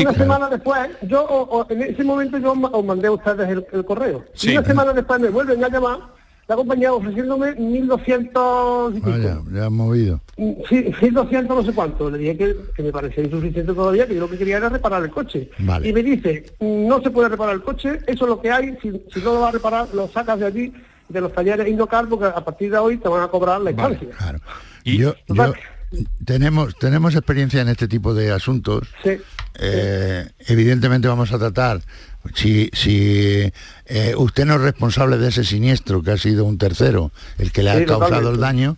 Una 0.00 0.12
semana 0.14 0.48
después, 0.48 0.88
yo 1.02 1.22
o- 1.22 1.58
o 1.60 1.66
en 1.70 1.82
ese 1.82 2.02
momento 2.04 2.38
yo 2.38 2.52
os 2.52 2.84
mandé 2.84 3.08
a 3.08 3.12
ustedes 3.12 3.48
el, 3.48 3.66
el 3.72 3.84
correo. 3.84 4.24
Sí. 4.34 4.52
Y 4.52 4.56
una 4.56 4.66
semana 4.66 4.92
después 4.94 5.20
me 5.20 5.28
vuelven 5.28 5.62
a 5.64 5.68
llamar 5.68 5.98
la 6.46 6.56
compañía 6.56 6.92
ofreciéndome 6.92 7.56
1.200 7.56 8.90
y 8.90 8.94
pico. 9.00 9.10
Vaya, 9.10 9.38
ya 9.52 9.64
has 9.66 9.70
movido. 9.70 10.20
Sí, 10.36 10.84
1.200 11.00 11.46
no 11.48 11.64
sé 11.64 11.72
cuánto. 11.72 12.10
Le 12.10 12.18
dije 12.18 12.36
que, 12.36 12.56
que 12.76 12.82
me 12.82 12.92
parecía 12.92 13.24
insuficiente 13.24 13.72
todavía, 13.72 14.06
que 14.06 14.14
yo 14.14 14.20
lo 14.20 14.30
que 14.30 14.38
quería 14.38 14.58
era 14.58 14.68
reparar 14.68 15.02
el 15.02 15.10
coche. 15.10 15.48
Vale. 15.60 15.88
Y 15.88 15.92
me 15.92 16.02
dice, 16.02 16.44
no 16.60 17.00
se 17.02 17.10
puede 17.10 17.28
reparar 17.30 17.54
el 17.54 17.62
coche, 17.62 17.98
eso 18.06 18.24
es 18.24 18.28
lo 18.28 18.40
que 18.40 18.50
hay, 18.50 18.76
si, 18.82 18.90
si 19.12 19.20
no 19.20 19.34
lo 19.34 19.40
vas 19.40 19.50
a 19.50 19.52
reparar, 19.52 19.88
lo 19.94 20.08
sacas 20.08 20.38
de 20.40 20.46
allí, 20.46 20.72
de 21.08 21.20
los 21.20 21.32
talleres 21.32 21.68
Indocar, 21.68 22.08
porque 22.08 22.26
a 22.26 22.44
partir 22.44 22.70
de 22.70 22.78
hoy 22.78 22.96
te 22.98 23.08
van 23.08 23.22
a 23.22 23.28
cobrar 23.28 23.60
la 23.60 23.70
instancia. 23.70 24.08
Yo, 24.84 25.14
yo- 25.28 25.54
tenemos, 26.24 26.74
tenemos 26.76 27.14
experiencia 27.14 27.60
en 27.62 27.68
este 27.68 27.86
tipo 27.88 28.14
de 28.14 28.32
asuntos. 28.32 28.88
Sí. 29.02 29.10
Eh, 29.60 30.28
evidentemente 30.48 31.06
vamos 31.06 31.32
a 31.32 31.38
tratar, 31.38 31.80
si, 32.34 32.70
si 32.72 33.52
eh, 33.86 34.14
usted 34.16 34.46
no 34.46 34.54
es 34.54 34.60
responsable 34.62 35.18
de 35.18 35.28
ese 35.28 35.44
siniestro, 35.44 36.02
que 36.02 36.12
ha 36.12 36.16
sido 36.18 36.44
un 36.44 36.58
tercero 36.58 37.10
el 37.38 37.52
que 37.52 37.62
le 37.62 37.70
ha 37.70 37.78
Sí, 37.78 37.84
causado 37.84 38.30
el 38.30 38.40
daño, 38.40 38.76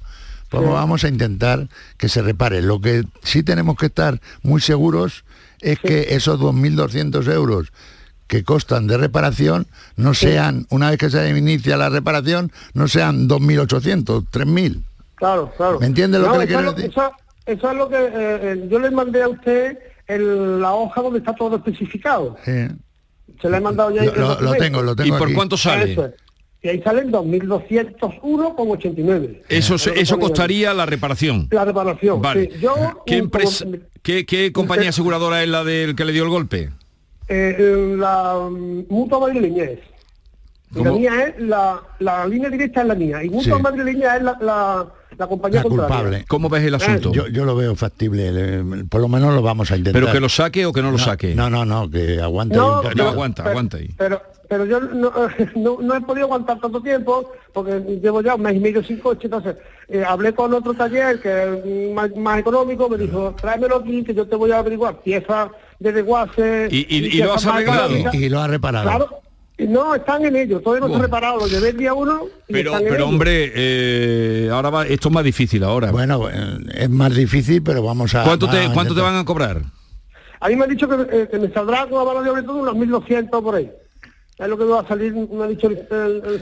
pues 0.48 0.62
Sí. 0.64 0.68
vamos 0.70 1.04
a 1.04 1.08
intentar 1.08 1.68
que 1.96 2.08
se 2.08 2.22
repare. 2.22 2.62
Lo 2.62 2.80
que 2.80 3.04
sí 3.22 3.42
tenemos 3.42 3.76
que 3.76 3.86
estar 3.86 4.20
muy 4.42 4.60
seguros 4.60 5.24
es 5.60 5.78
que 5.78 6.08
esos 6.14 6.38
2.200 6.40 7.26
euros 7.32 7.72
que 8.26 8.42
costan 8.42 8.86
de 8.88 8.96
reparación 8.98 9.66
no 9.96 10.12
sean, 10.12 10.66
una 10.70 10.90
vez 10.90 10.98
que 10.98 11.10
se 11.10 11.28
inicia 11.30 11.76
la 11.76 11.88
reparación, 11.88 12.50
no 12.74 12.88
sean 12.88 13.28
2.800, 13.28 14.26
3.000. 14.30 14.82
Claro, 15.14 15.52
claro. 15.56 15.78
¿Me 15.80 15.86
entiende 15.86 16.18
lo 16.18 16.32
que 16.32 16.38
le 16.38 16.46
quiero 16.46 16.72
decir? 16.72 16.90
Eso, 16.90 17.10
eso 17.46 17.70
es 17.70 17.76
lo 17.76 17.88
que 17.88 17.96
eh, 17.96 18.10
eh, 18.14 18.68
yo 18.70 18.78
le 18.80 18.90
mandé 18.90 19.22
a 19.22 19.28
usted 19.28 19.78
el- 20.08 20.60
la 20.60 20.72
hoja 20.74 21.00
donde 21.02 21.20
está 21.20 21.34
todo 21.34 21.56
especificado. 21.56 22.36
Sí. 22.44 22.66
Se 23.40 23.48
la 23.50 23.58
he 23.58 23.60
mandado 23.60 23.90
ya. 23.90 24.04
Lo- 24.04 24.14
lo- 24.14 24.40
lo 24.40 24.54
tengo, 24.54 24.82
lo 24.82 24.96
tengo 24.96 25.14
¿Y 25.14 25.18
por 25.18 25.28
aquí. 25.28 25.34
cuánto 25.34 25.56
sale? 25.56 25.92
Eso 25.92 26.06
es. 26.06 26.12
Y 26.62 26.68
ahí 26.68 26.82
salen 26.82 27.10
2.201,89. 27.12 29.42
Eso, 29.48 29.74
lo 29.74 29.78
eso 29.94 30.14
ponía. 30.16 30.28
costaría 30.28 30.74
la 30.74 30.86
reparación. 30.86 31.48
La 31.50 31.64
reparación. 31.64 32.20
Vale. 32.22 32.50
sí. 32.52 32.58
Yo, 32.60 32.74
¿Qué, 33.06 33.16
empresa, 33.18 33.64
como- 33.64 33.76
qué, 34.02 34.26
qué 34.26 34.52
compañía 34.52 34.88
aseguradora 34.90 35.42
es 35.42 35.48
la 35.48 35.64
del 35.64 35.94
que 35.94 36.04
le 36.04 36.12
dio 36.12 36.24
el 36.24 36.30
golpe? 36.30 36.70
eh, 37.28 37.56
eh, 37.58 37.94
la 37.98 38.48
mm, 38.50 38.84
Mutua 38.88 39.18
Madrileña 39.20 39.64
La 40.74 40.92
mía 40.92 41.12
es, 41.26 41.34
la, 41.42 41.80
la 41.98 42.24
línea 42.26 42.48
directa 42.50 42.82
es 42.82 42.86
la 42.88 42.94
mía. 42.94 43.22
Y 43.24 43.30
Mutua 43.30 43.56
Sí. 43.56 43.62
Madrileña 43.62 44.16
es 44.16 44.22
la, 44.22 44.38
la, 44.40 44.86
la 45.18 45.26
compañía 45.26 45.58
La 45.58 45.62
contraria. 45.64 45.96
culpable. 45.96 46.24
¿Cómo 46.28 46.48
ves 46.48 46.64
el 46.64 46.74
asunto? 46.74 47.12
Yo, 47.12 47.26
yo 47.28 47.44
lo 47.44 47.54
veo 47.56 47.74
factible, 47.74 48.30
eh, 48.32 48.62
por 48.88 49.00
lo 49.00 49.08
menos 49.08 49.34
lo 49.34 49.42
vamos 49.42 49.70
a 49.70 49.76
intentar. 49.76 50.00
¿Pero 50.02 50.12
que 50.12 50.20
lo 50.20 50.28
saque 50.28 50.66
o 50.66 50.72
que 50.72 50.82
no 50.82 50.90
lo 50.90 50.98
saque? 50.98 51.34
No, 51.34 51.48
no, 51.50 51.64
no, 51.64 51.90
que 51.90 52.20
aguante. 52.20 52.56
No, 52.56 52.76
No, 52.76 52.82
poquito. 52.82 53.08
aguanta, 53.08 53.44
aguanta 53.44 53.76
ahí. 53.78 53.88
Pero, 53.96 54.20
pero 54.48 54.64
yo 54.66 54.80
no, 54.80 55.12
no, 55.56 55.78
no 55.80 55.94
he 55.96 56.00
podido 56.02 56.26
aguantar 56.26 56.60
tanto 56.60 56.80
tiempo 56.82 57.32
porque 57.52 57.80
llevo 58.02 58.20
ya 58.20 58.34
un 58.34 58.42
mes 58.42 58.56
y 58.56 58.60
medio 58.60 58.82
sin 58.84 58.98
coche. 58.98 59.22
Entonces, 59.24 59.56
eh, 59.88 60.04
hablé 60.06 60.34
con 60.34 60.52
otro 60.52 60.74
taller 60.74 61.20
que 61.20 61.88
es 61.88 61.94
más, 61.94 62.14
más 62.16 62.38
económico, 62.40 62.88
me 62.88 62.98
dijo, 62.98 63.34
tráemelo 63.40 63.76
aquí 63.76 64.04
que 64.04 64.14
yo 64.14 64.26
te 64.26 64.36
voy 64.36 64.50
a 64.52 64.58
averiguar 64.58 65.00
piezas 65.02 65.50
de 65.78 65.92
desguace. 65.92 66.68
¿Y- 66.70 66.86
y- 66.88 67.06
y 67.06 67.10
piezas 67.10 67.26
lo 67.26 67.34
has 67.34 67.46
arreglado? 67.46 67.84
económicas". 67.86 68.14
Y 68.14 68.28
lo 68.28 68.40
ha 68.40 68.48
reparado. 68.48 68.84
Claro. 68.88 69.20
No, 69.58 69.94
están 69.94 70.22
en 70.24 70.36
ello, 70.36 70.60
todavía 70.60 70.80
no 70.82 70.88
Buah. 70.88 70.96
está 70.96 71.06
reparado, 71.06 71.38
lo 71.38 71.46
llevé 71.46 71.70
el 71.70 71.76
día 71.78 71.94
uno 71.94 72.24
y 72.46 72.52
Pero, 72.52 72.70
están 72.72 72.82
en 72.82 72.88
pero 72.92 73.04
ello. 73.04 73.08
hombre, 73.08 73.52
eh, 73.54 74.48
ahora 74.52 74.68
va, 74.68 74.86
esto 74.86 75.08
es 75.08 75.14
más 75.14 75.24
difícil 75.24 75.64
ahora. 75.64 75.90
Bueno, 75.90 76.28
eh, 76.28 76.58
es 76.74 76.90
más 76.90 77.14
difícil, 77.14 77.62
pero 77.62 77.82
vamos 77.82 78.14
a... 78.14 78.22
¿Cuánto 78.24 78.48
te, 78.50 78.58
a 78.58 78.72
¿cuánto 78.72 78.92
te 78.94 79.00
intentar. 79.00 79.04
van 79.12 79.16
a 79.16 79.24
cobrar? 79.24 79.62
A 80.40 80.48
mí 80.48 80.56
me 80.56 80.64
han 80.64 80.70
dicho 80.70 80.86
que, 80.86 80.94
eh, 81.22 81.28
que 81.30 81.38
me 81.38 81.48
saldrá 81.50 81.86
con 81.86 81.98
la 81.98 82.04
mano 82.04 82.22
de 82.22 82.28
obra 82.30 82.42
todo 82.42 82.56
unos 82.58 82.74
1.200 82.74 83.42
por 83.42 83.54
ahí. 83.54 83.70
Es 84.38 84.48
lo 84.48 84.58
que 84.58 84.64
va 84.64 84.80
a 84.80 84.86
salir, 84.86 85.14
me 85.14 85.44
ha 85.44 85.46
dicho 85.46 85.66
el, 85.68 85.76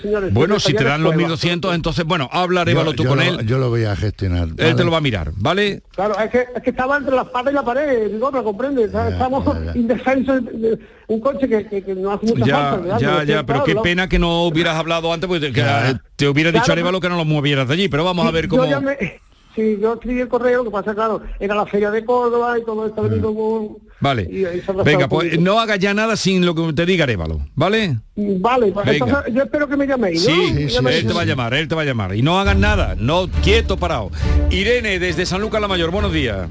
señor. 0.03 0.25
este, 0.25 0.35
Bueno, 0.35 0.59
si 0.59 0.75
te 0.75 0.83
dan 0.83 1.05
los 1.05 1.13
prueba. 1.13 1.29
1200, 1.29 1.75
entonces, 1.77 2.05
bueno, 2.05 2.29
habla, 2.33 2.65
Yo- 2.65 2.93
tú 2.93 3.05
yo 3.05 3.09
con 3.11 3.19
lo- 3.19 3.25
él. 3.25 3.47
Yo 3.47 3.59
lo 3.59 3.71
voy 3.71 3.85
a 3.85 3.95
gestionar. 3.95 4.49
Él 4.57 4.75
te 4.75 4.83
lo 4.83 4.91
va 4.91 4.99
a 4.99 5.01
mirar, 5.01 5.31
¿vale? 5.37 5.81
Claro, 5.95 6.19
es 6.19 6.29
que, 6.29 6.45
es 6.57 6.63
que 6.63 6.71
estaba 6.71 6.97
entre 6.97 7.15
la 7.15 7.23
espada 7.23 7.53
y 7.53 7.55
la 7.55 7.63
pared, 7.65 8.11
digo, 8.11 8.33
¿me 8.33 8.43
comprende? 8.43 8.85
Estamos 8.85 9.45
indefensos 9.77 10.45
de, 10.45 10.53
de 10.71 10.79
un 11.07 11.21
coche 11.21 11.49
que, 11.49 11.67
que, 11.69 11.83
que 11.85 11.95
no 11.95 12.11
hace 12.13 12.27
mucha 12.27 12.45
Ya, 12.45 12.57
falta. 12.57 12.77
¿verdad? 12.79 12.99
ya, 12.99 13.25
ya, 13.25 13.47
pero 13.47 13.63
qué 13.63 13.77
pena 13.77 14.09
que 14.09 14.19
no 14.19 14.43
hubieras 14.45 14.75
hablado 14.77 15.13
antes, 15.13 15.29
porque 15.29 15.47
te, 15.47 15.53
que 15.53 15.65
te 16.17 16.29
hubiera 16.29 16.51
dicho 16.51 16.65
Claro, 16.65 16.73
Arévalo 16.81 17.01
que 17.01 17.09
no 17.09 17.17
lo 17.17 17.25
movieras 17.25 17.69
de 17.69 17.75
allí, 17.75 17.89
pero 17.89 18.03
vamos 18.05 18.27
a 18.27 18.33
ver 18.33 18.49
cómo... 18.49 18.65
Yo 18.67 18.81
sí, 19.55 19.79
yo 19.81 19.95
escribí 19.95 20.21
el 20.21 20.29
correo, 20.29 20.59
lo 20.59 20.65
que 20.65 20.71
pasa, 20.71 20.95
claro, 20.95 21.23
era 21.39 21.55
la 21.55 21.67
feria 21.67 21.91
de 21.91 22.05
Córdoba 22.05 22.59
y 22.59 22.65
todo 22.65 22.87
esto 22.87 23.03
venido 23.03 23.35
con... 23.35 23.79
Vale. 24.01 24.23
y 24.31 24.45
Venga, 24.85 25.09
pues 25.09 25.39
no 25.41 25.59
hagas 25.59 25.79
ya 25.79 25.95
nada 25.95 26.17
sin 26.17 26.45
lo 26.45 26.55
que 26.55 26.73
te 26.73 26.85
diga 26.85 27.05
Arévalo, 27.05 27.41
¿vale? 27.55 27.97
Vale, 28.17 28.73
pues 28.73 28.87
entonces 28.89 29.33
yo 29.33 29.43
espero 29.43 29.69
que 29.69 29.77
me 29.77 29.87
llaméis, 29.87 30.29
¿no? 30.29 30.35
Sí, 30.35 30.67
él 30.89 31.07
te 31.07 31.13
va 31.13 31.23
a 31.23 31.25
llamar, 31.25 31.55
él 31.55 31.69
te 31.69 31.75
va 31.75 31.83
a 31.83 31.85
llamar. 31.87 32.15
Y 32.15 32.23
no 32.23 32.39
hagas 32.39 32.57
nada, 32.57 32.97
no 32.99 33.29
quieto, 33.43 33.77
parado. 33.77 34.11
Irene, 34.51 34.99
desde 34.99 35.25
San 35.27 35.41
Lucas 35.41 35.61
la 35.61 35.69
Mayor, 35.69 35.91
buenos 35.91 36.13
días. 36.13 36.49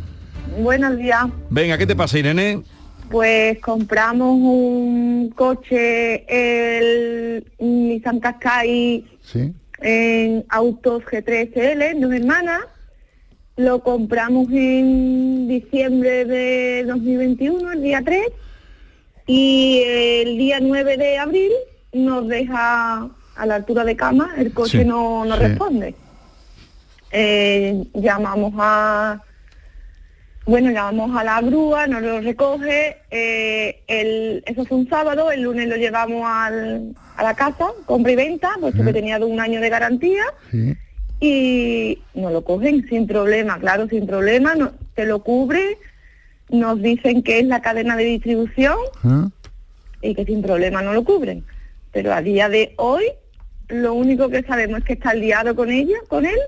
Buenos 0.57 0.97
días. 0.97 1.25
Venga, 1.49 1.77
¿qué 1.77 1.85
te 1.85 1.95
pasa, 1.95 2.17
Irene? 2.19 2.61
Pues 3.09 3.59
compramos 3.59 4.29
un 4.39 5.31
coche, 5.35 6.25
el 6.27 7.45
Nissan 7.59 8.19
Qashqai 8.19 9.05
Sí. 9.21 9.53
en 9.81 10.45
Autos 10.49 11.03
G3L, 11.03 11.99
dos 11.99 12.13
hermanas. 12.13 12.61
Lo 13.55 13.79
compramos 13.83 14.47
en 14.51 15.47
diciembre 15.47 16.25
de 16.25 16.83
2021, 16.87 17.71
el 17.73 17.81
día 17.83 18.01
3. 18.03 18.21
Y 19.27 19.81
el 19.85 20.37
día 20.37 20.59
9 20.59 20.97
de 20.97 21.17
abril 21.17 21.51
nos 21.93 22.27
deja 22.27 23.09
a 23.35 23.45
la 23.45 23.55
altura 23.55 23.83
de 23.85 23.95
cama, 23.95 24.31
el 24.37 24.53
coche 24.53 24.79
Sí, 24.79 24.85
no, 24.85 25.23
no 25.23 25.35
sí. 25.35 25.41
responde. 25.41 25.95
Eh, 27.11 27.83
llamamos 27.93 28.53
a 28.57 29.21
bueno, 30.45 30.71
llamamos 30.71 31.15
a 31.17 31.23
la 31.23 31.39
grúa, 31.39 31.87
nos 31.87 32.01
lo 32.01 32.19
recoge, 32.19 32.97
eh, 33.11 33.81
el, 33.87 34.43
eso 34.45 34.65
fue 34.65 34.77
un 34.77 34.89
sábado, 34.89 35.31
el 35.31 35.41
lunes 35.43 35.69
lo 35.69 35.77
llevamos 35.77 36.23
al- 36.25 36.93
a 37.15 37.23
la 37.23 37.33
casa, 37.33 37.67
compra 37.85 38.11
y 38.11 38.15
venta, 38.17 38.51
puesto 38.59 38.83
que 38.83 38.91
tenía 38.91 39.17
un 39.19 39.39
año 39.39 39.61
de 39.61 39.69
garantía, 39.69 40.23
y 41.25 41.99
nos 42.15 42.33
lo 42.33 42.43
cogen 42.43 42.85
sin 42.89 43.07
problema, 43.07 43.57
claro, 43.57 43.87
sin 43.87 44.05
problema, 44.05 44.55
no, 44.55 44.73
te 44.93 45.05
lo 45.05 45.23
cubre, 45.23 45.77
nos 46.49 46.81
dicen 46.81 47.23
que 47.23 47.39
es 47.39 47.45
la 47.45 47.61
cadena 47.61 47.95
de 47.95 48.03
distribución 48.03 48.75
¿Ah? 49.05 49.29
y 50.01 50.15
que 50.15 50.25
sin 50.25 50.41
problema 50.41 50.81
no 50.81 50.91
lo 50.91 51.05
cubren. 51.05 51.45
Pero 51.93 52.13
a 52.13 52.21
día 52.21 52.49
de 52.49 52.73
hoy, 52.75 53.05
lo 53.69 53.93
único 53.93 54.27
que 54.27 54.43
sabemos 54.43 54.79
es 54.79 54.83
que 54.83 54.93
está 54.93 55.13
liado 55.13 55.55
con 55.55 55.71
ella, 55.71 55.95
con 56.09 56.25
él, 56.25 56.39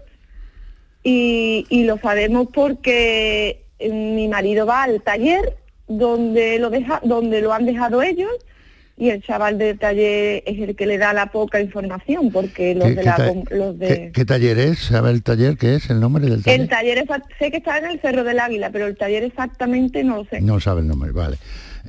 y, 1.04 1.66
y 1.70 1.86
lo 1.86 1.98
sabemos 2.00 2.50
porque 2.54 3.64
eh, 3.80 3.90
mi 3.90 4.28
marido 4.28 4.66
va 4.66 4.84
al 4.84 5.02
taller 5.04 5.56
donde 5.88 6.60
lo 6.60 6.70
deja, 6.70 7.00
donde 7.02 7.40
lo 7.40 7.54
han 7.54 7.66
dejado 7.66 8.02
ellos 8.02 8.32
y 8.98 9.10
el 9.10 9.22
chaval 9.22 9.58
del 9.58 9.78
taller 9.78 10.42
es 10.46 10.60
el 10.60 10.76
que 10.76 10.86
le 10.86 10.98
da 10.98 11.12
la 11.12 11.32
poca 11.32 11.60
información 11.60 12.32
porque 12.32 12.74
los 12.76 12.86
¿Qué- 12.88 12.96
de 12.96 13.04
la 13.04 13.34
los 13.52 13.78
de 13.78 13.88
¿Qué, 13.88 14.12
qué 14.14 14.26
taller 14.26 14.58
es? 14.58 14.80
¿Sabe 14.80 15.12
el 15.12 15.22
taller 15.22 15.58
qué 15.58 15.76
es? 15.76 15.90
¿El 15.90 16.00
nombre 16.00 16.26
del 16.30 16.44
taller? 16.44 16.62
el 16.62 16.70
taller 16.70 16.98
exact- 17.06 17.28
sé 17.38 17.52
que 17.52 17.58
está 17.58 17.78
en 17.80 17.86
el 17.86 18.00
Cerro 18.00 18.24
del 18.24 18.40
Águila, 18.40 18.70
pero 18.72 18.88
el 18.88 18.96
taller 18.96 19.24
exactamente 19.24 20.04
no 20.04 20.18
lo 20.18 20.26
sé. 20.26 20.40
No 20.42 20.60
sabe 20.62 20.82
el 20.82 20.88
nombre, 20.88 21.12
vale. 21.12 21.38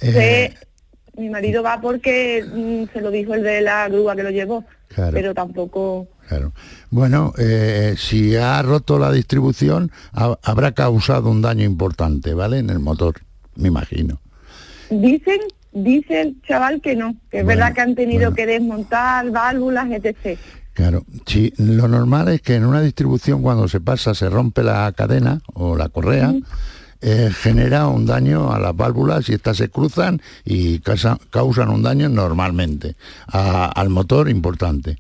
Eh, 0.01 0.13
Sé- 0.13 0.55
mi 1.21 1.31
marido 1.31 1.63
va 1.63 1.81
porque 1.81 2.45
mm, 2.45 2.93
se 2.93 3.01
lo 3.01 3.11
dijo 3.11 3.35
el 3.35 3.43
de 3.43 3.61
la 3.63 3.89
grúa 3.89 4.15
que 4.17 4.23
lo 4.25 4.31
llevó, 4.31 4.65
Claro. 4.89 5.13
pero 5.13 5.33
tampoco 5.35 6.09
Claro. 6.29 6.53
Bueno, 6.91 7.33
eh, 7.39 7.95
si 7.97 8.35
ha 8.35 8.61
roto 8.63 8.99
la 8.99 9.13
distribución, 9.13 9.93
ha- 10.13 10.37
habrá 10.43 10.73
causado 10.73 11.31
un 11.31 11.41
daño 11.41 11.65
importante, 11.65 12.35
¿vale? 12.35 12.59
En 12.59 12.69
el 12.69 12.81
motor, 12.81 13.15
me 13.55 13.69
imagino. 13.69 14.21
dicen 14.91 15.39
dice 15.85 16.21
el 16.23 16.43
chaval 16.43 16.81
que 16.81 16.97
no, 16.97 17.15
que 17.31 17.39
es 17.41 17.45
Bueno, 17.45 17.61
verdad 17.61 17.75
que 17.75 17.81
han 17.83 17.95
tenido 17.95 18.33
que 18.35 18.47
desmontar 18.47 19.31
válvulas, 19.31 19.89
etc. 19.91 20.39
Claro, 20.73 21.05
sí, 21.27 21.53
lo 21.59 21.87
normal 21.89 22.29
es 22.29 22.41
que 22.43 22.55
en 22.55 22.65
una 22.65 22.81
distribución 22.81 23.43
cuando 23.43 23.69
se 23.69 23.81
pasa 23.81 24.15
se 24.15 24.29
rompe 24.31 24.63
la 24.63 24.91
cadena 24.93 25.41
o 25.55 25.77
la 25.77 25.89
correa, 25.89 26.35
eh, 27.03 27.31
genera 27.33 27.89
un 27.89 28.07
daño 28.07 28.53
a 28.53 28.59
las 28.59 28.75
válvulas 28.75 29.29
y 29.29 29.35
estas 29.35 29.59
se 29.59 29.69
cruzan 29.69 30.21
y 30.45 30.79
causa- 30.81 31.19
causan 31.31 31.69
un 31.69 31.83
daño 31.83 32.09
normalmente 32.09 32.97
a- 33.29 33.67
al 33.67 33.91
motor 33.91 34.29
importante. 34.31 34.99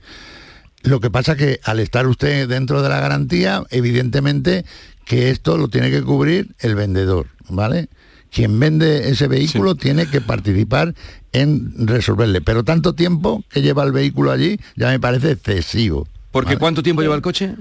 Lo 0.82 1.00
que 1.00 1.10
pasa 1.10 1.36
que 1.36 1.58
al 1.64 1.80
estar 1.80 2.06
usted 2.06 2.48
dentro 2.48 2.82
de 2.82 2.88
la 2.90 3.00
garantía, 3.00 3.62
evidentemente 3.70 4.64
que 5.04 5.30
esto 5.30 5.56
lo 5.56 5.68
tiene 5.68 5.90
que 5.90 6.02
cubrir 6.02 6.54
el 6.60 6.74
vendedor, 6.74 7.26
¿vale? 7.48 7.88
Quien 8.32 8.58
vende 8.60 9.08
ese 9.08 9.28
vehículo 9.28 9.74
tiene 9.74 10.06
que 10.10 10.20
participar 10.20 10.94
en 11.32 11.86
resolverle, 11.86 12.40
pero 12.40 12.64
tanto 12.64 12.94
tiempo 12.94 13.42
que 13.50 13.62
lleva 13.62 13.82
el 13.84 13.92
vehículo 13.92 14.30
allí 14.30 14.58
ya 14.76 14.88
me 14.90 15.00
parece 15.00 15.32
excesivo. 15.32 16.06
Porque 16.32 16.56
¿cuánto 16.56 16.82
tiempo 16.82 17.02
lleva 17.02 17.14
el 17.14 17.22
coche? 17.22 17.54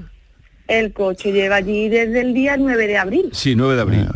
El 0.68 0.92
coche 0.94 1.32
lleva 1.32 1.58
allí 1.58 1.88
desde 1.90 2.22
el 2.22 2.34
día 2.34 2.58
9 2.58 2.88
de 2.88 2.98
abril. 2.98 3.30
Sí, 3.32 3.56
9 3.56 3.76
de 3.76 3.82
abril. 3.82 4.08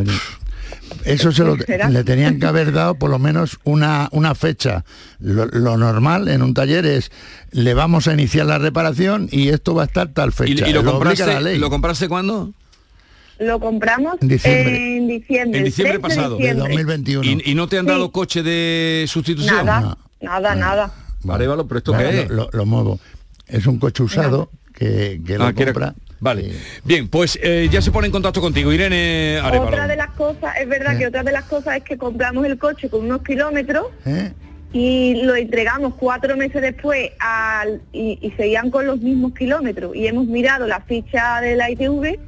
Eso 1.06 1.32
se 1.32 1.43
lo, 1.43 1.56
¿Será? 1.58 1.89
le 1.89 2.04
tenían 2.04 2.39
que 2.39 2.45
haber 2.47 2.72
dado 2.72 2.95
por 2.95 3.10
lo 3.10 3.20
menos 3.20 3.60
una, 3.64 4.10
una 4.12 4.34
fecha. 4.36 4.84
Lo, 5.20 5.45
lo 5.45 5.78
normal 5.78 6.28
en 6.28 6.41
un 6.41 6.54
taller 6.54 6.86
es, 6.86 7.12
le 7.52 7.74
vamos 7.74 8.08
a 8.08 8.14
iniciar 8.14 8.47
la 8.47 8.58
reparación 8.58 9.30
y 9.32 9.50
esto 9.50 9.76
va 9.76 9.84
a 9.84 9.86
estar 9.86 10.10
tal 10.14 10.30
¿Y, 10.30 10.32
fecha. 10.34 10.68
y 10.68 10.74
lo, 10.74 10.80
obliga 10.82 10.91
compraste, 10.93 11.26
la 11.28 11.39
ley. 11.39 11.58
lo 11.60 11.70
compraste 11.70 12.10
cuándo? 12.10 12.54
Lo 13.40 13.60
compramos 13.60 14.18
En 14.22 14.28
diciembre. 14.28 14.98
en 14.98 15.08
diciembre. 15.08 15.60
En 15.60 15.66
el 15.66 15.72
diciembre 15.72 16.00
3 16.00 16.02
de 16.02 16.16
pasado. 16.16 16.38
diciembre. 16.38 16.76
¿Y, 17.24 17.52
y 17.52 17.56
no 17.56 17.68
te 17.68 17.78
han 17.78 17.86
Sí. 17.86 17.92
dado 17.92 18.12
coche 18.12 18.44
de 18.44 19.06
sustitución? 19.08 19.66
Nada, 19.66 19.98
nada, 20.22 20.56
nada. 20.56 20.94
Arévalo, 21.28 21.68
pero 21.68 21.78
esto 21.80 21.94
qué 21.98 22.22
es? 22.24 22.30
Lo, 22.30 22.36
lo- 22.46 22.50
lo 22.52 22.66
muevo. 22.66 23.00
Es 23.48 23.66
un 23.66 23.80
coche 23.80 24.04
usado 24.04 24.50
que, 24.74 25.22
que 25.26 25.38
lo 25.38 25.46
Ah, 25.46 25.54
que 25.54 25.64
era- 25.64 25.74
compra. 25.74 25.96
Vale. 26.22 26.52
Bien, 26.84 27.08
pues 27.08 27.40
eh, 27.42 27.70
ya 27.72 27.82
se 27.82 27.92
pone 27.92 28.08
en 28.08 28.12
contacto 28.12 28.42
contigo, 28.42 28.74
Irene 28.74 29.40
Arevalo. 29.42 29.70
Otra 29.72 29.88
de 29.88 29.96
las 29.96 30.10
cosas, 30.12 30.54
es 30.62 30.68
verdad 30.68 30.96
Eh. 30.96 31.00
que 31.00 31.08
otra 31.08 31.24
de 31.24 31.32
las 31.32 31.46
cosas 31.46 31.78
es 31.78 31.84
que 31.84 31.98
compramos 31.98 32.46
el 32.46 32.58
coche 32.58 32.90
con 32.90 33.06
unos 33.06 33.24
kilómetros 33.24 33.86
¿Eh? 34.06 34.34
y 34.74 35.22
lo 35.24 35.36
entregamos 35.36 35.94
cuatro 35.96 36.36
meses 36.36 36.62
después 36.62 37.12
al, 37.20 37.82
y, 37.94 38.20
y 38.22 38.32
seguían 38.32 38.70
con 38.70 38.86
los 38.86 39.00
mismos 39.00 39.34
kilómetros 39.34 39.96
y 39.96 40.08
hemos 40.08 40.28
mirado 40.28 40.68
la 40.68 40.82
ficha 40.82 41.40
de 41.40 41.56
la 41.56 41.72
ITV 41.72 42.20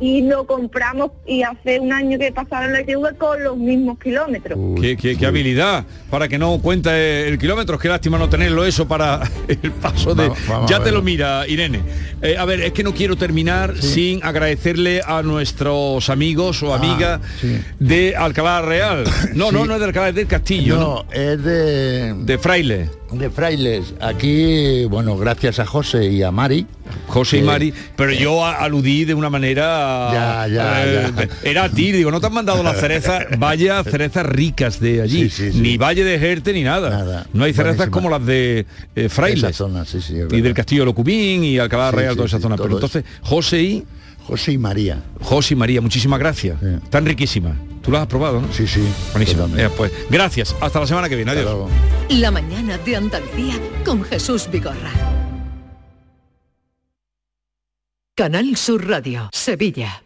y 0.00 0.22
lo 0.22 0.46
compramos 0.46 1.10
y 1.26 1.42
hace 1.42 1.80
un 1.80 1.92
año 1.92 2.18
que 2.18 2.30
pasaron 2.32 2.72
la 2.72 2.82
ITV 2.82 3.16
con 3.16 3.42
los 3.42 3.56
mismos 3.56 3.98
kilómetros. 3.98 4.58
Qué, 4.80 4.96
qué- 4.96 5.16
qué 5.16 5.26
habilidad 5.26 5.84
para 6.10 6.28
que 6.28 6.38
no 6.38 6.58
cuente 6.60 7.28
el 7.28 7.38
kilómetro. 7.38 7.78
Qué 7.78 7.88
lástima 7.88 8.18
no 8.18 8.28
tenerlo 8.28 8.64
eso 8.64 8.86
para 8.86 9.22
el 9.48 9.72
paso 9.72 10.14
de... 10.14 10.28
Vamos- 10.28 10.46
vamos 10.48 10.70
ya 10.70 10.82
te 10.82 10.90
lo 10.90 11.02
mira, 11.02 11.46
Irene. 11.48 11.80
Eh, 12.22 12.36
a 12.38 12.44
ver, 12.44 12.60
es 12.60 12.72
que 12.72 12.82
no 12.82 12.92
quiero 12.94 13.16
terminar 13.16 13.76
sin 13.78 14.22
agradecerle 14.24 15.00
a 15.06 15.22
nuestros 15.22 16.10
amigos 16.10 16.62
o 16.62 16.74
amigas 16.74 17.20
Ah, 17.22 17.28
sí. 17.40 17.58
de 17.78 18.16
Alcalá 18.16 18.62
Real. 18.62 19.04
No, 19.34 19.50
no, 19.52 19.62
Sí. 19.62 19.68
no 19.68 19.74
es 19.74 19.80
de 19.80 19.84
Alcalá, 19.86 20.08
es 20.10 20.14
del 20.14 20.26
Castillo. 20.26 20.76
No, 20.78 21.04
es 21.12 21.42
de... 21.42 22.14
De 22.14 22.38
Fraile. 22.38 22.90
De 23.12 23.30
Frailes. 23.30 23.94
Aquí, 24.00 24.84
bueno, 24.86 25.16
gracias 25.16 25.60
a 25.60 25.66
José 25.66 26.06
y 26.10 26.22
a 26.24 26.32
Mari. 26.32 26.66
José 27.06 27.36
y 27.38 27.40
eh, 27.40 27.44
Mari, 27.44 27.74
pero 27.94 28.12
yo 28.12 28.44
a- 28.44 28.56
aludí 28.56 29.04
de 29.04 29.14
una 29.14 29.30
manera... 29.30 30.10
Ya, 30.12 30.48
ya, 30.48 30.84
eh, 30.86 31.12
ya. 31.16 31.28
Era 31.48 31.64
a 31.64 31.68
ti, 31.70 31.92
digo, 31.92 32.10
no 32.10 32.20
te 32.20 32.26
han 32.26 32.32
mandado 32.34 32.62
las 32.64 32.78
cerezas, 32.80 33.26
vaya 33.38 33.82
cerezas 33.84 34.26
ricas 34.26 34.80
de 34.80 35.02
allí, 35.02 35.30
Sí, 35.30 35.44
sí, 35.46 35.52
sí. 35.52 35.58
ni 35.60 35.76
Valle 35.76 36.02
de 36.04 36.18
Jerte 36.18 36.52
ni 36.52 36.64
nada. 36.64 36.90
Nada. 36.90 37.26
No 37.32 37.44
hay 37.44 37.52
cerezas 37.52 37.76
Buenísima. 37.76 37.92
como 37.94 38.10
las 38.10 38.26
de 38.26 38.66
eh, 38.96 39.08
Frailes. 39.08 39.44
Esa 39.44 39.52
zona, 39.52 39.84
y 40.32 40.40
del 40.40 40.54
Castillo 40.54 40.82
de 40.82 40.86
Locubín 40.86 41.44
y 41.44 41.58
Alcalá 41.58 41.92
Real, 41.92 42.14
toda 42.16 42.26
esa 42.26 42.40
zona. 42.40 42.56
Pero 42.56 42.74
entonces, 42.74 43.04
José 43.22 43.62
y... 43.62 43.84
José 44.26 44.52
y 44.52 44.58
María. 44.58 45.02
José 45.20 45.54
y 45.54 45.56
María, 45.56 45.80
muchísimas 45.80 46.18
gracias. 46.18 46.58
Tan 46.90 47.06
riquísimas. 47.06 47.56
Tú 47.82 47.92
las 47.92 48.02
has 48.02 48.08
probado, 48.08 48.40
¿no? 48.40 48.52
Sí, 48.52 48.66
sí. 48.66 48.82
Buenísimo. 49.12 49.48
Eh, 49.56 49.70
pues 49.76 49.92
gracias. 50.10 50.56
Hasta 50.60 50.80
la 50.80 50.86
semana 50.88 51.08
que 51.08 51.14
viene. 51.14 51.30
Adiós. 51.30 51.70
La 52.08 52.32
mañana 52.32 52.76
de 52.78 52.96
Andalucía 52.96 53.54
con 53.84 54.02
Jesús 54.02 54.48
Vigorra. 54.50 54.90
Canal 58.16 58.56
Sur 58.56 58.88
Radio, 58.88 59.28
Sevilla. 59.32 60.05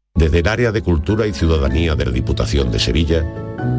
Desde 0.21 0.37
el 0.37 0.47
área 0.47 0.71
de 0.71 0.83
Cultura 0.83 1.25
y 1.25 1.33
Ciudadanía 1.33 1.95
de 1.95 2.05
la 2.05 2.11
Diputación 2.11 2.71
de 2.71 2.77
Sevilla, 2.77 3.25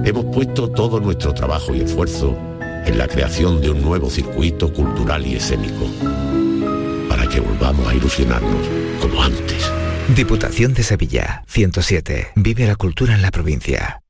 hemos 0.05 0.25
puesto 0.25 0.69
todo 0.69 0.99
nuestro 0.99 1.33
trabajo 1.33 1.73
y 1.73 1.83
esfuerzo 1.83 2.37
en 2.85 2.99
la 2.99 3.07
creación 3.07 3.61
de 3.61 3.71
un 3.71 3.81
nuevo 3.81 4.11
circuito 4.11 4.73
cultural 4.73 5.25
y 5.25 5.37
escénico, 5.37 5.87
para 7.09 7.29
que 7.29 7.39
volvamos 7.39 7.87
a 7.87 7.95
ilusionarnos 7.95 8.67
como 9.01 9.23
antes. 9.23 9.71
Diputación 10.17 10.75
de 10.75 10.83
Sevilla, 10.83 11.45
107. 11.47 12.33
Vive 12.35 12.67
la 12.67 12.75
cultura 12.75 13.15
en 13.15 13.23
la 13.23 13.31
provincia. 13.31 14.02